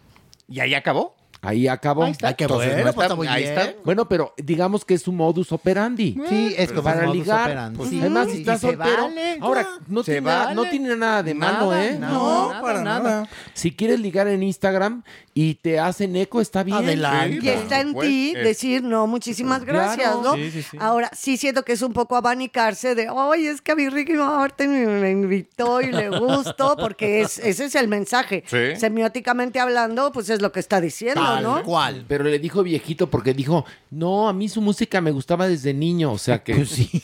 [0.47, 1.15] ¿Y ahí acabó?
[1.43, 2.03] Ahí acabó.
[2.03, 2.27] Ahí está.
[2.29, 3.57] Ay, qué Entonces, bueno, no pues está muy ahí bien.
[3.59, 3.73] está.
[3.83, 6.15] Bueno, pero digamos que es su modus operandi.
[6.29, 7.41] Sí, es como para modus ligar.
[7.45, 7.77] operandi.
[7.77, 9.03] Pues, Sí, Además, si se soltero.
[9.03, 9.69] vale, ahora, ya.
[9.87, 10.55] no tiene, nada, vale.
[10.55, 11.97] no tiene nada de Nada, malo, ¿eh?
[11.99, 12.99] nada, No, nada, para nada.
[13.09, 13.29] nada.
[13.53, 15.03] Si quieres ligar en Instagram
[15.33, 16.77] y te hacen eco, está bien.
[16.77, 17.39] Adelante.
[17.41, 18.39] Y está en Pues, ti eh.
[18.43, 19.79] decir, no, muchísimas Claro.
[19.79, 20.35] gracias, ¿no?
[20.35, 20.77] Sí, sí, sí.
[20.79, 24.13] Ahora, sí siento que es un poco abanicarse de, oye, es que a mi Ricky
[24.13, 28.43] Martin me, me invitó y le gustó, porque es, ese es el mensaje.
[28.45, 28.75] Sí.
[28.79, 31.63] Semióticamente hablando, pues es lo que está diciendo, Tal ¿no?
[31.63, 32.05] cual.
[32.07, 36.11] Pero le dijo viejito porque dijo, no, a mí su música me gustaba desde niño.
[36.11, 36.55] O sea que.
[36.55, 37.03] Pues sí.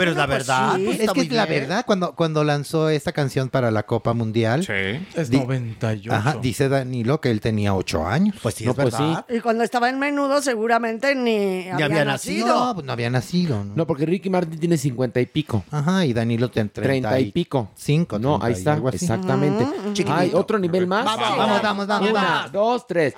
[0.00, 0.76] Pero es la pues verdad.
[0.76, 0.84] sí.
[0.84, 1.60] pues es que es la bien.
[1.60, 4.66] verdad, cuando, cuando lanzó esta canción para la Copa Mundial,
[5.14, 6.12] Es Di- 98.
[6.12, 8.36] ajá, dice Danilo que él tenía ocho años.
[8.42, 9.26] Pues sí, No, es pues verdad.
[9.28, 12.46] Y cuando estaba en menudo, seguramente ni, había, había nacido.
[12.66, 13.62] No, pues no había nacido.
[13.64, 13.72] ¿no?
[13.76, 15.64] No, porque Ricky Martin tiene cincuenta y pico.
[15.70, 17.70] Ajá, y Danilo ten- Treinta y pico.
[17.76, 18.96] Cinco, No, treinta ahí está, algo así.
[19.04, 19.66] exactamente.
[20.08, 21.04] Hay otro nivel más.
[21.04, 22.52] Vamos, Vamos, vamos, vamos, Una, vamos.
[22.52, 23.14] dos, tres.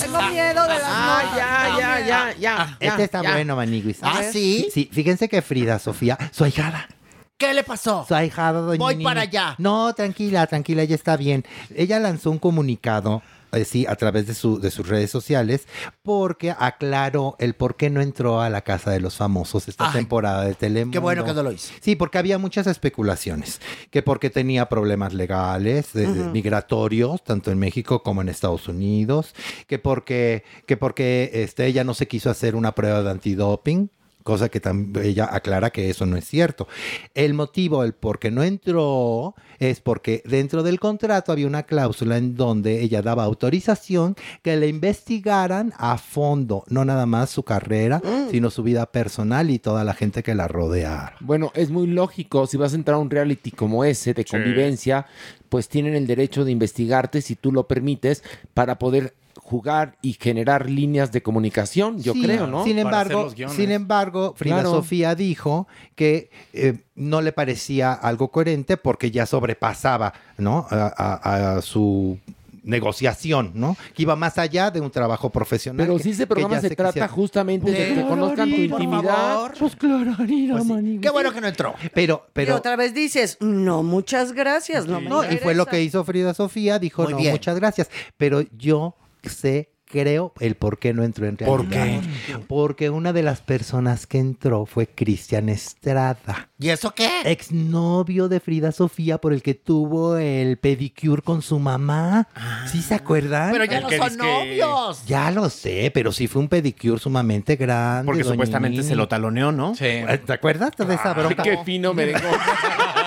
[0.00, 1.36] Tengo miedo de las Ah, notas.
[1.36, 2.76] ya, ya, ya, ya.
[2.80, 3.32] Este está ya.
[3.32, 3.98] bueno, Maniguis.
[4.02, 4.68] ¿Ah, sí?
[4.72, 6.88] Sí, fíjense que Frida Sofía, su ahijada.
[7.36, 8.04] ¿Qué le pasó?
[8.06, 9.04] Su ahijada, doña Voy Nini.
[9.04, 9.54] para allá.
[9.58, 11.44] No, tranquila, tranquila, ella está bien.
[11.74, 13.22] Ella lanzó un comunicado,
[13.54, 15.66] eh, sí, a través de, su, de sus redes sociales,
[16.02, 19.92] porque aclaró el por qué no entró a la Casa de los Famosos esta Ay,
[19.94, 20.92] temporada de Telemundo.
[20.92, 21.72] Qué bueno que no lo hizo.
[21.80, 23.60] Sí, porque había muchas especulaciones,
[23.90, 29.34] que porque tenía problemas legales, de- de migratorios, tanto en México como en Estados Unidos,
[29.66, 33.90] que porque, que porque este, ella no se quiso hacer una prueba de antidoping,
[34.24, 34.60] Cosa que
[35.02, 36.66] ella aclara que eso no es cierto.
[37.12, 42.16] El motivo, el por qué no entró, es porque dentro del contrato había una cláusula
[42.16, 48.00] en donde ella daba autorización que le investigaran a fondo, no nada más su carrera,
[48.30, 51.12] sino su vida personal y toda la gente que la rodea.
[51.20, 55.04] Bueno, es muy lógico, si vas a entrar a un reality como ese de convivencia,
[55.50, 58.24] pues tienen el derecho de investigarte si tú lo permites
[58.54, 62.64] para poder jugar y generar líneas de comunicación, yo Sí, creo, ¿no?
[62.64, 64.70] Sin embargo, sin embargo, Frida Claro.
[64.70, 70.66] Sofía dijo que eh, no le parecía algo coherente porque ya sobrepasaba, ¿no?
[70.70, 72.18] A, a- a su
[72.66, 73.76] negociación, ¿no?
[73.94, 75.84] Que iba más allá de un trabajo profesional.
[75.86, 78.56] Pero que- si ese que programa se trata quisiera- justamente de que Pues, conozcan tu
[78.56, 79.02] intimidad.
[79.34, 79.54] favor.
[79.58, 80.56] Pues clararira,
[81.02, 81.74] Qué bueno que no entró.
[81.92, 84.86] Pero, y pero otra vez dices, no, muchas gracias.
[84.86, 85.70] No, me No, y fue lo interesa".
[85.70, 87.32] que hizo Frida Sofía, dijo, Muy no, bien.
[87.32, 87.90] muchas gracias.
[88.16, 88.94] Pero yo
[89.30, 92.02] sé, creo, el por qué no entró en ¿Por realidad.
[92.48, 96.48] Porque una de las personas que entró fue Cristian Estrada.
[96.58, 97.08] ¿Y eso qué?
[97.24, 102.26] Exnovio de Frida Sofía por el que tuvo el pedicure con su mamá.
[102.70, 103.52] ¿Sí se acuerdan?
[103.52, 105.04] Pero ya no son novios.
[105.06, 108.06] Ya lo sé, pero sí fue un pedicure sumamente grande.
[108.06, 108.88] Porque supuestamente Nini.
[108.88, 109.74] se lo taloneó, ¿no?
[109.74, 110.02] Sí.
[110.26, 111.42] ¿Te acuerdas de esa bronca?
[111.42, 112.22] Qué fino merengón.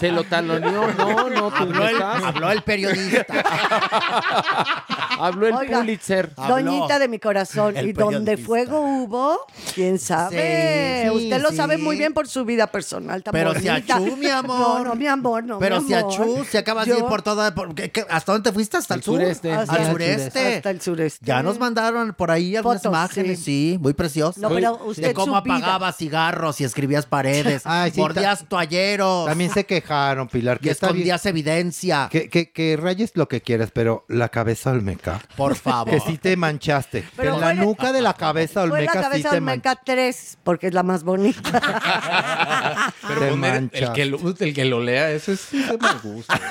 [0.00, 2.22] Se lo taloneó, no, no, tú Habló no el, estás.
[2.24, 3.24] habló el periodista.
[5.18, 6.34] Habló el Oiga, Pulitzer.
[6.34, 11.04] Doñita de mi corazón, El y donde fuego hubo, quién sabe.
[11.04, 11.56] Sí, sí, Usted lo sí.
[11.56, 13.22] sabe muy bien por su vida personal.
[13.22, 13.96] Tan Pero si bonita.
[13.96, 14.58] achú, mi amor.
[14.58, 15.58] No, no, mi amor, no.
[15.58, 16.12] Pero mi si amor.
[16.12, 17.54] achú, si acabas de ir Yo- por toda.
[17.54, 18.76] por- ¿qué- qué- ¿Hasta dónde te fuiste?
[18.76, 19.14] ¿Hasta el sur?
[19.20, 19.52] sureste.
[19.52, 20.56] Al Hasta el sureste.
[20.56, 21.24] Hasta el sureste.
[21.26, 24.42] Ya nos mandaron por ahí algunas Fotos, imágenes, sí, muy preciosas.
[24.42, 29.50] No, pero usted de cómo apagabas cigarros y escribías paredes, Ay, sí, mordías toalleros También
[29.50, 32.08] se quejaron, Pilar, y que bien- escondías evidencia.
[32.10, 35.20] Que, que, que rayes lo que quieras, pero la cabeza olmeca.
[35.36, 35.92] Por favor.
[35.94, 37.04] Que sí te manchaste.
[37.16, 39.80] Pero en la fue- nuca de la cabeza Fue la olmeca sí cabeza te Olmeca
[39.84, 41.40] 3, porque es la más bonita.
[43.06, 46.34] Pero Te poner el que, lo, el que lo lea, eso es de mal gusto.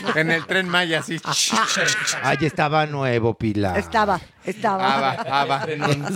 [0.16, 1.20] En el tren Maya, sí.
[2.22, 3.78] Ahí estaba nuevo, Pilar.
[3.78, 5.12] estaba, estaba.
[5.12, 5.66] Ah, va.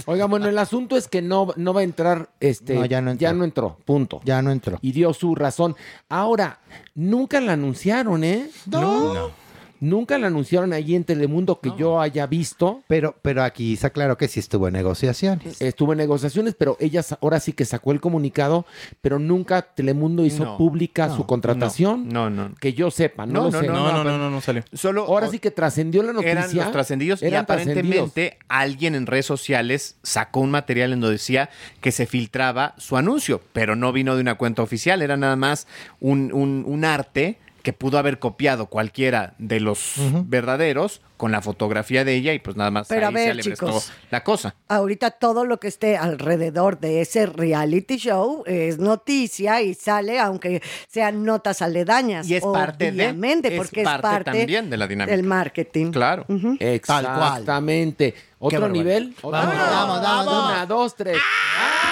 [0.06, 3.10] Oiga, bueno, el asunto es que no, no va a entrar, este, No, ya no
[3.12, 3.44] entró.
[3.44, 4.20] entró, punto.
[4.24, 4.78] Ya no entró.
[4.82, 5.76] Y dio su razón.
[6.08, 6.58] Ahora,
[6.94, 8.50] nunca la anunciaron, ¿eh?
[8.66, 9.45] No.
[9.80, 12.82] Nunca la anunciaron allí en Telemundo que yo haya visto.
[12.88, 15.60] Pero, pero aquí está claro que sí estuvo en negociaciones.
[15.60, 18.66] Estuvo en negociaciones, pero ella ahora sí que sacó el comunicado,
[19.00, 22.08] pero nunca Telemundo hizo No, pública no, su contratación.
[22.08, 22.54] No, no.
[22.60, 23.66] Que yo sepa, no, No, lo no, sé.
[23.66, 24.64] No, no, no, no, no salió.
[24.72, 26.32] Solo Ahora sí que trascendió la noticia.
[26.32, 31.14] eran los trascendidos y Eran aparentemente alguien en redes sociales sacó un material en donde
[31.14, 31.50] decía
[31.80, 35.66] que se filtraba su anuncio, pero no vino de una cuenta oficial, era nada más
[36.00, 39.94] un, un- un arte que pudo haber copiado cualquiera de los
[40.26, 43.30] verdaderos con la fotografía de ella y pues nada más Pero a ahí ver, se
[43.32, 43.92] alebrestó chicos.
[44.12, 44.54] la cosa.
[44.68, 50.62] Ahorita todo lo que esté alrededor de ese reality show es noticia y sale, aunque
[50.86, 52.28] sean notas aledañas.
[52.30, 55.16] Y es parte de- es porque parte es parte también de la dinámica.
[55.16, 55.90] del marketing.
[55.90, 56.24] Claro.
[56.60, 58.14] Exactamente.
[58.38, 59.12] ¿Otro nivel?
[59.22, 59.68] ¿Otro Vamos, nivel?
[59.70, 60.50] vamos, vamos, vamos.
[60.52, 61.16] Una, dos, tres.
[61.16, 61.85] Ay,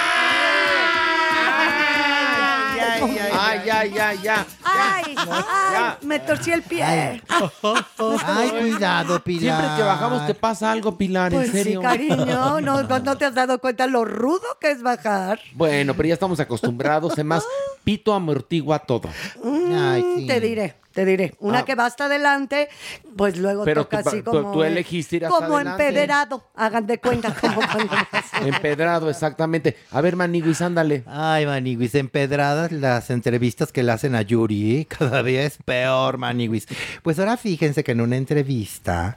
[3.41, 4.47] ay, ay, ya.
[4.65, 5.15] ¡Ay!
[5.17, 5.95] ¡Ay!
[6.03, 6.83] Me torcí el pie.
[6.85, 9.61] Ay, cuidado, Pilar.
[9.61, 11.83] Siempre que bajamos te pasa algo, Pilar, Pues en sí, serio.
[11.83, 12.15] cariño.
[12.35, 15.41] No, no, te has dado cuenta lo rudo que es bajar.
[15.55, 17.13] Bueno, pero ya estamos acostumbrados.
[17.13, 17.45] Además,
[17.85, 19.11] Pito amortigua todo.
[19.45, 20.27] Ay, Mm, sí.
[20.27, 21.35] Te diré, te diré.
[21.41, 21.65] Una Ah.
[21.65, 22.69] que va hasta adelante,
[23.17, 24.53] pues luego Pero toca tú- así como.
[24.53, 25.87] tú elegiste ir hasta Como adelante.
[25.89, 26.45] empederado.
[26.55, 27.61] Hagan de cuenta como
[28.47, 29.77] Empedrado, exactamente.
[29.91, 31.03] A ver, Maniguis, ándale.
[31.07, 34.81] Ay, Maniguis, empedradas las entrevistas que le hacen a Yuri.
[34.81, 34.87] ¿eh?
[34.87, 36.67] Cada vez peor, Maniguis.
[37.03, 39.17] Pues ahora fíjense que en una entrevista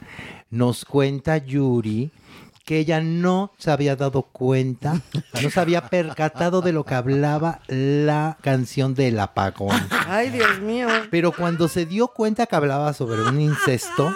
[0.49, 2.11] nos cuenta Yuri
[2.67, 5.01] que ella no se había dado cuenta,
[5.41, 9.79] no se había percatado de lo que hablaba la canción del apagón.
[10.05, 10.89] Ay, Dios mío.
[11.09, 14.13] Pero cuando se dio cuenta que hablaba sobre un incesto,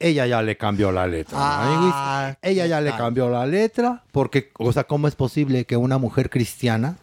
[0.00, 1.38] ella ya le cambió la letra.
[1.40, 5.98] Ah, ella ya le cambió la letra porque, o sea, ¿cómo es posible que una
[5.98, 6.96] mujer cristiana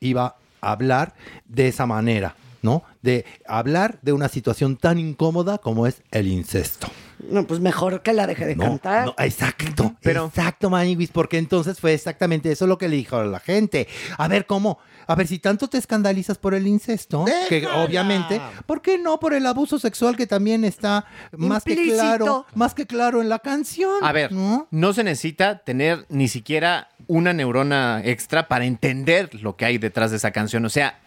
[0.00, 1.12] iba a hablar
[1.44, 2.34] de esa manera?
[2.62, 2.82] ¿No?
[3.02, 6.88] De hablar de una situación tan incómoda como es el incesto.
[7.28, 9.06] No, pues mejor que la deje de No, cantar.
[9.06, 13.40] no, exacto, exacto, Maniguis, porque entonces fue exactamente eso lo que le dijo a la
[13.40, 13.88] gente.
[14.16, 14.78] A ver, ¿cómo?
[15.06, 19.34] A ver, si tanto te escandalizas por el incesto, que obviamente, ¿por qué no por
[19.34, 24.02] el abuso sexual que también está más que claro, más que claro en la canción?
[24.02, 24.68] A ver, ¿no?
[24.70, 30.12] no se necesita tener ni siquiera una neurona extra para entender lo que hay detrás
[30.12, 30.64] de esa canción.
[30.64, 31.00] O sea,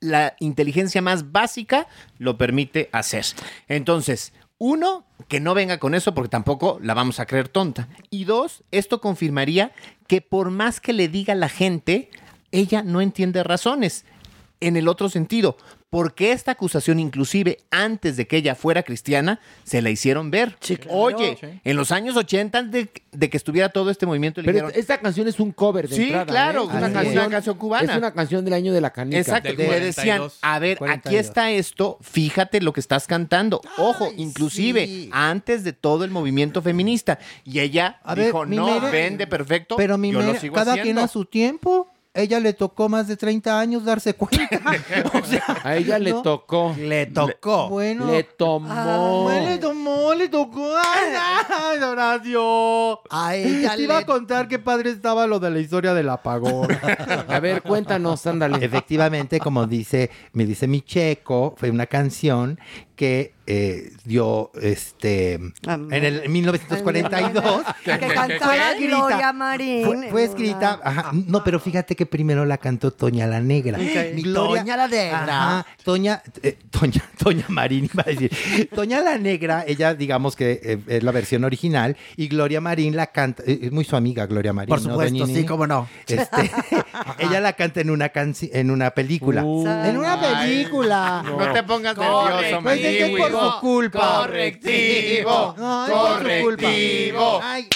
[0.00, 1.88] la inteligencia más básica
[2.18, 3.24] lo permite hacer.
[3.66, 7.88] Entonces, Uno, que no venga con eso porque tampoco la vamos a creer tonta.
[8.10, 9.72] Y dos, esto confirmaría
[10.08, 12.10] que por más que le diga la gente,
[12.50, 14.04] ella no entiende razones.
[14.60, 15.56] En el otro sentido,
[15.90, 20.56] porque esta acusación inclusive antes de que ella fuera cristiana se la hicieron ver.
[20.90, 24.72] Oye, en los años 80 de, de que estuviera todo este movimiento le Pero dijeron,
[24.78, 26.66] esta canción es un cover de Sí, entrada, claro, ¿eh?
[26.76, 27.12] una canción- es.
[27.16, 27.92] una canción cubana.
[27.92, 29.18] Es una canción del año de la canica.
[29.18, 33.60] Exacto, le decían, a ver, aquí está esto, fíjate lo que estás cantando.
[33.78, 37.18] Ojo, inclusive antes de todo el movimiento feminista.
[37.44, 40.84] Y ella A dijo, no, Mere- vende perfecto, Pero mi yo lo sigo cada haciendo".
[40.84, 41.90] quien a su tiempo.
[42.18, 44.60] Ella le tocó más de 30 años darse cuenta.
[45.62, 46.74] A ella le tocó.
[46.76, 47.68] Le tocó.
[47.68, 48.06] Bueno.
[48.10, 49.22] Le tomó.
[49.22, 50.74] Bueno, le tomó, le tocó.
[50.76, 51.12] ¡Ay,
[51.48, 53.00] ay, Horacio!
[53.10, 56.08] A ella Te iba le- a contar qué padre estaba lo de la historia del
[56.08, 56.68] apagón.
[57.28, 58.64] A ver, cuéntanos, ándale.
[58.64, 62.58] Efectivamente, como dice, me dice mi checo, fue una canción
[62.98, 69.86] que eh, dio este en el 1942 Que cantaba Gloria Marín.
[69.86, 73.78] fue, fue escrita, ajá, no, pero fíjate que primero la cantó Toña la Negra.
[73.78, 75.22] Mi Toña la Negra.
[75.22, 78.68] Ajá, Toña, eh, Toña, Toña Marín iba a decir.
[78.74, 83.06] Toña la Negra, ella digamos que eh, es la versión original y Gloria Marín la
[83.06, 84.68] canta, eh, es muy su amiga Gloria Marín.
[84.68, 85.88] Por ¿no, supuesto, sí, cómo no.
[86.06, 86.50] Este,
[87.18, 89.42] ella la canta en una en una película.
[89.42, 91.24] en una película.
[91.24, 92.28] No te pongas Correctivo.
[92.28, 94.16] nervioso, que es por su culpa.
[94.22, 95.54] Correctivo.
[95.58, 96.62] No, es por su culpa.
[96.62, 97.40] Correctivo.
[97.42, 97.68] Ay,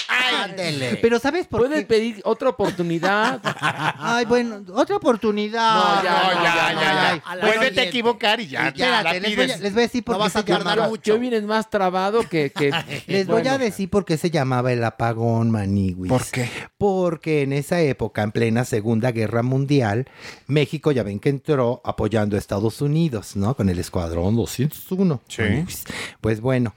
[0.43, 0.95] ándele.
[1.01, 1.85] Pero ¿sabes por ¿Puedes qué?
[1.85, 3.39] pedir otra oportunidad?
[3.99, 5.75] Ay, bueno, otra oportunidad.
[5.75, 7.11] No, ya, No, ya, ya, ya.
[7.25, 9.61] Ay, Puedes bueno, te equivocar y ya, ya Espérate, la les voy, a, pides.
[9.61, 10.89] les voy a decir por No qué vas a se tardar llamaba.
[10.89, 11.03] mucho.
[11.03, 12.51] Yo vienes más trabado que...
[12.51, 12.71] que
[13.07, 16.09] Les voy a decir por qué se llamaba el apagón Maniguis.
[16.09, 16.49] ¿Por qué?
[16.77, 20.05] Porque en esa época, en plena Segunda Guerra Mundial,
[20.47, 23.55] México ya ven que entró apoyando a Estados Unidos, ¿no?
[23.55, 25.02] Con el Escuadrón 201.
[25.27, 25.41] Sí.
[25.41, 25.83] Maniguis.
[26.21, 26.73] Pues bueno,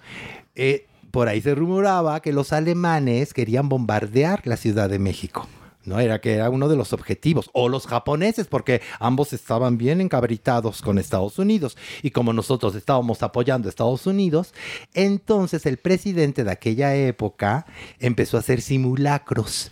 [0.54, 5.48] eh, por ahí se rumoraba que los alemanes querían bombardear la Ciudad de México.
[5.86, 6.00] ¿no?
[6.00, 7.48] Era que era uno de los objetivos.
[7.52, 11.78] O los japoneses, porque ambos estaban bien encabritados con Estados Unidos.
[12.02, 14.52] Y como nosotros estábamos apoyando a Estados Unidos,
[14.92, 17.66] entonces el presidente de aquella época
[17.98, 19.70] empezó a hacer simulacros.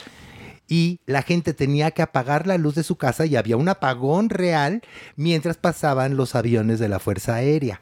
[0.66, 4.30] Y la gente tenía que apagar la luz de su casa y había un apagón
[4.30, 4.80] real
[5.14, 7.80] mientras pasaban los aviones de la Fuerza Aérea.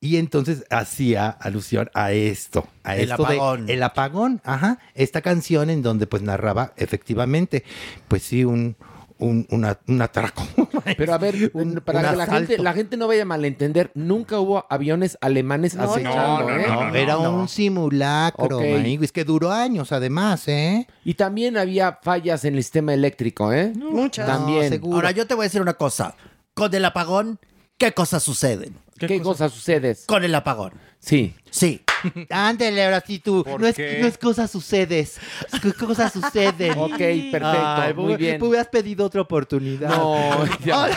[0.00, 3.68] Y entonces hacía alusión a esto, a El esto de apagón.
[3.68, 7.64] el apagón, ajá, esta canción en donde pues narraba efectivamente,
[8.06, 8.76] pues sí, un,
[9.18, 10.46] un, una- un atraco.
[10.96, 13.90] Pero a ver, Un- para un que la gente, la gente no vaya a malentender,
[13.96, 16.64] nunca hubo aviones alemanes No, acechando, no, ¿eh?
[16.68, 18.64] no, no, Era un simulacro, Ok.
[18.70, 20.86] maniguis, que duró años además, ¿eh?
[21.04, 23.72] Y también había fallas en el sistema eléctrico, ¿eh?
[23.74, 24.28] Muchas.
[24.28, 24.62] También.
[24.62, 24.94] No, seguro.
[24.94, 26.14] Ahora yo te voy a decir una cosa.
[26.54, 27.40] Con el apagón,
[27.78, 28.76] ¿qué cosas suceden?
[28.98, 29.96] ¿Qué, cosas suceden?
[30.06, 30.72] Con el apagón.
[30.98, 31.32] Sí.
[31.50, 31.82] Sí.
[32.30, 33.44] Ándele, ahora sí tú.
[33.44, 33.98] ¿Por No es, qué?
[34.00, 35.18] no es cosas sucedes.
[35.52, 36.72] Es que cosas suceden.
[36.78, 38.42] Ok, perfecto, Ay, muy hu- bien.
[38.42, 39.88] Hubieras pedido otra oportunidad.
[39.88, 40.88] No, ya.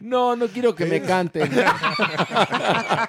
[0.00, 1.50] No, no quiero que me canten.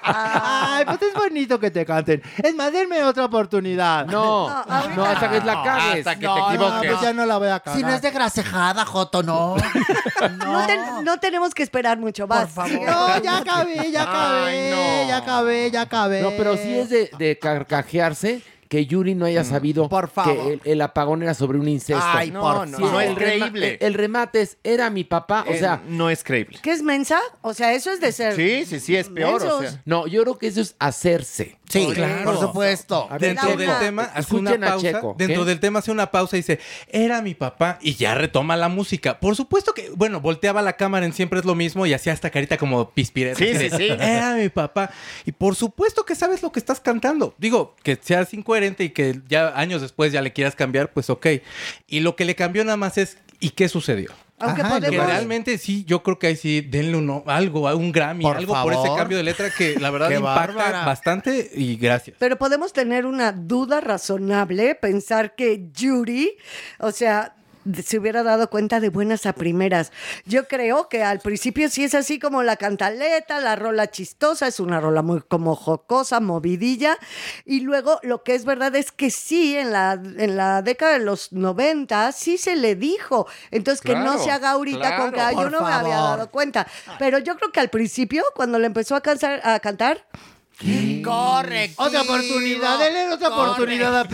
[0.02, 2.22] Ay, pues es bonito que te canten.
[2.42, 4.06] Es más, denme otra oportunidad.
[4.06, 6.06] No, No, no, hasta que la cagues.
[6.06, 6.90] Hasta que No, te no, equivoques.
[6.90, 7.78] pues ya no la voy a cagar.
[7.78, 9.56] Si no es de grasejada, Joto, no.
[10.38, 12.26] No, te- no tenemos que esperar mucho.
[12.26, 12.50] Vas.
[12.52, 12.86] Por favor.
[12.86, 14.70] No, ya acabé, ya acabé, Ay,
[15.02, 15.08] no.
[15.08, 16.22] ya acabé, ya acabé.
[16.22, 20.36] No, pero sí es de, de carcajearse que Yuri no haya sabido por favor.
[20.46, 22.00] que el, el apagón era sobre un incesto.
[22.02, 22.92] Ay, No, por no, Sí, favor.
[22.92, 23.68] no es creíble.
[23.80, 26.60] El, el remate es, era mi papá, o Eh, sea, no es creíble.
[26.62, 27.18] ¿Qué es mensa?
[27.42, 28.36] O sea, eso es de ser.
[28.36, 29.42] Sí, sí, sí, es peor.
[29.44, 29.82] O sea.
[29.84, 31.58] no, yo creo que eso es hacerse.
[31.70, 32.24] Sí, Claro.
[32.24, 33.08] por supuesto.
[33.12, 34.92] Ver, Dentro del tema hace una pausa.
[34.92, 35.48] Checo, Dentro ¿qué?
[35.48, 39.20] del tema hace una pausa y dice, era mi papá y ya retoma la música.
[39.20, 42.30] Por supuesto que, bueno, volteaba la cámara en siempre es lo mismo y hacía esta
[42.30, 43.38] carita como pispireta.
[43.38, 43.88] Sí, sí, sí.
[43.88, 44.90] Era mi papá.
[45.24, 47.34] Y por supuesto que sabes lo que estás cantando.
[47.38, 51.26] Digo, que seas incoherente y que ya años después ya le quieras cambiar, pues ok.
[51.86, 54.10] Y lo que le cambió nada más es, ¿y qué sucedió?
[54.40, 55.06] Aunque Ajá, Que podemos.
[55.06, 58.72] realmente sí, yo creo que ahí sí, denle uno, algo, un Grammy, Por algo por
[58.72, 60.84] ese cambio de letra que la verdad impacta bárbara.
[60.86, 62.16] bastante y gracias.
[62.18, 66.36] Pero podemos tener una duda razonable, pensar que Yuri,
[66.78, 67.34] o sea,
[67.84, 69.92] se hubiera dado cuenta de buenas a primeras.
[70.24, 74.60] Yo creo que al principio sí es así como la cantaleta, la rola chistosa, es
[74.60, 76.96] una rola muy como jocosa, movidilla,
[77.44, 81.04] y luego lo que es verdad es que sí, en la, en la década de
[81.04, 83.26] los 90 sí se le dijo.
[83.50, 85.28] Entonces que no Claro, se haga ahorita con que claro.
[85.28, 86.66] "Ay, yo Por no me había dado cuenta.
[86.98, 90.04] Pero yo creo que al principio, cuando le empezó a, cansar- a cantar,
[91.02, 91.82] Correcto.
[91.82, 94.04] Otra oportunidad, denle otra oportunidad a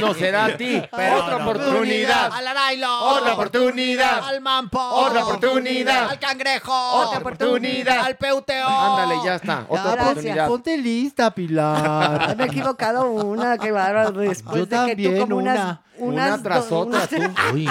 [0.00, 0.80] no será a ti.
[0.94, 1.44] Pero Otra no.
[1.50, 2.32] oportunidad.
[2.32, 3.00] Al Arailo.
[3.00, 4.24] Otra oportunidad.
[4.28, 4.80] Al Mampo.
[4.80, 6.10] Otra oportunidad.
[6.10, 6.72] Al Cangrejo.
[6.72, 8.04] Otra oportunidad.
[8.04, 8.68] Al Peuteo.
[8.68, 9.64] Ándale, ya está.
[9.68, 10.10] Otra Gracias.
[10.10, 10.48] oportunidad.
[10.48, 12.36] Ponte lista, Pilar.
[12.36, 14.12] Me he equivocado una, qué bárbaro.
[14.12, 15.52] Después Yo de que tú como una.
[15.52, 17.16] unas Una tras do- otra, tú.
[17.54, 17.68] Uy.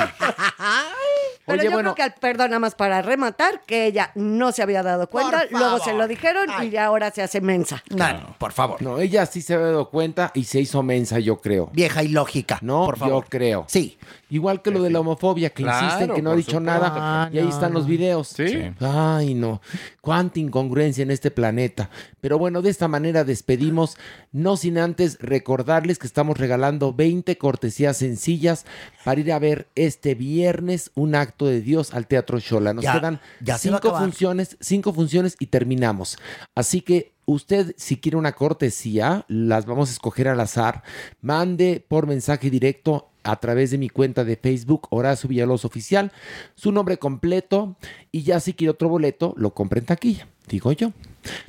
[1.48, 1.94] Pero Oye, yo bueno.
[1.94, 5.78] creo que, perdón, nada más para rematar, que ella no se había dado cuenta, luego
[5.78, 7.84] se lo dijeron y ahora se hace mensa.
[7.92, 8.82] No, por favor.
[8.82, 11.70] No, ella sí se había dado cuenta y se hizo mensa, yo creo.
[11.72, 12.58] Vieja y lógica.
[12.64, 13.24] No, por favor.
[13.26, 13.66] yo creo.
[13.68, 14.00] Sí.
[14.32, 16.80] Igual que lo de la homofobia, que Claro, insisten que no ha dicho supuesto.
[16.82, 17.30] nada.
[17.32, 17.90] Y ahí Ah, están no, los no.
[17.92, 18.28] videos.
[18.30, 18.72] Sí.
[18.82, 19.62] Ay, no.
[20.02, 21.92] Cuánta incongruencia en este planeta.
[22.26, 23.98] Pero bueno, de esta manera despedimos,
[24.32, 28.66] no sin antes recordarles que estamos regalando 20 cortesías sencillas
[29.04, 32.74] para ir a ver este viernes un acto de Dios al Teatro Shola.
[32.74, 36.18] Nos Ya- quedan ya cinco funciones, cinco funciones y terminamos.
[36.56, 40.82] Así que usted, si quiere una cortesía, las vamos a escoger al azar.
[41.22, 46.12] Mande por mensaje directo a través de mi cuenta de Facebook, Horacio Villalobos Oficial,
[46.56, 47.76] su nombre completo
[48.12, 50.92] y ya si quiere otro boleto, lo compre en taquilla, digo yo.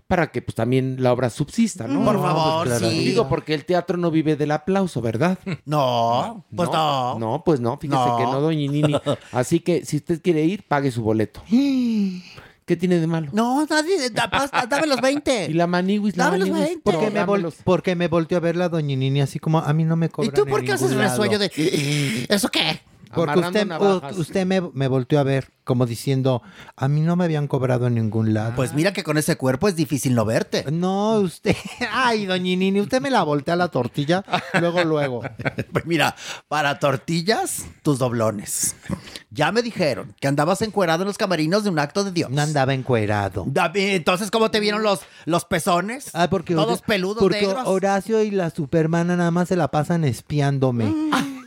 [0.07, 2.05] Para que pues también la obra subsista, ¿no?
[2.05, 2.89] Por favor, claro.
[2.91, 2.99] sí.
[3.05, 5.39] Digo, porque el teatro no vive del aplauso, ¿verdad?
[5.65, 7.19] No, pues no.
[7.19, 8.17] No, pues no, fíjese No.
[8.17, 8.95] que no, doña Nini.
[9.33, 11.43] Así que si usted quiere ir, pague su boleto.
[12.65, 13.29] ¿Qué tiene de malo?
[13.33, 15.47] No, nadie, da- basta, dame los 20.
[15.51, 16.69] Y la maniwis, la Dame los maniwis.
[16.71, 16.83] 20.
[16.91, 19.95] Porque, No, me porque me volteó a ver la doñinini así como a mí no
[19.95, 21.17] me ¿Y cobran tú por qué haces ningún el lado".
[21.17, 22.81] sueño de ¿Eso qué?
[23.17, 24.17] Porque usted, navajas.
[24.19, 26.43] usted me, me volteó a ver como diciendo,
[26.77, 28.53] a mí no me habían cobrado en ningún lado.
[28.55, 30.65] Pues mira que con ese cuerpo es difícil no verte.
[30.71, 31.57] No, usted,
[31.93, 34.25] ay, doñinini, usted me la voltea la tortilla,
[34.61, 35.23] luego, luego.
[35.73, 36.15] Pues mira,
[36.49, 38.77] para tortillas, tus doblones.
[39.31, 42.31] Ya me dijeron que andabas encuerado en los camarinos de un acto de Dios.
[42.31, 43.45] No andaba encuerado.
[43.47, 46.11] David, Entonces, ¿cómo te vieron los, los pezones?
[46.15, 47.67] Ah, porque Todos peludos, porque negros.
[47.67, 50.95] Horacio y la Supermana nada más se la pasan espiándome.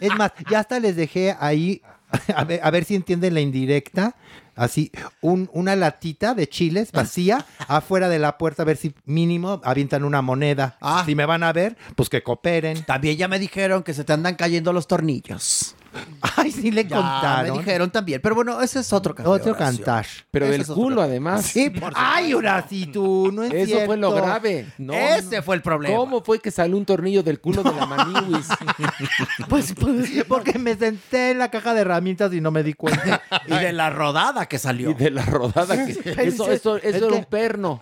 [0.01, 1.81] Es más, ya hasta les dejé ahí
[2.35, 4.15] a ver, a ver si entienden la indirecta.
[4.55, 9.61] Así, un- una latita de chiles vacía afuera de la puerta, a ver si mínimo
[9.63, 10.77] avientan una moneda.
[10.81, 11.03] Ah.
[11.05, 12.83] Si me van a ver, pues que cooperen.
[12.83, 15.75] También ya me dijeron que se te andan cayendo los tornillos.
[16.35, 17.51] Ay, sí le Ya contaron.
[17.57, 18.19] me dijeron también.
[18.21, 19.33] Pero bueno, ese es otro cantar.
[19.33, 20.05] Otro cantar.
[20.31, 21.09] Pero Ese del es otro culo, cantar.
[21.09, 21.45] además.
[21.45, 24.25] Sí, por Ay, Horacio, tú, no es Eso fue lo cierto.
[24.27, 24.65] grave.
[24.77, 25.95] No, Ese fue el problema.
[25.97, 28.47] ¿Cómo fue que salió un tornillo del culo de la maniwis?
[29.47, 33.21] Pues, pues, porque me senté en la caja de herramientas y no me di cuenta.
[33.47, 34.91] Y de la rodada que salió.
[34.91, 35.91] y de la rodada que...
[36.29, 37.81] Eso, eso, eso Es era que- un perno.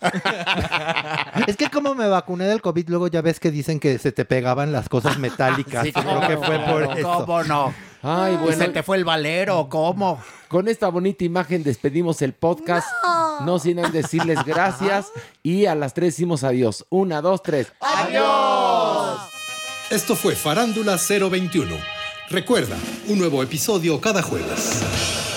[1.48, 4.26] Es que como me vacuné del COVID, luego ya ves que dicen que se te
[4.26, 5.86] pegaban las cosas metálicas.
[5.86, 7.26] Sí, Creo que fue por eso.
[7.26, 7.74] ¿Cómo no?
[8.10, 8.58] Ay, ¿Y bueno.
[8.58, 9.68] se te fue el valero?
[9.70, 10.22] ¿Cómo?
[10.48, 12.88] Con esta bonita imagen despedimos el podcast.
[13.42, 15.08] No, sin antes decirles gracias.
[15.44, 16.86] Y a las tres decimos adiós.
[16.90, 17.74] Una, dos, tres.
[19.90, 21.76] Esto fue Farándula 021.
[22.30, 22.78] Recuerda,
[23.08, 25.37] un nuevo episodio cada jueves.